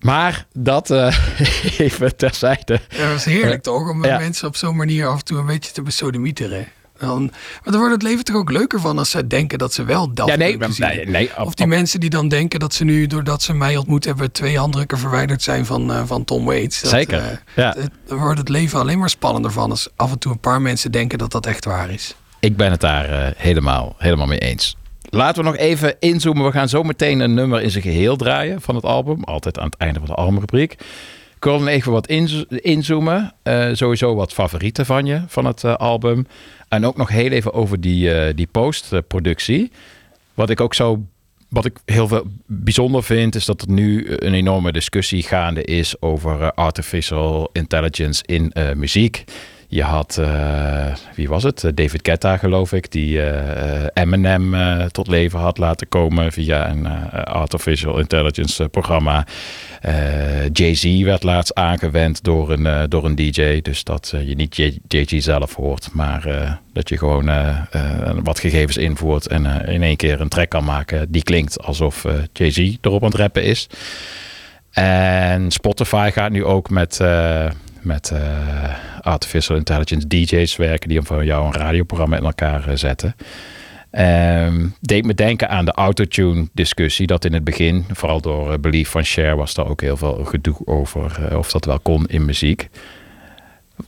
Maar 0.00 0.46
dat 0.52 0.90
eh, 0.90 1.16
even 1.78 2.16
terzijde. 2.16 2.80
Ja, 2.88 3.08
dat 3.08 3.16
is 3.16 3.24
heerlijk 3.24 3.62
toch? 3.62 3.88
Om 3.90 4.04
Ja. 4.04 4.18
mensen 4.18 4.48
op 4.48 4.56
zo'n 4.56 4.76
manier 4.76 5.06
af 5.06 5.18
en 5.18 5.24
toe 5.24 5.38
een 5.38 5.46
beetje 5.46 5.72
te 5.72 5.82
besodemieteren. 5.82 6.66
Dan, 6.98 7.22
maar 7.22 7.72
dan 7.72 7.76
wordt 7.78 7.92
het 7.94 8.02
leven 8.02 8.24
toch 8.24 8.36
ook 8.36 8.50
leuker 8.50 8.80
van 8.80 8.98
als 8.98 9.10
ze 9.10 9.26
denken 9.26 9.58
dat 9.58 9.72
ze 9.74 9.84
wel 9.84 10.12
Daft 10.14 10.30
Ja, 10.30 10.36
nee, 10.36 10.56
nee, 10.78 11.06
nee, 11.06 11.30
Of 11.38 11.54
die 11.54 11.66
mensen 11.66 12.00
die 12.00 12.10
dan 12.10 12.28
denken 12.28 12.60
dat 12.60 12.74
ze 12.74 12.84
nu, 12.84 13.06
doordat 13.06 13.42
ze 13.42 13.52
mij 13.52 13.76
ontmoet 13.76 14.04
hebben, 14.04 14.32
twee 14.32 14.58
handdrukken 14.58 14.98
verwijderd 14.98 15.42
zijn 15.42 15.66
van, 15.66 15.92
eh, 15.92 16.02
van 16.06 16.24
Tom 16.24 16.44
Waits. 16.44 16.80
Dat, 16.80 16.90
Zeker, 16.90 17.18
eh, 17.18 17.36
ja. 17.56 17.74
het- 17.78 17.90
Dan 18.06 18.18
wordt 18.18 18.38
het 18.38 18.48
leven 18.48 18.78
alleen 18.80 18.98
maar 18.98 19.10
spannender 19.10 19.50
van 19.52 19.70
als 19.70 19.88
af 19.96 20.10
en 20.10 20.18
toe 20.18 20.32
een 20.32 20.40
paar 20.40 20.60
mensen 20.62 20.92
denken 20.92 21.18
dat 21.18 21.32
dat 21.32 21.46
echt 21.46 21.64
waar 21.64 21.90
is. 21.90 22.14
Ik 22.40 22.56
ben 22.56 22.70
het 22.70 22.80
daar 22.80 23.04
eh, 23.08 23.32
helemaal, 23.36 23.94
helemaal 23.98 24.26
mee 24.26 24.38
eens. 24.38 24.76
Laten 25.10 25.42
we 25.44 25.48
nog 25.50 25.58
even 25.58 25.96
inzoomen. 25.98 26.44
We 26.44 26.52
gaan 26.52 26.68
zo 26.68 26.82
meteen 26.82 27.20
een 27.20 27.34
nummer 27.34 27.62
in 27.62 27.70
zijn 27.70 27.82
geheel 27.82 28.16
draaien 28.16 28.60
van 28.60 28.74
het 28.74 28.84
album. 28.84 29.24
Altijd 29.24 29.58
aan 29.58 29.64
het 29.66 29.76
einde 29.76 29.98
van 29.98 30.08
de 30.08 30.14
albumrubriek. 30.14 30.72
Ik 31.36 31.44
wil 31.46 31.66
even 31.66 31.92
wat 31.92 32.06
inzo- 32.06 32.44
inzoomen. 32.48 33.32
Eh, 33.42 33.68
sowieso 33.72 34.14
wat 34.14 34.32
favorieten 34.32 34.86
van 34.86 35.06
je 35.06 35.22
van 35.26 35.44
het 35.44 35.64
eh, 35.64 35.74
album. 35.74 36.26
En 36.68 36.86
ook 36.86 36.96
nog 36.96 37.08
heel 37.08 37.30
even 37.30 37.52
over 37.52 37.80
die, 37.80 38.14
eh, 38.14 38.34
die 38.34 38.46
postproductie. 38.46 39.70
Wat 40.34 40.50
ik 40.50 40.60
ook 40.60 40.74
zo 40.74 41.02
wat 41.48 41.64
ik 41.64 41.76
heel 41.84 42.08
veel 42.08 42.22
bijzonder 42.46 43.02
vind, 43.02 43.34
is 43.34 43.44
dat 43.44 43.62
er 43.62 43.70
nu 43.70 44.04
een 44.08 44.34
enorme 44.34 44.72
discussie 44.72 45.22
gaande 45.22 45.64
is 45.64 46.02
over 46.02 46.52
artificial 46.52 47.50
intelligence 47.52 48.22
in 48.26 48.52
muziek. 48.76 49.24
Je 49.72 49.82
had, 49.82 50.18
eh, 50.18 50.94
wie 51.14 51.28
was 51.28 51.42
het? 51.42 51.64
Eh, 51.64 51.70
David 51.74 52.00
Guetta, 52.02 52.36
geloof 52.36 52.72
ik, 52.72 52.90
die 52.90 53.22
eh, 53.22 53.86
Eminem 53.94 54.54
tot 54.90 55.06
leven 55.06 55.38
had 55.38 55.58
laten 55.58 55.88
komen 55.88 56.32
via 56.32 56.70
een 56.70 56.86
artificial 57.24 57.98
intelligence 57.98 58.68
programma. 58.68 59.26
Jay-Z 60.52 61.02
werd 61.02 61.22
laatst 61.22 61.54
aangewend 61.54 62.24
door 62.24 62.50
een, 62.50 62.88
door 62.88 63.04
een 63.04 63.14
DJ. 63.14 63.60
Dus 63.60 63.84
dat 63.84 64.14
je 64.24 64.34
niet 64.34 64.56
Jay-Z 64.88 65.12
zelf 65.18 65.54
hoort, 65.54 65.88
maar 65.92 66.48
dat 66.72 66.88
je 66.88 66.98
gewoon 66.98 67.30
wat 68.22 68.40
gegevens 68.40 68.76
invoert 68.76 69.26
en 69.26 69.66
in 69.66 69.82
één 69.82 69.96
keer 69.96 70.20
een 70.20 70.28
track 70.28 70.48
kan 70.48 70.64
maken 70.64 71.10
die 71.10 71.22
klinkt 71.22 71.62
alsof 71.62 72.06
Jay-Z 72.32 72.76
erop 72.80 73.02
aan 73.02 73.10
het 73.10 73.18
rappen 73.18 73.44
is. 73.44 73.66
En 74.70 75.50
Spotify 75.50 76.10
gaat 76.12 76.30
nu 76.30 76.44
ook 76.44 76.70
met, 76.70 77.00
met 77.82 78.10
eh, 78.10 78.74
artificial 79.00 79.56
intelligence 79.56 80.06
DJ's 80.06 80.56
werken 80.56 80.88
die 80.88 81.02
voor 81.02 81.24
jou 81.24 81.46
een 81.46 81.52
radioprogramma 81.52 82.16
in 82.16 82.24
elkaar 82.24 82.68
eh, 82.68 82.76
zetten. 82.76 83.14
Ehm, 83.90 84.66
deed 84.80 85.04
me 85.04 85.14
denken 85.14 85.48
aan 85.48 85.64
de 85.64 85.72
autotune 85.72 86.48
discussie. 86.52 87.06
Dat 87.06 87.24
in 87.24 87.32
het 87.32 87.44
begin, 87.44 87.84
vooral 87.92 88.20
door 88.20 88.52
eh, 88.52 88.58
Belief 88.58 88.88
van 88.88 89.04
Cher, 89.04 89.36
was 89.36 89.54
daar 89.54 89.68
ook 89.68 89.80
heel 89.80 89.96
veel 89.96 90.24
gedoe 90.24 90.56
over 90.64 91.36
of 91.38 91.50
dat 91.50 91.64
wel 91.64 91.80
kon 91.80 92.06
in 92.06 92.24
muziek. 92.24 92.68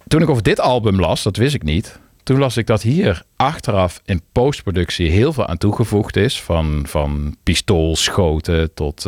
Toen 0.08 0.22
ik 0.22 0.28
over 0.28 0.42
dit 0.42 0.60
album 0.60 1.00
las, 1.00 1.22
dat 1.22 1.36
wist 1.36 1.54
ik 1.54 1.62
niet. 1.62 2.00
Toen 2.22 2.38
las 2.38 2.56
ik 2.56 2.66
dat 2.66 2.82
hier 2.82 3.22
achteraf 3.36 4.00
in 4.04 4.22
postproductie 4.32 5.10
heel 5.10 5.32
veel 5.32 5.46
aan 5.46 5.58
toegevoegd 5.58 6.16
is. 6.16 6.42
Van, 6.42 6.82
van 6.86 7.36
pistoolschoten 7.42 8.74
tot 8.74 9.06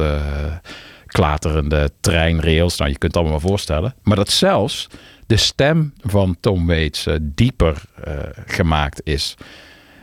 klaterende 1.15 1.91
treinrails. 2.01 2.77
Nou, 2.77 2.91
je 2.91 2.99
kunt 2.99 3.15
het 3.15 3.23
allemaal 3.23 3.49
voorstellen. 3.49 3.95
Maar 4.03 4.16
dat 4.16 4.31
zelfs 4.31 4.89
de 5.27 5.36
stem 5.36 5.93
van 6.01 6.36
Tom 6.41 6.66
Waits 6.66 7.07
eh, 7.07 7.15
dieper 7.20 7.82
eh, 8.05 8.15
gemaakt 8.47 9.01
is. 9.05 9.35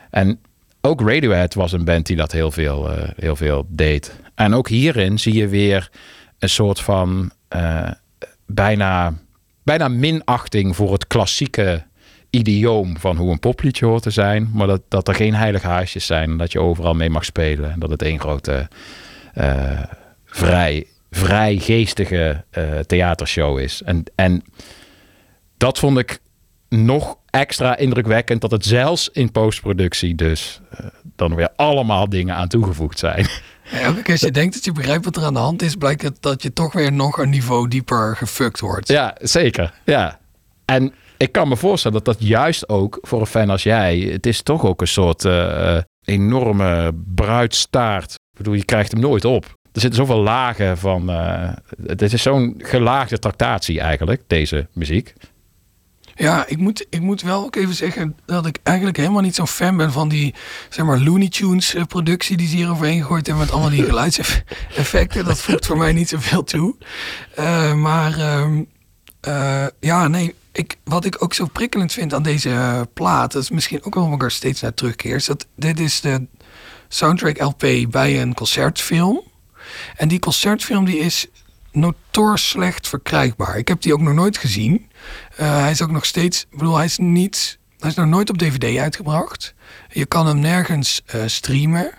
En 0.09 0.39
ook 0.81 1.01
Radiohead 1.01 1.53
was 1.53 1.71
een 1.71 1.85
band 1.85 2.05
die 2.05 2.15
dat 2.15 2.31
heel 2.31 2.51
veel, 2.51 2.91
eh, 2.91 3.09
heel 3.15 3.35
veel 3.35 3.65
deed. 3.67 4.15
En 4.35 4.53
ook 4.53 4.69
hierin 4.69 5.19
zie 5.19 5.33
je 5.33 5.47
weer 5.47 5.89
een 6.39 6.49
soort 6.49 6.79
van 6.79 7.31
bijna, 8.45 9.13
bijna 9.63 9.87
minachting 9.87 10.75
voor 10.75 10.91
het 10.91 11.07
klassieke 11.07 11.83
idioom 12.29 12.97
van 12.97 13.17
hoe 13.17 13.31
een 13.31 13.39
popliedje 13.39 13.85
hoort 13.85 14.03
te 14.03 14.11
zijn. 14.11 14.49
Maar 14.53 14.67
dat, 14.67 14.81
dat 14.87 15.07
er 15.07 15.15
geen 15.15 15.33
heilige 15.33 15.67
huisjes 15.67 16.05
zijn. 16.05 16.37
Dat 16.37 16.51
je 16.51 16.59
overal 16.59 16.93
mee 16.93 17.09
mag 17.09 17.25
spelen. 17.25 17.71
En 17.71 17.79
dat 17.79 17.89
het 17.89 18.01
één 18.01 18.19
grote 18.19 18.67
vrij, 20.25 20.85
vrij 21.15 21.57
geestige 21.57 22.45
eh, 22.49 22.79
theatershow 22.79 23.59
is. 23.59 23.81
En, 23.81 24.03
en 24.15 24.43
dat 25.57 25.79
vond 25.79 25.97
ik 25.97 26.19
nog 26.69 27.17
extra 27.29 27.77
indrukwekkend. 27.77 28.41
Dat 28.41 28.51
het 28.51 28.65
zelfs 28.65 29.09
in 29.09 29.31
postproductie 29.31 30.15
dus 30.15 30.61
eh, 30.69 30.85
dan 31.15 31.35
weer 31.35 31.49
allemaal 31.55 32.09
dingen 32.09 32.35
aan 32.35 32.47
toegevoegd 32.47 32.99
zijn. 32.99 33.27
Ja, 33.71 33.79
Elke 33.79 34.01
keer 34.01 34.11
als 34.11 34.21
je 34.21 34.31
denkt 34.31 34.53
dat 34.53 34.65
je 34.65 34.71
begrijpt 34.71 35.05
wat 35.05 35.15
er 35.15 35.23
aan 35.23 35.33
de 35.33 35.39
hand 35.39 35.61
is, 35.61 35.75
blijkt 35.75 36.01
het 36.01 36.21
dat 36.21 36.43
je 36.43 36.53
toch 36.53 36.73
weer 36.73 36.91
nog 36.91 37.17
een 37.17 37.29
niveau 37.29 37.67
dieper 37.67 38.15
gefukt 38.15 38.59
wordt. 38.59 38.87
Ja, 38.87 39.15
zeker. 39.21 39.73
Ja. 39.85 40.19
En 40.65 40.93
ik 41.17 41.31
kan 41.31 41.47
me 41.47 41.57
voorstellen 41.57 42.03
dat 42.03 42.17
dat 42.17 42.27
juist 42.27 42.69
ook 42.69 42.97
voor 43.01 43.19
een 43.19 43.25
fan 43.25 43.49
als 43.49 43.63
jij, 43.63 43.97
het 43.97 44.25
is 44.25 44.41
toch 44.41 44.65
ook 44.65 44.81
een 44.81 44.87
soort 44.87 45.25
eh, 45.25 45.77
enorme 46.05 46.93
bruidstaart. 47.15 48.11
Ik 48.11 48.37
bedoel, 48.37 48.53
je 48.53 48.65
krijgt 48.65 48.91
hem 48.91 49.01
nooit 49.01 49.25
op. 49.25 49.59
Er 49.73 49.81
zitten 49.81 49.99
zoveel 49.99 50.21
lagen 50.21 50.77
van. 50.77 51.09
eh 51.09 51.49
het 51.85 52.01
is 52.01 52.21
zo'n 52.21 52.55
gelaagde 52.57 53.19
tractatie 53.19 53.79
eigenlijk, 53.79 54.21
deze 54.27 54.67
muziek. 54.73 55.13
Ja, 56.15 56.45
ik 56.47 56.57
moet, 56.57 56.85
ik 56.89 56.99
moet 57.01 57.21
wel 57.21 57.43
ook 57.43 57.55
even 57.55 57.73
zeggen 57.75 58.15
dat 58.25 58.45
ik 58.45 58.59
eigenlijk 58.63 58.97
helemaal 58.97 59.21
niet 59.21 59.35
zo'n 59.35 59.47
fan 59.47 59.77
ben 59.77 59.91
van 59.91 60.09
die, 60.09 60.33
zeg 60.69 60.85
maar, 60.85 60.99
Looney 60.99 61.29
Tunes 61.29 61.73
eh, 61.73 61.83
productie 61.83 62.37
die 62.37 62.47
ze 62.47 62.55
hier 62.55 62.69
overheen 62.69 63.01
gegooid 63.01 63.27
hebben 63.27 63.45
met 63.45 63.53
allemaal 63.53 63.69
die 63.71 63.83
geluidseffecten. 63.91 65.25
Dat 65.25 65.41
voegt 65.41 65.65
voor 65.65 65.77
mij 65.77 65.93
niet 65.93 66.09
zoveel 66.09 66.43
toe. 66.43 66.75
Eh, 67.35 67.73
maar 67.73 68.19
ehm, 68.19 68.63
eh, 69.21 69.65
ja, 69.79 70.07
nee, 70.07 70.35
ik, 70.51 70.77
wat 70.83 71.05
ik 71.05 71.23
ook 71.23 71.33
zo 71.33 71.45
prikkelend 71.45 71.93
vind 71.93 72.13
aan 72.13 72.23
deze 72.23 72.49
eh, 72.49 72.81
plaat, 72.93 73.31
dat 73.31 73.43
is 73.43 73.49
misschien 73.49 73.83
ook 73.83 73.95
wel 73.95 74.05
waar 74.05 74.13
ik 74.13 74.23
er 74.23 74.31
steeds 74.31 74.61
naar 74.61 74.73
terugkeer, 74.73 75.15
is 75.15 75.25
dat 75.25 75.47
dit 75.55 75.79
is 75.79 76.01
de 76.01 76.27
soundtrack 76.87 77.39
LP 77.41 77.65
bij 77.89 78.21
een 78.21 78.33
concertfilm. 78.33 79.21
En 79.95 80.07
die 80.07 80.19
concertfilm 80.19 80.85
die 80.85 80.97
is 80.97 81.27
notoor 81.71 82.39
slecht 82.39 82.87
verkrijgbaar. 82.87 83.57
Ik 83.57 83.67
heb 83.67 83.81
die 83.81 83.93
ook 83.93 84.01
nog 84.01 84.13
nooit 84.13 84.37
gezien. 84.37 84.89
Eh, 85.35 85.59
hij 85.59 85.71
is 85.71 85.81
ook 85.81 85.91
nog 85.91 86.05
steeds, 86.05 86.41
ik 86.51 86.57
bedoel, 86.57 86.75
hij 86.75 86.85
is 86.85 86.97
niet, 86.97 87.57
hij 87.79 87.89
is 87.89 87.95
nog 87.95 88.07
nooit 88.07 88.29
op 88.29 88.37
DVD 88.37 88.77
uitgebracht. 88.77 89.53
Je 89.89 90.05
kan 90.05 90.27
hem 90.27 90.39
nergens 90.39 91.01
eh, 91.05 91.21
streamen. 91.25 91.91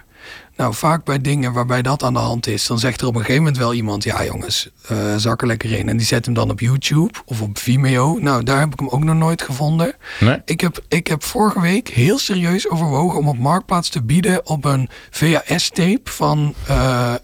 Nou, 0.57 0.75
vaak 0.75 1.05
bij 1.05 1.21
dingen 1.21 1.53
waarbij 1.53 1.83
dat 1.83 2.03
aan 2.03 2.13
de 2.13 2.19
hand 2.19 2.47
is, 2.47 2.67
dan 2.67 2.79
zegt 2.79 3.01
er 3.01 3.07
op 3.07 3.15
een 3.15 3.21
gegeven 3.21 3.43
moment 3.43 3.61
wel 3.61 3.75
iemand: 3.75 4.05
Ja, 4.05 4.25
jongens, 4.25 4.71
eh 4.89 5.17
zak 5.17 5.41
er 5.41 5.47
lekker 5.47 5.73
in. 5.73 5.89
En 5.89 5.97
die 5.97 6.07
zet 6.07 6.25
hem 6.25 6.35
dan 6.35 6.51
op 6.51 6.61
YouTube 6.61 7.11
of 7.25 7.41
op 7.41 7.59
Vimeo. 7.59 8.19
Nou, 8.21 8.43
daar 8.43 8.59
heb 8.59 8.73
ik 8.73 8.79
hem 8.79 8.89
ook 8.89 9.05
nog 9.05 9.17
nooit 9.17 9.43
gevonden. 9.43 9.95
Nee. 10.21 10.43
Ik 10.45 10.61
heb, 10.61 10.85
ik 10.89 11.07
heb 11.07 11.23
vorige 11.25 11.61
week 11.61 11.89
heel 11.89 12.19
serieus 12.19 12.69
overwogen 12.69 13.19
om 13.19 13.29
op 13.29 13.39
Marktplaats 13.39 13.89
te 13.89 14.03
bieden 14.03 14.47
op 14.47 14.65
een 14.65 14.89
VHS-tape 15.11 16.11
van 16.11 16.55
eh, 16.67 17.15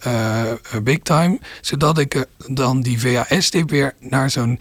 Big 0.82 0.98
Time. 0.98 1.38
Zodat 1.60 1.98
ik 1.98 2.26
dan 2.46 2.80
die 2.80 3.00
VHS-tape 3.00 3.72
weer 3.72 3.94
naar 4.00 4.30
zo'n 4.30 4.60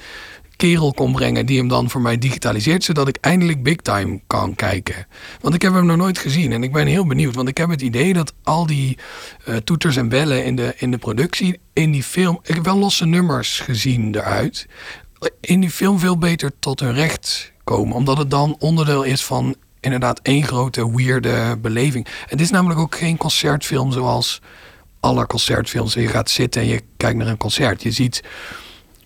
kerel 0.57 0.93
kon 0.93 1.11
brengen 1.11 1.45
die 1.45 1.57
hem 1.57 1.67
dan 1.67 1.89
voor 1.89 2.01
mij 2.01 2.17
digitaliseert, 2.17 2.83
zodat 2.83 3.07
ik 3.07 3.17
eindelijk 3.21 3.63
Big 3.63 3.75
Time 3.75 4.21
kan 4.27 4.55
kijken. 4.55 5.07
Want 5.41 5.55
ik 5.55 5.61
heb 5.61 5.73
hem 5.73 5.85
nog 5.85 5.97
nooit 5.97 6.17
gezien 6.17 6.51
en 6.51 6.63
ik 6.63 6.71
ben 6.71 6.87
heel 6.87 7.05
benieuwd, 7.07 7.35
want 7.35 7.47
ik 7.47 7.57
heb 7.57 7.69
het 7.69 7.81
idee 7.81 8.13
dat 8.13 8.33
al 8.43 8.65
die 8.65 8.97
eh, 9.45 9.55
toeters 9.55 9.95
en 9.95 10.09
bellen 10.09 10.45
in 10.45 10.55
de, 10.55 10.73
in 10.77 10.91
de 10.91 10.97
productie, 10.97 11.59
in 11.73 11.91
die 11.91 12.03
film, 12.03 12.39
ik 12.43 12.55
heb 12.55 12.63
wel 12.63 12.77
losse 12.77 13.05
nummers 13.05 13.59
gezien 13.59 14.15
eruit, 14.15 14.67
in 15.41 15.59
die 15.59 15.71
film 15.71 15.99
veel 15.99 16.17
beter 16.17 16.51
tot 16.59 16.79
hun 16.79 16.93
recht 16.93 17.51
komen, 17.63 17.95
omdat 17.95 18.17
het 18.17 18.31
dan 18.31 18.55
onderdeel 18.59 19.03
is 19.03 19.23
van 19.23 19.55
inderdaad 19.79 20.19
één 20.23 20.43
grote 20.43 20.95
weirde 20.95 21.57
beleving. 21.61 22.07
Het 22.25 22.41
is 22.41 22.49
namelijk 22.49 22.79
ook 22.79 22.95
geen 22.95 23.17
concertfilm 23.17 23.91
zoals 23.91 24.41
alle 24.99 25.27
concertfilms. 25.27 25.93
Je 25.93 26.07
gaat 26.07 26.29
zitten 26.29 26.61
en 26.61 26.67
je 26.67 26.81
kijkt 26.97 27.17
naar 27.17 27.27
een 27.27 27.37
concert. 27.37 27.83
Je 27.83 27.91
ziet 27.91 28.23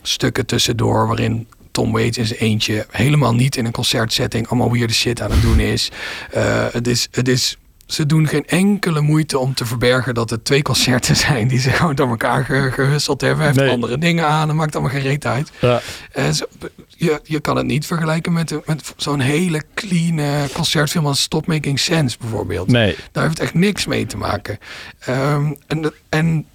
stukken 0.02 0.46
tussendoor 0.46 1.08
waarin 1.08 1.48
Tom 1.72 1.92
Waits 1.92 2.18
in 2.18 2.26
zijn 2.26 2.40
eentje 2.40 2.86
helemaal 2.92 3.34
niet 3.36 3.56
in 3.56 3.66
een 3.66 3.72
concertsetting 3.72 4.48
allemaal 4.48 4.72
weirde 4.72 4.94
shit 4.94 5.22
aan 5.22 5.32
het 5.32 5.42
doen 5.42 5.60
is. 5.60 5.92
Eh, 6.32 6.66
het 6.72 6.88
is, 6.88 7.08
het 7.12 7.28
is. 7.28 7.56
Ze 7.86 8.06
doen 8.06 8.28
geen 8.28 8.46
enkele 8.48 9.02
moeite 9.02 9.40
om 9.40 9.54
te 9.54 9.66
verbergen 9.66 10.14
dat 10.14 10.30
het 10.30 10.46
twee 10.46 10.62
concerten 10.62 11.16
zijn 11.16 11.48
die 11.48 11.60
ze 11.60 11.70
gewoon 11.70 11.96
door 11.96 12.10
elkaar 12.10 12.46
ge- 12.46 12.70
gehusteld 12.72 13.22
hebben. 13.22 13.38
Hij 13.40 13.48
heeft 13.48 13.60
Nee. 13.60 13.70
andere 13.74 13.98
dingen 13.98 14.28
aan, 14.28 14.48
dat 14.48 14.56
maakt 14.56 14.74
allemaal 14.76 14.94
geen 14.94 15.02
reet 15.02 15.26
uit. 15.26 15.52
Ja. 15.62 15.82
Eh, 16.12 16.30
zo- 16.30 16.46
je, 16.88 17.20
je 17.24 17.40
kan 17.40 17.56
het 17.58 17.66
niet 17.66 17.86
vergelijken 17.86 18.34
met, 18.34 18.48
de- 18.50 18.62
met 18.66 18.94
zo'n 18.98 19.20
hele 19.20 19.64
clean 19.74 20.20
eh, 20.20 20.42
concertfilm 20.54 21.06
als 21.06 21.22
Stop 21.22 21.48
Making 21.48 21.80
Sense 21.80 22.18
bijvoorbeeld. 22.20 22.68
Nee. 22.68 22.96
Daar 23.12 23.24
heeft 23.24 23.40
echt 23.40 23.54
niks 23.54 23.86
mee 23.86 24.06
te 24.06 24.18
maken. 24.18 24.58
Ehm, 25.00 25.52
en, 25.68 25.94
en 26.10 26.46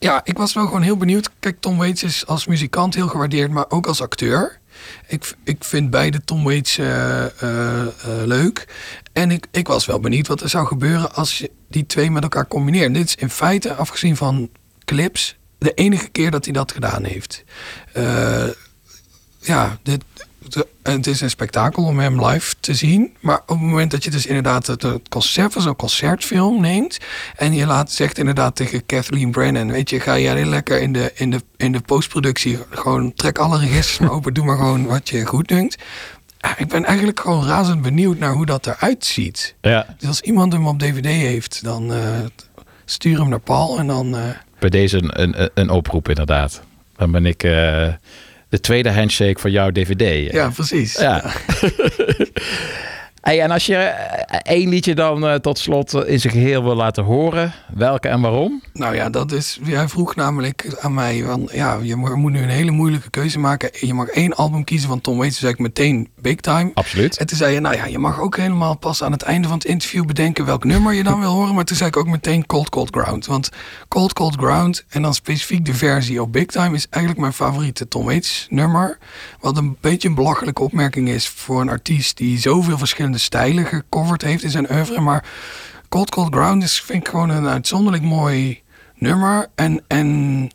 ja, 0.00 0.20
ik 0.24 0.38
was 0.38 0.52
wel 0.52 0.66
gewoon 0.66 0.82
heel 0.82 0.96
benieuwd. 0.96 1.30
Kijk, 1.38 1.60
Tom 1.60 1.76
Waits 1.76 2.02
is 2.02 2.26
als 2.26 2.46
muzikant 2.46 2.94
heel 2.94 3.08
gewaardeerd, 3.08 3.50
maar 3.50 3.64
ook 3.68 3.86
als 3.86 4.02
acteur. 4.02 4.58
Ik, 5.06 5.34
ik 5.44 5.64
vind 5.64 5.90
beide 5.90 6.24
Tom 6.24 6.44
Waits 6.44 6.78
eh, 6.78 7.24
eh, 7.24 7.80
eh, 7.82 7.90
leuk. 8.04 8.68
En 9.12 9.30
ik, 9.30 9.46
ik 9.50 9.66
was 9.66 9.86
wel 9.86 10.00
benieuwd 10.00 10.26
wat 10.26 10.40
er 10.40 10.48
zou 10.48 10.66
gebeuren 10.66 11.14
als 11.14 11.38
je 11.38 11.50
die 11.68 11.86
twee 11.86 12.10
met 12.10 12.22
elkaar 12.22 12.48
combineert. 12.48 12.94
Dit 12.94 13.06
is 13.06 13.14
in 13.14 13.30
feite, 13.30 13.74
afgezien 13.74 14.16
van 14.16 14.50
clips, 14.84 15.36
de 15.58 15.74
enige 15.74 16.08
keer 16.08 16.30
dat 16.30 16.44
hij 16.44 16.52
dat 16.52 16.72
gedaan 16.72 17.04
heeft. 17.04 17.44
Ja, 19.40 19.78
dit, 19.82 20.04
het 20.82 21.06
is 21.06 21.20
een 21.20 21.30
spektakel 21.30 21.84
om 21.84 21.98
hem 21.98 22.24
live 22.26 22.54
te 22.60 22.74
zien. 22.74 23.16
Maar 23.20 23.36
op 23.40 23.48
het 23.48 23.58
moment 23.60 23.90
dat 23.90 24.04
je 24.04 24.10
dus 24.10 24.26
inderdaad 24.26 24.66
het, 24.66 24.86
concept 25.08 25.52
van 25.52 25.62
zo'n 25.62 25.76
concertfilm 25.76 26.60
neemt. 26.60 26.98
En 27.36 27.54
je 27.54 27.66
laat, 27.66 27.92
zegt 27.92 28.18
inderdaad 28.18 28.56
tegen 28.56 28.86
Kathleen 28.86 29.30
Brennan. 29.30 29.70
Weet 29.70 29.90
je, 29.90 30.00
ga 30.00 30.18
jij 30.18 30.44
lekker 30.44 30.80
in 30.80 30.92
de, 30.92 31.12
in 31.14 31.30
de, 31.30 31.42
in 31.56 31.72
de 31.72 31.80
postproductie. 31.80 32.58
Gewoon 32.70 33.12
trek 33.14 33.38
alle 33.38 33.58
registers 33.58 33.98
maar 33.98 34.10
open. 34.10 34.34
Doe 34.34 34.44
maar 34.44 34.56
gewoon 34.56 34.86
wat 34.86 35.08
je 35.08 35.24
goed 35.26 35.48
dunkt. 35.48 35.82
Ja, 36.38 36.58
ik 36.58 36.68
ben 36.68 36.84
eigenlijk 36.84 37.20
gewoon 37.20 37.46
razend 37.46 37.82
benieuwd 37.82 38.18
naar 38.18 38.32
hoe 38.32 38.46
dat 38.46 38.66
eruit 38.66 39.04
ziet. 39.04 39.54
Ja. 39.60 39.94
Dus 39.98 40.08
als 40.08 40.20
iemand 40.20 40.52
hem 40.52 40.66
op 40.66 40.78
DVD 40.78 41.04
heeft, 41.06 41.64
dan 41.64 41.92
eh, 41.92 42.02
stuur 42.84 43.18
hem 43.18 43.28
naar 43.28 43.40
Paul. 43.40 43.78
En 43.78 43.86
dan. 43.86 44.16
eh, 44.16 44.22
Bij 44.58 44.70
deze 44.70 44.96
een, 45.02 45.20
een, 45.42 45.50
een 45.54 45.70
oproep 45.70 46.08
inderdaad. 46.08 46.62
Dan 46.96 47.10
ben 47.10 47.26
ik 47.26 47.42
eh, 47.42 47.88
de 48.50 48.60
tweede 48.60 48.90
handshake 48.90 49.40
van 49.40 49.50
jouw 49.50 49.70
DVD. 49.70 50.32
ja, 50.32 50.48
precies. 50.50 50.94
Ja. 50.94 51.24
Hey, 53.20 53.40
en 53.40 53.50
als 53.50 53.66
je 53.66 53.76
eh, 53.76 54.38
één 54.42 54.68
liedje 54.68 54.94
dan 54.94 55.26
eh, 55.26 55.34
tot 55.34 55.58
slot 55.58 55.94
eh, 55.94 56.12
in 56.12 56.20
zijn 56.20 56.32
geheel 56.32 56.62
wil 56.62 56.74
laten 56.74 57.04
horen, 57.04 57.52
welke 57.74 58.08
en 58.08 58.20
waarom? 58.20 58.62
Nou 58.72 58.94
ja, 58.94 59.10
dat 59.10 59.32
is. 59.32 59.58
Jij 59.62 59.88
vroeg 59.88 60.14
namelijk 60.14 60.76
aan 60.80 60.94
mij: 60.94 61.22
van, 61.26 61.48
ja, 61.52 61.78
je 61.82 61.96
mo- 61.96 62.16
moet 62.16 62.32
nu 62.32 62.42
een 62.42 62.48
hele 62.48 62.70
moeilijke 62.70 63.10
keuze 63.10 63.38
maken. 63.38 63.70
Je 63.80 63.94
mag 63.94 64.08
één 64.08 64.34
album 64.34 64.64
kiezen 64.64 64.88
van 64.88 65.00
Tom 65.00 65.16
Waits. 65.16 65.32
Toen 65.38 65.40
zei 65.48 65.52
ik 65.52 65.58
meteen 65.58 66.08
Big 66.20 66.36
Time. 66.36 66.70
Absoluut. 66.74 67.16
En 67.18 67.26
toen 67.26 67.36
zei 67.36 67.54
je: 67.54 67.60
Nou 67.60 67.76
ja, 67.76 67.86
je 67.86 67.98
mag 67.98 68.20
ook 68.20 68.36
helemaal 68.36 68.76
pas 68.76 69.02
aan 69.02 69.12
het 69.12 69.22
einde 69.22 69.48
van 69.48 69.56
het 69.56 69.66
interview 69.66 70.04
bedenken 70.06 70.44
welk 70.44 70.64
nummer 70.64 70.94
je 70.94 71.02
dan 71.02 71.20
wil 71.20 71.32
horen. 71.32 71.54
Maar 71.54 71.64
toen 71.64 71.76
zei 71.76 71.88
ik 71.88 71.96
ook 71.96 72.08
meteen 72.08 72.46
Cold 72.46 72.68
Cold 72.68 72.88
Ground. 72.90 73.26
Want 73.26 73.48
Cold 73.88 74.12
Cold 74.12 74.34
Ground 74.36 74.84
en 74.88 75.02
dan 75.02 75.14
specifiek 75.14 75.64
de 75.64 75.74
versie 75.74 76.22
op 76.22 76.32
Big 76.32 76.46
Time 76.46 76.74
is 76.74 76.86
eigenlijk 76.90 77.22
mijn 77.22 77.32
favoriete 77.32 77.88
Tom 77.88 78.04
Waits 78.04 78.46
nummer. 78.50 78.98
Wat 79.40 79.56
een 79.56 79.76
beetje 79.80 80.08
een 80.08 80.14
belachelijke 80.14 80.62
opmerking 80.62 81.08
is 81.08 81.28
voor 81.28 81.60
een 81.60 81.68
artiest 81.68 82.16
die 82.16 82.38
zoveel 82.38 82.78
verschillende 82.78 83.09
stijlen 83.18 83.66
gecoverd 83.66 84.22
heeft 84.22 84.42
in 84.42 84.50
zijn 84.50 84.72
oeuvre. 84.72 85.00
Maar 85.00 85.24
Cold 85.88 86.10
Cold 86.10 86.34
Ground 86.34 86.62
is, 86.62 86.80
vind 86.80 87.02
ik 87.02 87.08
gewoon 87.08 87.30
een 87.30 87.46
uitzonderlijk 87.46 88.02
mooi 88.02 88.62
nummer. 88.94 89.46
En, 89.54 89.84
en 89.86 90.50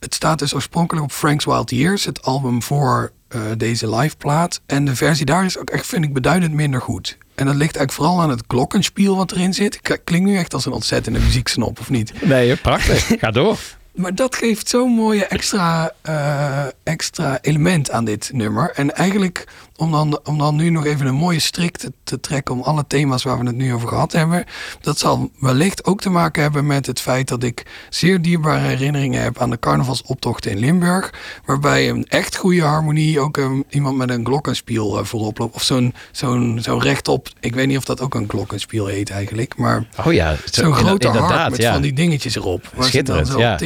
het 0.00 0.14
staat 0.14 0.38
dus 0.38 0.54
oorspronkelijk 0.54 1.04
op 1.04 1.12
Frank's 1.12 1.44
Wild 1.44 1.70
Years, 1.70 2.04
het 2.04 2.22
album 2.22 2.62
voor 2.62 3.12
eh, 3.28 3.40
deze 3.56 3.94
liveplaat. 3.96 4.60
En 4.66 4.84
de 4.84 4.96
versie 4.96 5.26
daar 5.26 5.44
is 5.44 5.58
ook 5.58 5.70
echt, 5.70 5.86
vind 5.86 6.04
ik, 6.04 6.12
beduidend 6.12 6.52
minder 6.52 6.80
goed. 6.80 7.18
En 7.34 7.46
dat 7.46 7.54
ligt 7.54 7.76
eigenlijk 7.76 7.92
vooral 7.92 8.20
aan 8.20 8.30
het 8.30 8.44
glockenspiel 8.48 9.16
wat 9.16 9.32
erin 9.32 9.54
zit. 9.54 9.74
Ik 9.74 10.00
klink 10.04 10.26
nu 10.26 10.36
echt 10.36 10.54
als 10.54 10.66
een 10.66 10.72
ontzettende 10.72 11.18
muzieksnop, 11.18 11.80
of 11.80 11.90
niet? 11.90 12.12
Nee, 12.22 12.56
prachtig. 12.56 13.06
Ga 13.20 13.30
door. 13.30 13.58
Maar 13.96 14.14
dat 14.14 14.36
geeft 14.36 14.68
zo'n 14.68 14.90
mooie 14.90 15.26
extra, 15.26 15.92
eh, 16.02 16.64
extra 16.82 17.38
element 17.40 17.90
aan 17.90 18.04
dit 18.04 18.30
nummer. 18.32 18.70
En 18.70 18.94
eigenlijk, 18.94 19.46
om 19.76 19.90
dan, 19.90 20.20
om 20.24 20.38
dan 20.38 20.56
nu 20.56 20.70
nog 20.70 20.84
even 20.86 21.06
een 21.06 21.14
mooie 21.14 21.38
strik 21.40 21.76
te, 21.76 21.92
te 22.04 22.20
trekken 22.20 22.54
om 22.54 22.60
alle 22.62 22.84
thema's 22.86 23.22
waar 23.22 23.38
we 23.38 23.46
het 23.46 23.56
nu 23.56 23.74
over 23.74 23.88
gehad 23.88 24.12
hebben. 24.12 24.44
Dat 24.80 24.98
zal 24.98 25.30
wellicht 25.38 25.84
ook 25.84 26.00
te 26.00 26.10
maken 26.10 26.42
hebben 26.42 26.66
met 26.66 26.86
het 26.86 27.00
feit 27.00 27.28
dat 27.28 27.42
ik 27.42 27.66
zeer 27.90 28.22
dierbare 28.22 28.60
herinneringen 28.66 29.22
heb 29.22 29.38
aan 29.40 29.50
de 29.50 29.58
carnavalsoptochten 29.58 30.50
in 30.50 30.58
Limburg. 30.58 31.14
Waarbij 31.44 31.88
een 31.88 32.04
echt 32.06 32.36
goede 32.36 32.62
harmonie 32.62 33.20
ook 33.20 33.36
een, 33.36 33.64
iemand 33.68 33.96
met 33.96 34.10
een 34.10 34.24
glockenspiel 34.26 34.98
eh, 34.98 35.04
voorop 35.04 35.38
loopt. 35.38 35.54
Of 35.54 35.62
zo'n 35.62 35.94
zo'n 36.12 36.58
zo'n 36.62 36.82
rechtop, 36.82 37.28
ik 37.40 37.54
weet 37.54 37.66
niet 37.66 37.76
of 37.78 37.84
dat 37.84 38.00
ook 38.00 38.14
een 38.14 38.28
glockenspiel 38.28 38.86
heet 38.86 39.10
eigenlijk. 39.10 39.56
Maar 39.56 39.86
Oh 40.06 40.12
ja, 40.12 40.34
zo- 40.34 40.62
zo'n 40.62 40.72
grote 40.74 41.06
harp 41.08 41.20
inderdaad, 41.22 41.50
met 41.50 41.60
ja. 41.60 41.72
van 41.72 41.82
die 41.82 41.92
dingetjes 41.92 42.36
erop. 42.36 42.72
Schitterend, 42.78 43.28
zo 43.28 43.38
ja. 43.38 43.58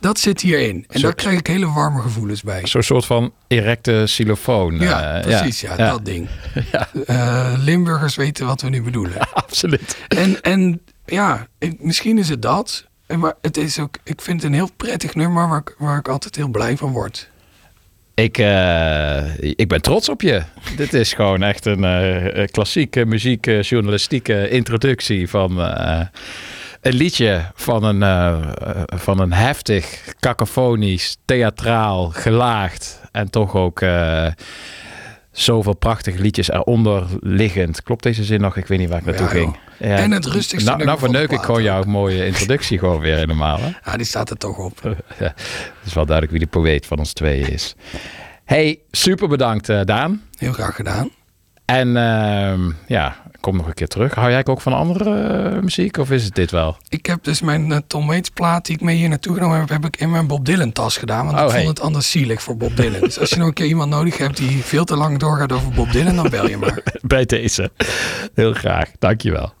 dat 0.00 0.18
zit 0.18 0.40
hierin. 0.40 0.84
En 0.88 1.00
Zo- 1.00 1.06
daar 1.06 1.14
krijg 1.14 1.38
ik 1.38 1.46
hele 1.46 1.72
warme 1.72 2.00
gevoelens 2.00 2.42
bij. 2.42 2.66
Zo'n 2.66 2.82
soort 2.82 3.04
van 3.04 3.32
erecte 3.48 4.02
xylofoon. 4.04 4.78
Ja, 4.78 5.14
eh, 5.14 5.22
precies. 5.22 5.60
Ja, 5.60 5.76
dat 5.76 6.04
ding. 6.04 6.28
Eh, 7.06 7.52
Limburgers 7.58 8.16
weten 8.16 8.46
wat 8.46 8.62
we 8.62 8.68
nu 8.68 8.82
bedoelen. 8.82 9.12
absoluut. 9.32 9.96
En, 10.08 10.40
en 10.42 10.80
ja, 11.04 11.46
ik- 11.58 11.82
misschien 11.82 12.18
is 12.18 12.28
het 12.28 12.42
dat. 12.42 12.86
Maar 13.16 13.34
het 13.40 13.56
is 13.56 13.78
ook, 13.78 13.96
ik 14.04 14.20
vind 14.20 14.42
het 14.42 14.50
een 14.50 14.56
heel 14.56 14.70
prettig 14.76 15.14
nummer 15.14 15.48
waar 15.48 15.58
ik, 15.60 15.74
waar 15.78 15.98
ik 15.98 16.08
altijd 16.08 16.36
heel 16.36 16.48
blij 16.48 16.76
van 16.76 16.92
word. 16.92 17.30
Ik, 18.14 18.38
eh, 18.38 19.38
ik 19.38 19.68
ben 19.68 19.82
trots 19.82 20.08
op 20.08 20.20
je. 20.22 20.42
Dit 20.76 20.92
is 20.94 21.12
gewoon 21.12 21.42
echt 21.42 21.66
een 21.66 22.48
klassieke 22.50 23.04
muziekjournalistieke 23.04 24.48
introductie 24.48 25.28
van 25.28 25.58
een 26.80 26.94
liedje 26.94 27.50
van 27.54 27.84
een, 27.84 28.44
van 28.98 29.20
een 29.20 29.32
heftig, 29.32 30.14
cacofonisch, 30.20 31.16
theatraal, 31.24 32.10
gelaagd 32.10 33.00
en 33.16 33.30
toch 33.30 33.54
ook 33.54 33.80
eh, 33.80 34.26
zoveel 35.32 35.74
prachtige 35.76 36.18
liedjes 36.20 36.50
eronder 36.50 37.06
liggend. 37.20 37.82
Klopt 37.82 38.02
deze 38.02 38.24
zin 38.24 38.40
nog? 38.40 38.56
Ik 38.56 38.66
weet 38.66 38.78
niet 38.78 38.88
waar 38.88 38.98
ik 38.98 39.04
naartoe 39.04 39.26
Ja, 39.26 39.32
ging. 39.32 39.56
joh. 39.78 39.90
En 39.98 40.10
het 40.10 40.24
rustigste 40.26 40.70
Nou, 40.70 40.84
nou 40.84 40.98
verneuk 40.98 41.30
ik 41.30 41.40
gewoon 41.40 41.62
jouw 41.62 41.82
mooie 41.82 42.26
introductie 42.26 42.78
gewoon 42.78 43.00
weer 43.00 43.16
helemaal. 43.16 43.58
Hè? 43.60 43.70
Ja, 43.90 43.96
die 43.96 44.06
staat 44.06 44.30
er 44.30 44.36
toch 44.36 44.58
op. 44.58 44.80
Ja, 45.18 45.32
het 45.36 45.86
is 45.86 45.94
wel 45.94 46.06
duidelijk 46.06 46.36
wie 46.38 46.44
de 46.50 46.58
poëet 46.60 46.86
van 46.86 46.98
ons 46.98 47.12
tweeën 47.12 47.48
is. 47.52 47.74
Hey, 48.44 48.78
super 48.90 49.28
bedankt 49.28 49.68
eh, 49.68 49.80
Daan. 49.84 50.22
Heel 50.38 50.52
graag 50.52 50.74
gedaan. 50.74 51.10
En 51.64 51.96
ehm, 51.96 52.70
ja, 52.86 53.16
kom 53.46 53.56
nog 53.56 53.66
een 53.66 53.74
keer 53.74 53.88
terug. 53.88 54.14
Hou 54.14 54.30
jij 54.30 54.46
ook 54.46 54.60
van 54.60 54.72
andere 54.72 55.14
eh, 55.14 55.62
muziek 55.62 55.96
of 55.96 56.10
is 56.10 56.24
het 56.24 56.34
dit 56.34 56.50
wel? 56.50 56.76
Ik 56.88 57.06
heb 57.06 57.24
dus 57.24 57.40
mijn 57.40 57.72
eh, 57.72 57.78
Tom 57.86 58.06
Waits 58.06 58.30
plaat 58.30 58.66
die 58.66 58.74
ik 58.74 58.80
mee 58.80 58.96
hier 58.96 59.08
naartoe 59.08 59.34
genomen 59.34 59.58
heb, 59.58 59.68
heb 59.68 59.84
ik 59.84 59.96
in 59.96 60.10
mijn 60.10 60.26
Bob 60.26 60.44
Dylan 60.44 60.72
tas 60.72 60.96
gedaan. 60.96 61.26
Want 61.26 61.38
Oh, 61.38 61.44
ik 61.44 61.50
hey. 61.50 61.62
vond 61.62 61.76
het 61.76 61.86
anders 61.86 62.10
zielig 62.10 62.42
voor 62.42 62.56
Bob 62.56 62.76
Dylan. 62.76 63.00
Dus 63.00 63.18
als 63.18 63.30
je 63.30 63.36
nog 63.36 63.46
een 63.46 63.52
keer 63.52 63.66
iemand 63.66 63.90
nodig 63.90 64.18
hebt 64.18 64.36
die 64.36 64.64
veel 64.64 64.84
te 64.84 64.96
lang 64.96 65.18
doorgaat 65.18 65.52
over 65.52 65.70
Bob 65.72 65.92
Dylan, 65.92 66.16
dan 66.16 66.30
bel 66.30 66.48
je 66.48 66.56
maar. 66.56 66.82
Bij 67.02 67.24
deze. 67.24 67.70
Heel 68.34 68.52
graag. 68.52 68.90
Dankjewel. 68.98 69.52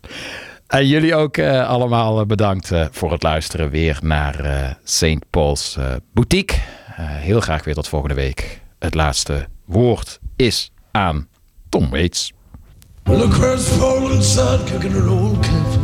En 0.66 0.86
jullie 0.86 1.14
ook 1.14 1.36
eh, 1.36 1.68
allemaal 1.68 2.26
bedankt 2.26 2.70
voor 2.90 3.12
het 3.12 3.22
luisteren 3.22 3.70
weer 3.70 3.98
naar 4.02 4.76
St. 4.84 5.30
Paul's 5.30 5.78
Boutique. 6.12 6.56
Heel 7.00 7.40
graag 7.40 7.64
weer 7.64 7.74
tot 7.74 7.88
volgende 7.88 8.14
week. 8.14 8.60
Het 8.78 8.94
laatste 8.94 9.46
woord 9.64 10.18
is 10.36 10.70
aan 10.90 11.28
Tom 11.68 11.90
Waits. 11.90 12.34
Well, 13.06 13.22
a 13.22 13.28
crestfallen 13.32 14.20
son 14.20 14.66
kicking 14.66 14.92
an 14.92 15.08
old 15.08 15.40
cliff. 15.44 15.78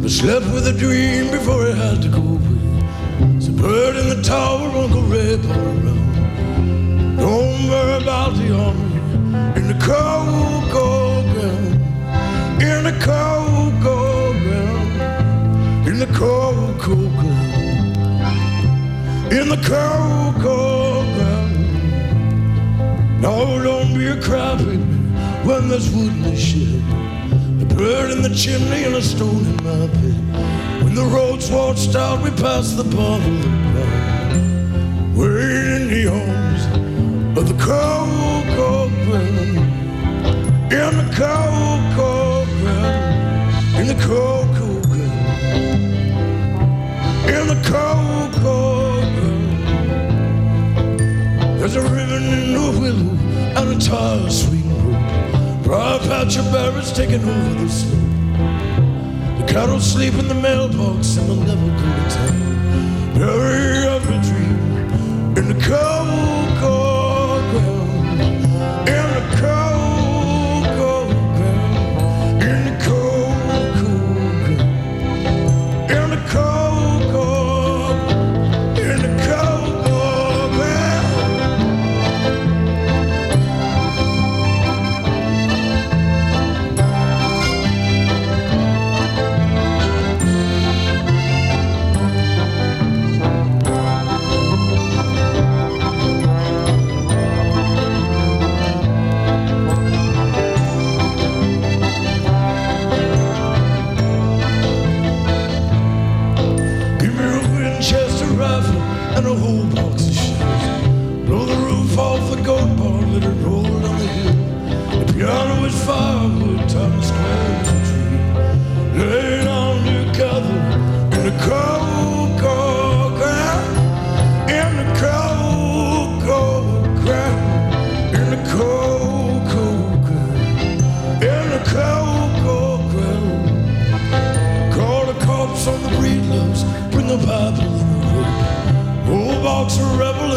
But 0.00 0.10
slept 0.10 0.46
with 0.46 0.66
a 0.66 0.72
dream 0.72 1.30
before 1.30 1.66
he 1.66 1.74
had 1.74 2.00
to 2.00 2.08
go 2.08 2.22
away. 2.22 2.56
It's 3.36 3.48
a 3.48 3.52
bird 3.52 3.96
in 3.96 4.08
the 4.08 4.22
tower, 4.22 4.66
Uncle 4.70 5.02
Ray 5.02 5.34
all 5.34 5.50
around. 5.52 7.16
Don't 7.18 7.68
worry 7.68 8.02
about 8.02 8.34
the 8.34 8.50
army 8.50 8.96
in 9.60 9.68
the 9.68 9.74
cold, 9.84 10.70
cold 10.72 11.26
ground. 11.34 11.82
In 12.62 12.84
the 12.84 12.96
cold, 13.04 13.74
cold 13.82 14.36
ground. 14.40 15.86
In 15.86 15.98
the 15.98 16.06
cold, 16.16 16.80
cold 16.80 17.12
ground. 17.18 17.96
In 19.32 19.48
the 19.50 19.60
cold, 19.68 20.34
cold 20.40 21.06
ground. 21.14 21.56
No, 23.20 23.62
don't 23.62 23.92
be 23.92 24.06
a 24.06 24.16
when 25.46 25.68
there's 25.68 25.88
wood 25.94 26.12
in 26.12 26.22
the 26.22 26.34
shed. 26.36 26.82
A 27.62 27.64
bird 27.76 28.10
in 28.10 28.20
the 28.20 28.34
chimney 28.34 28.82
and 28.82 28.96
a 28.96 29.02
stone 29.02 29.46
in 29.46 29.56
my 29.62 29.86
bed. 29.86 30.82
When 30.82 30.94
the 30.96 31.04
roads 31.04 31.48
washed 31.52 31.94
out, 31.94 32.20
we 32.20 32.30
passed 32.30 32.76
the 32.76 32.82
bottle 32.82 33.38
of 33.38 33.44
wine. 33.76 35.14
We're 35.14 35.38
in 35.76 35.88
the 35.88 36.08
arms 36.10 36.66
of 37.38 37.46
the 37.46 37.54
cold, 37.62 38.44
cold 38.56 38.92
ground. 39.04 39.56
In 40.72 40.92
the 41.00 41.06
cold, 41.14 41.80
cold 41.94 42.48
ground. 42.58 43.78
In 43.78 43.86
the 43.86 43.98
cold, 44.04 44.48
cold 44.56 44.84
ground. 44.90 45.80
In 47.34 47.46
the 47.52 47.58
cold, 47.70 48.32
cold 48.42 49.08
ground. 49.16 49.50
There's 51.60 51.76
a 51.76 51.82
ribbon 51.82 52.24
in 52.34 52.52
the 52.52 52.66
willow 52.80 53.14
and 53.58 53.68
a 53.70 53.78
tire 53.86 54.28
sweet 54.28 54.55
road. 55.66 55.76
Briar 55.76 55.98
patch 56.00 56.36
of 56.36 56.52
berries 56.52 56.92
taking 56.92 57.22
over 57.22 57.54
the 57.54 57.68
slope. 57.68 58.02
The 59.38 59.52
cattle 59.52 59.80
sleep 59.80 60.14
in 60.14 60.28
the 60.28 60.34
mailbox 60.34 61.16
and 61.16 61.28
they'll 61.28 61.36
never 61.36 61.66
go 61.66 61.86
to 61.94 62.10
town. 62.14 63.14
Bury 63.14 63.86
every 63.86 64.18
dream 64.28 65.36
in 65.36 65.48
the 65.48 65.64
cold, 65.64 66.58
cold 66.60 66.75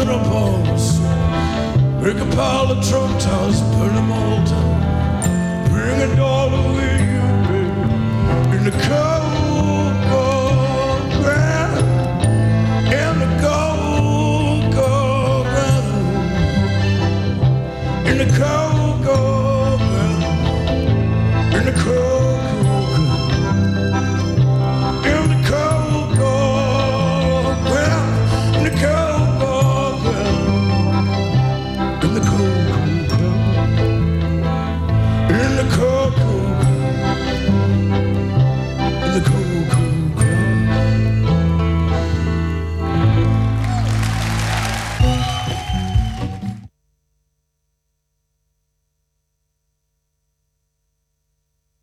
of 0.00 0.08
rebel 0.08 0.12
in 0.12 0.20
a 0.20 0.64
pulse. 0.64 0.98
Make 2.02 2.16
a 2.16 2.36
pile 2.36 2.72
of 2.72 2.88
Trump 2.88 3.20
towers, 3.20 3.60
burn 3.60 3.94
them 3.94 4.12
all 4.12 4.29